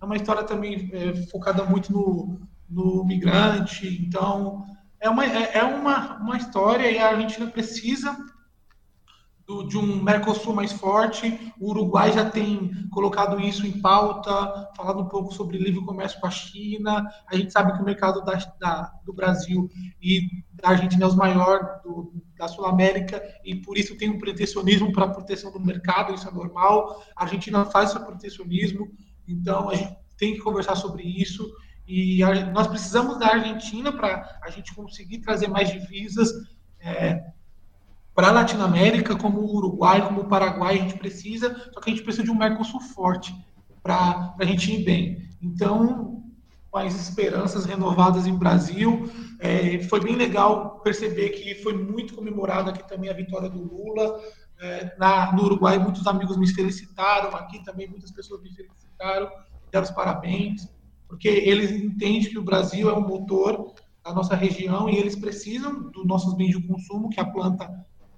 é 0.00 0.04
uma 0.04 0.16
história 0.16 0.42
também 0.44 0.88
é, 0.94 1.14
focada 1.26 1.62
muito 1.62 1.92
no, 1.92 2.40
no 2.70 3.04
migrante. 3.04 4.02
Então, 4.02 4.64
é 5.00 5.08
uma, 5.08 5.24
é, 5.24 5.58
é 5.58 5.64
uma, 5.64 6.16
uma 6.18 6.36
história 6.36 6.90
e 6.90 6.98
a 6.98 7.08
Argentina 7.08 7.46
precisa 7.46 8.16
do, 9.46 9.64
de 9.64 9.76
um 9.76 10.00
Mercosul 10.02 10.54
mais 10.54 10.70
forte. 10.70 11.52
O 11.58 11.70
Uruguai 11.70 12.12
já 12.12 12.30
tem 12.30 12.70
colocado 12.90 13.40
isso 13.40 13.66
em 13.66 13.80
pauta, 13.80 14.70
falado 14.76 15.00
um 15.00 15.08
pouco 15.08 15.34
sobre 15.34 15.58
livre 15.58 15.84
comércio 15.84 16.20
com 16.20 16.26
a 16.26 16.30
China. 16.30 17.08
A 17.26 17.34
gente 17.34 17.50
sabe 17.50 17.72
que 17.72 17.82
o 17.82 17.84
mercado 17.84 18.22
da, 18.24 18.34
da 18.60 18.92
do 19.04 19.12
Brasil 19.12 19.68
e 20.00 20.20
da 20.52 20.68
Argentina 20.68 21.06
é 21.06 21.08
o 21.08 21.16
maior 21.16 21.80
do, 21.82 22.12
da 22.36 22.46
Sul 22.46 22.66
América 22.66 23.20
e 23.44 23.56
por 23.56 23.76
isso 23.76 23.96
tem 23.96 24.10
um 24.10 24.18
protecionismo 24.18 24.92
para 24.92 25.06
a 25.06 25.10
proteção 25.10 25.50
do 25.50 25.58
mercado, 25.58 26.14
isso 26.14 26.28
é 26.28 26.30
normal. 26.30 27.02
A 27.16 27.24
Argentina 27.24 27.64
faz 27.64 27.90
esse 27.90 28.04
protecionismo, 28.04 28.86
então 29.26 29.70
a 29.70 29.74
gente 29.74 29.96
tem 30.16 30.34
que 30.34 30.40
conversar 30.40 30.76
sobre 30.76 31.02
isso. 31.02 31.50
E 31.90 32.22
a, 32.22 32.46
nós 32.52 32.68
precisamos 32.68 33.18
da 33.18 33.26
Argentina 33.26 33.90
para 33.90 34.38
a 34.44 34.48
gente 34.48 34.72
conseguir 34.72 35.18
trazer 35.18 35.48
mais 35.48 35.68
divisas. 35.68 36.30
É, 36.80 37.20
para 38.14 38.28
a 38.28 38.32
Latinoamérica, 38.32 39.16
como 39.16 39.40
o 39.40 39.56
Uruguai, 39.56 40.06
como 40.06 40.20
o 40.20 40.28
Paraguai, 40.28 40.76
a 40.76 40.82
gente 40.82 40.98
precisa, 40.98 41.52
só 41.72 41.80
que 41.80 41.90
a 41.90 41.92
gente 41.92 42.04
precisa 42.04 42.22
de 42.22 42.30
um 42.30 42.36
Mercosul 42.36 42.80
forte 42.80 43.34
para 43.82 44.36
a 44.38 44.44
gente 44.44 44.72
ir 44.72 44.84
bem. 44.84 45.28
Então, 45.42 46.22
as 46.72 46.94
esperanças 46.94 47.64
renovadas 47.64 48.24
em 48.24 48.36
Brasil, 48.36 49.10
é, 49.40 49.82
foi 49.84 50.00
bem 50.00 50.14
legal 50.14 50.78
perceber 50.80 51.30
que 51.30 51.56
foi 51.56 51.72
muito 51.72 52.14
comemorada 52.14 52.70
aqui 52.70 52.88
também 52.88 53.10
a 53.10 53.14
vitória 53.14 53.50
do 53.50 53.62
Lula. 53.62 54.20
É, 54.60 54.94
na, 54.96 55.32
no 55.32 55.42
Uruguai, 55.42 55.76
muitos 55.78 56.06
amigos 56.06 56.36
me 56.36 56.46
felicitaram, 56.46 57.34
aqui 57.34 57.64
também 57.64 57.88
muitas 57.88 58.12
pessoas 58.12 58.40
me 58.42 58.52
felicitaram, 58.54 59.28
deram 59.72 59.84
os 59.84 59.90
parabéns, 59.90 60.68
porque 61.10 61.28
eles 61.28 61.72
entendem 61.72 62.22
que 62.22 62.38
o 62.38 62.42
Brasil 62.42 62.88
é 62.88 62.94
um 62.94 63.06
motor 63.06 63.74
da 64.02 64.14
nossa 64.14 64.36
região 64.36 64.88
e 64.88 64.96
eles 64.96 65.16
precisam 65.16 65.90
dos 65.90 66.06
nossos 66.06 66.34
bens 66.34 66.56
de 66.56 66.62
consumo, 66.62 67.10
que 67.10 67.18
a 67.18 67.24
planta 67.24 67.68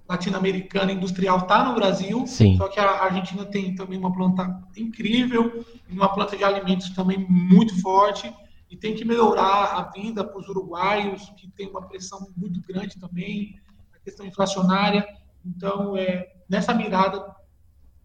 latino-americana 0.07 0.93
industrial 0.93 1.39
está 1.39 1.65
no 1.65 1.75
Brasil, 1.75 2.27
Sim. 2.27 2.59
só 2.59 2.69
que 2.69 2.79
a 2.79 3.03
Argentina 3.05 3.47
tem 3.47 3.75
também 3.75 3.99
uma 3.99 4.13
planta 4.13 4.63
incrível, 4.77 5.65
uma 5.89 6.13
planta 6.13 6.37
de 6.37 6.45
alimentos 6.45 6.91
também 6.91 7.27
muito 7.31 7.81
forte, 7.81 8.31
e 8.71 8.77
tem 8.77 8.95
que 8.95 9.07
melhorar 9.07 9.75
a 9.75 9.91
vida 9.91 10.23
para 10.23 10.39
os 10.39 10.49
uruguaios, 10.49 11.33
que 11.39 11.49
tem 11.49 11.69
uma 11.69 11.89
pressão 11.89 12.29
muito 12.37 12.61
grande 12.61 13.01
também, 13.01 13.59
a 13.95 13.99
questão 14.01 14.27
inflacionária. 14.27 15.07
Então, 15.45 15.97
é, 15.97 16.31
nessa 16.47 16.75
mirada, 16.75 17.25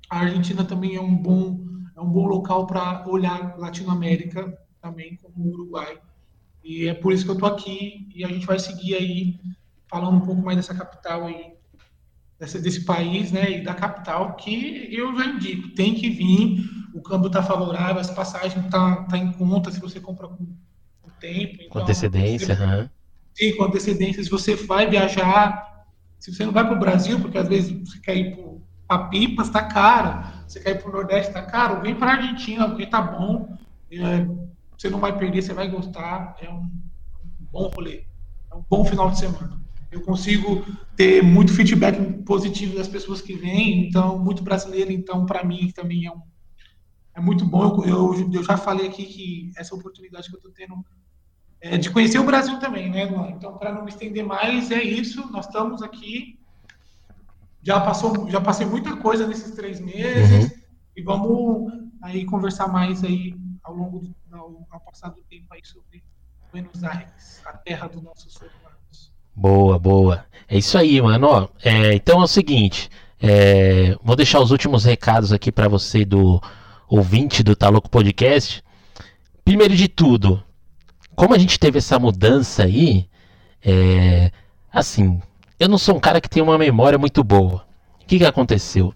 a 0.09 0.19
Argentina 0.19 0.63
também 0.63 0.95
é 0.95 1.01
um 1.01 1.15
bom, 1.15 1.59
é 1.93 1.99
um 1.99 2.09
bom 2.09 2.25
local 2.25 2.65
para 2.65 3.05
olhar 3.05 3.57
Latinoamérica 3.57 4.57
também, 4.81 5.17
como 5.21 5.45
o 5.45 5.53
Uruguai. 5.53 5.99
E 6.63 6.87
é 6.87 6.93
por 6.93 7.13
isso 7.13 7.23
que 7.23 7.31
eu 7.31 7.35
estou 7.35 7.49
aqui, 7.49 8.07
e 8.13 8.23
a 8.23 8.27
gente 8.27 8.45
vai 8.45 8.59
seguir 8.59 8.95
aí, 8.95 9.39
falando 9.89 10.17
um 10.17 10.25
pouco 10.25 10.41
mais 10.41 10.57
dessa 10.57 10.75
capital 10.75 11.25
aí, 11.25 11.53
desse, 12.39 12.59
desse 12.59 12.85
país, 12.85 13.31
né, 13.31 13.59
e 13.59 13.63
da 13.63 13.73
capital, 13.73 14.35
que 14.35 14.93
eu 14.93 15.17
já 15.17 15.25
indico, 15.25 15.69
tem 15.69 15.93
que 15.93 16.09
vir, 16.09 16.63
o 16.93 17.01
câmbio 17.01 17.27
está 17.27 17.41
favorável, 17.41 17.99
as 17.99 18.11
passagens 18.11 18.65
tá, 18.69 19.03
tá 19.03 19.17
em 19.17 19.31
conta 19.31 19.71
se 19.71 19.79
você 19.79 19.99
compra 19.99 20.27
com, 20.27 20.45
com 21.01 21.09
tempo. 21.19 21.55
Então, 21.55 21.69
com 21.69 21.79
antecedência, 21.79 22.55
você. 22.55 22.89
Sim, 23.33 23.55
com 23.55 23.63
antecedência, 23.65 24.23
se 24.23 24.29
você 24.29 24.55
vai 24.55 24.89
viajar, 24.89 25.85
se 26.19 26.33
você 26.33 26.45
não 26.45 26.51
vai 26.51 26.65
para 26.65 26.75
o 26.75 26.79
Brasil, 26.79 27.19
porque 27.19 27.37
às 27.37 27.47
vezes 27.47 27.71
você 27.71 27.99
quer 27.99 28.17
ir 28.17 28.37
para 28.87 29.05
Pipas, 29.05 29.47
está 29.47 29.63
caro, 29.63 30.25
você 30.47 30.59
quer 30.59 30.71
ir 30.71 30.81
para 30.81 30.89
o 30.89 30.93
Nordeste, 30.93 31.27
está 31.27 31.43
caro, 31.43 31.81
vem 31.81 31.95
para 31.95 32.11
a 32.11 32.15
Argentina, 32.15 32.67
porque 32.67 32.87
tá 32.87 33.01
bom, 33.01 33.55
é, 33.91 34.27
você 34.77 34.89
não 34.89 34.99
vai 34.99 35.17
perder, 35.17 35.41
você 35.41 35.53
vai 35.53 35.69
gostar, 35.69 36.35
é 36.39 36.49
um, 36.49 36.61
um 36.61 37.45
bom 37.51 37.71
rolê, 37.75 38.05
é 38.51 38.55
um 38.55 38.63
bom 38.69 38.85
final 38.85 39.09
de 39.09 39.19
semana. 39.19 39.59
eu 39.91 40.01
consigo 40.01 40.65
ter 40.95 41.23
muito 41.23 41.53
feedback 41.53 41.99
positivo 42.23 42.75
das 42.75 42.87
pessoas 42.87 43.21
que 43.21 43.33
vêm, 43.35 43.87
então, 43.87 44.19
muito 44.19 44.43
brasileiro, 44.43 44.91
então, 44.91 45.25
para 45.25 45.43
mim 45.43 45.71
também 45.71 46.05
é, 46.05 46.11
um, 46.11 46.21
é 47.15 47.21
muito 47.21 47.45
bom. 47.45 47.83
Eu, 47.83 48.13
eu, 48.13 48.31
eu, 48.31 48.43
já 48.43 48.57
falei 48.57 48.87
aqui 48.87 49.05
que 49.05 49.51
essa 49.57 49.73
oportunidade 49.73 50.29
que 50.29 50.35
eu 50.35 50.39
estou 50.39 50.51
tendo 50.51 50.75
é 51.59 51.77
de 51.77 51.89
conhecer 51.89 52.19
o 52.19 52.25
Brasil 52.25 52.59
também, 52.59 52.89
né, 52.89 53.05
Luan? 53.05 53.29
Então, 53.31 53.57
para 53.57 53.73
não 53.73 53.83
me 53.83 53.89
estender 53.89 54.23
mais, 54.23 54.69
é 54.69 54.83
isso, 54.83 55.31
nós 55.31 55.47
estamos 55.47 55.81
aqui, 55.81 56.39
já, 57.63 57.79
passou, 57.79 58.29
já 58.29 58.39
passei 58.39 58.67
muita 58.67 58.95
coisa 58.97 59.25
nesses 59.25 59.55
três 59.55 59.79
meses, 59.79 60.51
uhum. 60.51 60.57
e 60.95 61.01
vamos 61.01 61.73
aí 62.03 62.25
conversar 62.25 62.67
mais 62.67 63.03
aí 63.03 63.35
ao 63.63 63.73
longo 63.73 63.99
do 63.99 64.15
ao, 64.77 64.79
passar 64.79 65.09
do 65.09 65.21
tempo 65.23 65.47
aí 65.51 65.61
sobre 65.63 66.03
Buenos 66.51 66.83
Aires, 66.83 67.41
a 67.45 67.53
terra 67.53 67.87
do 67.87 68.01
nosso 68.01 68.29
ser 68.29 68.45
humanos. 68.59 69.11
Boa, 69.35 69.79
boa. 69.79 70.25
É 70.47 70.57
isso 70.57 70.77
aí, 70.77 71.01
mano. 71.01 71.27
Ó, 71.27 71.47
é, 71.63 71.93
então 71.93 72.21
é 72.21 72.23
o 72.23 72.27
seguinte, 72.27 72.89
é, 73.19 73.95
vou 74.03 74.15
deixar 74.15 74.39
os 74.39 74.51
últimos 74.51 74.85
recados 74.85 75.33
aqui 75.33 75.51
para 75.51 75.67
você 75.67 76.05
do 76.05 76.41
ouvinte 76.87 77.43
do 77.43 77.55
Taloco 77.55 77.89
Podcast. 77.89 78.63
Primeiro 79.43 79.75
de 79.75 79.87
tudo, 79.87 80.43
como 81.15 81.33
a 81.33 81.37
gente 81.37 81.59
teve 81.59 81.79
essa 81.79 81.97
mudança 81.97 82.63
aí, 82.63 83.09
é, 83.63 84.31
assim, 84.71 85.21
eu 85.59 85.67
não 85.67 85.77
sou 85.77 85.95
um 85.95 85.99
cara 85.99 86.21
que 86.21 86.29
tem 86.29 86.43
uma 86.43 86.57
memória 86.57 86.97
muito 86.97 87.23
boa. 87.23 87.65
O 88.01 88.05
que, 88.05 88.19
que 88.19 88.25
aconteceu? 88.25 88.93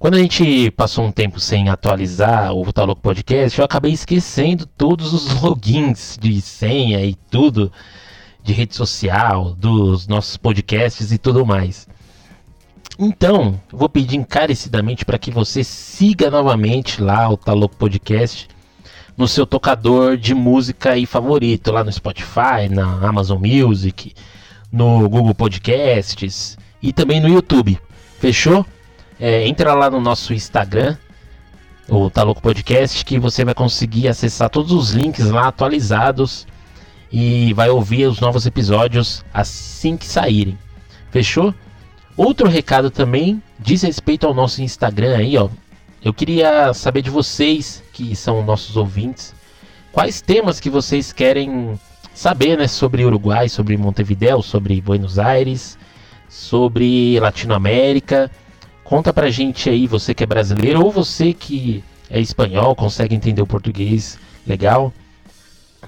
Quando 0.00 0.14
a 0.14 0.18
gente 0.18 0.70
passou 0.70 1.04
um 1.04 1.12
tempo 1.12 1.38
sem 1.38 1.68
atualizar 1.68 2.54
o 2.54 2.72
Taloco 2.72 3.02
Podcast, 3.02 3.58
eu 3.58 3.66
acabei 3.66 3.92
esquecendo 3.92 4.64
todos 4.64 5.12
os 5.12 5.42
logins 5.42 6.16
de 6.18 6.40
senha 6.40 7.04
e 7.04 7.14
tudo 7.30 7.70
de 8.42 8.54
rede 8.54 8.74
social, 8.74 9.54
dos 9.54 10.08
nossos 10.08 10.38
podcasts 10.38 11.12
e 11.12 11.18
tudo 11.18 11.44
mais. 11.44 11.86
Então, 12.98 13.60
vou 13.70 13.90
pedir 13.90 14.16
encarecidamente 14.16 15.04
para 15.04 15.18
que 15.18 15.30
você 15.30 15.62
siga 15.62 16.30
novamente 16.30 17.02
lá 17.02 17.28
o 17.28 17.36
Taloco 17.36 17.76
Podcast 17.76 18.48
no 19.18 19.28
seu 19.28 19.44
tocador 19.44 20.16
de 20.16 20.34
música 20.34 20.96
e 20.96 21.04
favorito, 21.04 21.70
lá 21.70 21.84
no 21.84 21.92
Spotify, 21.92 22.70
na 22.70 23.06
Amazon 23.06 23.38
Music, 23.38 24.14
no 24.72 25.06
Google 25.10 25.34
Podcasts 25.34 26.56
e 26.82 26.90
também 26.90 27.20
no 27.20 27.28
YouTube. 27.28 27.78
Fechou? 28.18 28.64
É, 29.20 29.46
entra 29.46 29.74
lá 29.74 29.90
no 29.90 30.00
nosso 30.00 30.32
Instagram, 30.32 30.96
o 31.86 32.08
Tá 32.08 32.22
Louco 32.22 32.40
Podcast, 32.40 33.04
que 33.04 33.18
você 33.18 33.44
vai 33.44 33.52
conseguir 33.52 34.08
acessar 34.08 34.48
todos 34.48 34.72
os 34.72 34.92
links 34.92 35.28
lá 35.28 35.48
atualizados 35.48 36.46
e 37.12 37.52
vai 37.52 37.68
ouvir 37.68 38.06
os 38.06 38.18
novos 38.18 38.46
episódios 38.46 39.22
assim 39.34 39.94
que 39.94 40.06
saírem. 40.06 40.58
Fechou? 41.10 41.54
Outro 42.16 42.48
recado 42.48 42.90
também 42.90 43.42
diz 43.58 43.82
respeito 43.82 44.26
ao 44.26 44.32
nosso 44.32 44.62
Instagram 44.62 45.18
aí, 45.18 45.36
ó. 45.36 45.50
Eu 46.02 46.14
queria 46.14 46.72
saber 46.72 47.02
de 47.02 47.10
vocês, 47.10 47.82
que 47.92 48.16
são 48.16 48.42
nossos 48.42 48.74
ouvintes, 48.74 49.34
quais 49.92 50.22
temas 50.22 50.58
que 50.58 50.70
vocês 50.70 51.12
querem 51.12 51.78
saber, 52.14 52.56
né, 52.56 52.66
sobre 52.66 53.04
Uruguai, 53.04 53.50
sobre 53.50 53.76
Montevideo, 53.76 54.40
sobre 54.40 54.80
Buenos 54.80 55.18
Aires, 55.18 55.76
sobre 56.26 57.20
Latinoamérica. 57.20 58.30
Conta 58.90 59.12
pra 59.12 59.30
gente 59.30 59.70
aí, 59.70 59.86
você 59.86 60.12
que 60.12 60.24
é 60.24 60.26
brasileiro 60.26 60.84
ou 60.84 60.90
você 60.90 61.32
que 61.32 61.84
é 62.10 62.18
espanhol, 62.18 62.74
consegue 62.74 63.14
entender 63.14 63.40
o 63.40 63.46
português 63.46 64.18
legal. 64.44 64.92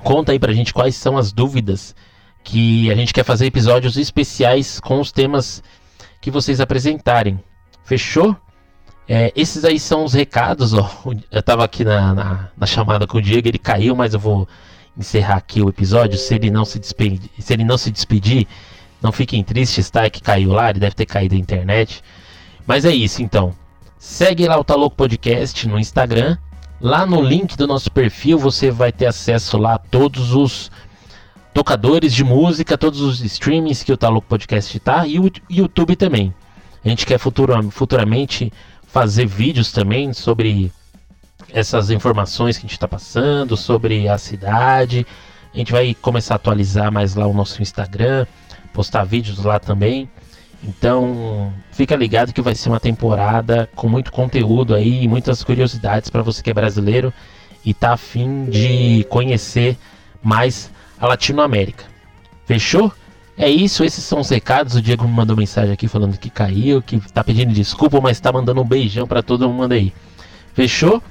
Conta 0.04 0.30
aí 0.30 0.38
pra 0.38 0.52
gente 0.52 0.72
quais 0.72 0.94
são 0.94 1.18
as 1.18 1.32
dúvidas 1.32 1.96
que 2.44 2.92
a 2.92 2.94
gente 2.94 3.12
quer 3.12 3.24
fazer 3.24 3.46
episódios 3.46 3.96
especiais 3.96 4.78
com 4.78 5.00
os 5.00 5.10
temas 5.10 5.64
que 6.20 6.30
vocês 6.30 6.60
apresentarem. 6.60 7.40
Fechou? 7.82 8.36
É, 9.08 9.32
esses 9.34 9.64
aí 9.64 9.80
são 9.80 10.04
os 10.04 10.12
recados. 10.12 10.72
Ó. 10.72 10.88
Eu 11.28 11.42
tava 11.42 11.64
aqui 11.64 11.82
na, 11.82 12.14
na, 12.14 12.48
na, 12.56 12.66
chamada 12.66 13.04
com 13.04 13.18
o 13.18 13.20
Diego, 13.20 13.48
ele 13.48 13.58
caiu, 13.58 13.96
mas 13.96 14.14
eu 14.14 14.20
vou 14.20 14.46
encerrar 14.96 15.38
aqui 15.38 15.60
o 15.60 15.68
episódio. 15.68 16.16
Se 16.16 16.36
ele 16.36 16.52
não 16.52 16.64
se 16.64 16.78
despedir, 16.78 17.28
se 17.36 17.52
ele 17.52 17.64
não 17.64 17.76
se 17.76 17.90
despedir, 17.90 18.46
não 19.02 19.10
fiquem 19.10 19.42
tristes, 19.42 19.90
tá? 19.90 20.04
É 20.04 20.10
que 20.10 20.22
caiu 20.22 20.52
lá, 20.52 20.70
ele 20.70 20.78
deve 20.78 20.94
ter 20.94 21.06
caído 21.06 21.34
a 21.34 21.38
internet. 21.38 22.00
Mas 22.66 22.84
é 22.84 22.94
isso 22.94 23.22
então. 23.22 23.54
Segue 23.98 24.46
lá 24.46 24.58
o 24.58 24.64
Tá 24.64 24.74
Louco 24.74 24.96
Podcast 24.96 25.68
no 25.68 25.78
Instagram. 25.78 26.36
Lá 26.80 27.06
no 27.06 27.22
link 27.22 27.56
do 27.56 27.66
nosso 27.66 27.90
perfil 27.90 28.38
você 28.38 28.70
vai 28.70 28.90
ter 28.90 29.06
acesso 29.06 29.56
lá 29.56 29.74
a 29.74 29.78
todos 29.78 30.34
os 30.34 30.70
tocadores 31.54 32.12
de 32.12 32.24
música, 32.24 32.78
todos 32.78 33.00
os 33.00 33.20
streamings 33.20 33.82
que 33.82 33.92
o 33.92 33.96
Tá 33.96 34.08
Louco 34.08 34.26
Podcast 34.26 34.80
tá 34.80 35.06
e 35.06 35.18
o 35.18 35.30
YouTube 35.48 35.94
também. 35.94 36.34
A 36.84 36.88
gente 36.88 37.06
quer 37.06 37.18
futuramente 37.18 38.52
fazer 38.88 39.26
vídeos 39.26 39.70
também 39.70 40.12
sobre 40.12 40.72
essas 41.52 41.90
informações 41.90 42.56
que 42.56 42.62
a 42.62 42.66
gente 42.66 42.76
está 42.76 42.88
passando, 42.88 43.56
sobre 43.56 44.08
a 44.08 44.18
cidade. 44.18 45.06
A 45.54 45.56
gente 45.56 45.70
vai 45.70 45.94
começar 45.94 46.34
a 46.34 46.36
atualizar 46.36 46.90
mais 46.90 47.14
lá 47.14 47.26
o 47.26 47.34
nosso 47.34 47.62
Instagram, 47.62 48.26
postar 48.72 49.04
vídeos 49.04 49.44
lá 49.44 49.60
também. 49.60 50.10
Então, 50.62 51.52
fica 51.72 51.96
ligado 51.96 52.32
que 52.32 52.40
vai 52.40 52.54
ser 52.54 52.68
uma 52.68 52.78
temporada 52.78 53.68
com 53.74 53.88
muito 53.88 54.12
conteúdo 54.12 54.74
aí, 54.74 55.08
muitas 55.08 55.42
curiosidades 55.42 56.08
para 56.08 56.22
você 56.22 56.42
que 56.42 56.50
é 56.50 56.54
brasileiro 56.54 57.12
e 57.64 57.74
tá 57.74 57.92
afim 57.92 58.44
de 58.44 59.04
conhecer 59.08 59.76
mais 60.22 60.70
a 61.00 61.06
Latinoamérica. 61.08 61.84
Fechou? 62.46 62.92
É 63.36 63.48
isso, 63.50 63.82
esses 63.82 64.04
são 64.04 64.20
os 64.20 64.28
recados. 64.28 64.76
O 64.76 64.82
Diego 64.82 65.06
me 65.06 65.12
mandou 65.12 65.36
mensagem 65.36 65.72
aqui 65.72 65.88
falando 65.88 66.16
que 66.16 66.30
caiu, 66.30 66.80
que 66.80 67.00
tá 67.12 67.24
pedindo 67.24 67.52
desculpa, 67.52 68.00
mas 68.00 68.20
tá 68.20 68.30
mandando 68.30 68.60
um 68.60 68.64
beijão 68.64 69.06
para 69.06 69.22
todo 69.22 69.48
mundo 69.48 69.72
aí. 69.72 69.92
Fechou? 70.54 71.02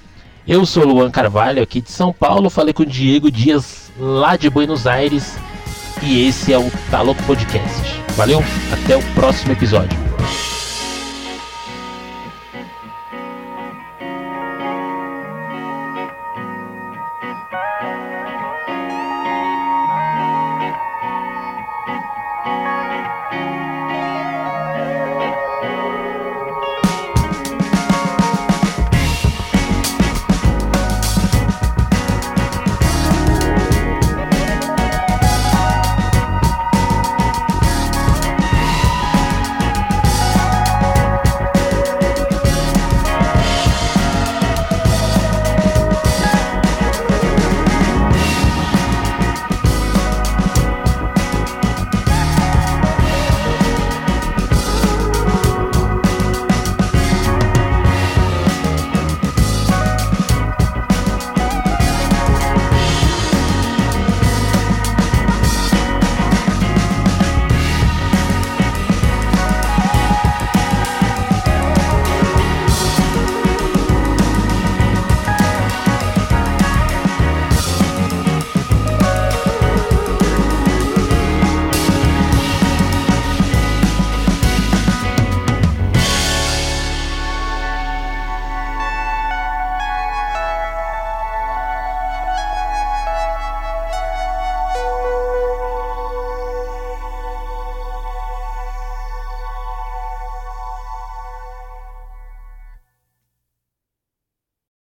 Eu 0.47 0.65
sou 0.65 0.85
Luan 0.85 1.11
Carvalho, 1.11 1.61
aqui 1.61 1.81
de 1.81 1.91
São 1.91 2.13
Paulo. 2.13 2.49
Falei 2.49 2.73
com 2.73 2.83
o 2.83 2.85
Diego 2.85 3.29
Dias, 3.29 3.91
lá 3.99 4.37
de 4.37 4.49
Buenos 4.49 4.87
Aires. 4.87 5.37
E 6.03 6.27
esse 6.27 6.51
é 6.51 6.57
o 6.57 6.71
Tá 6.89 7.01
Louco 7.01 7.21
Podcast. 7.23 8.01
Valeu, 8.15 8.43
até 8.71 8.97
o 8.97 9.01
próximo 9.13 9.51
episódio. 9.51 10.10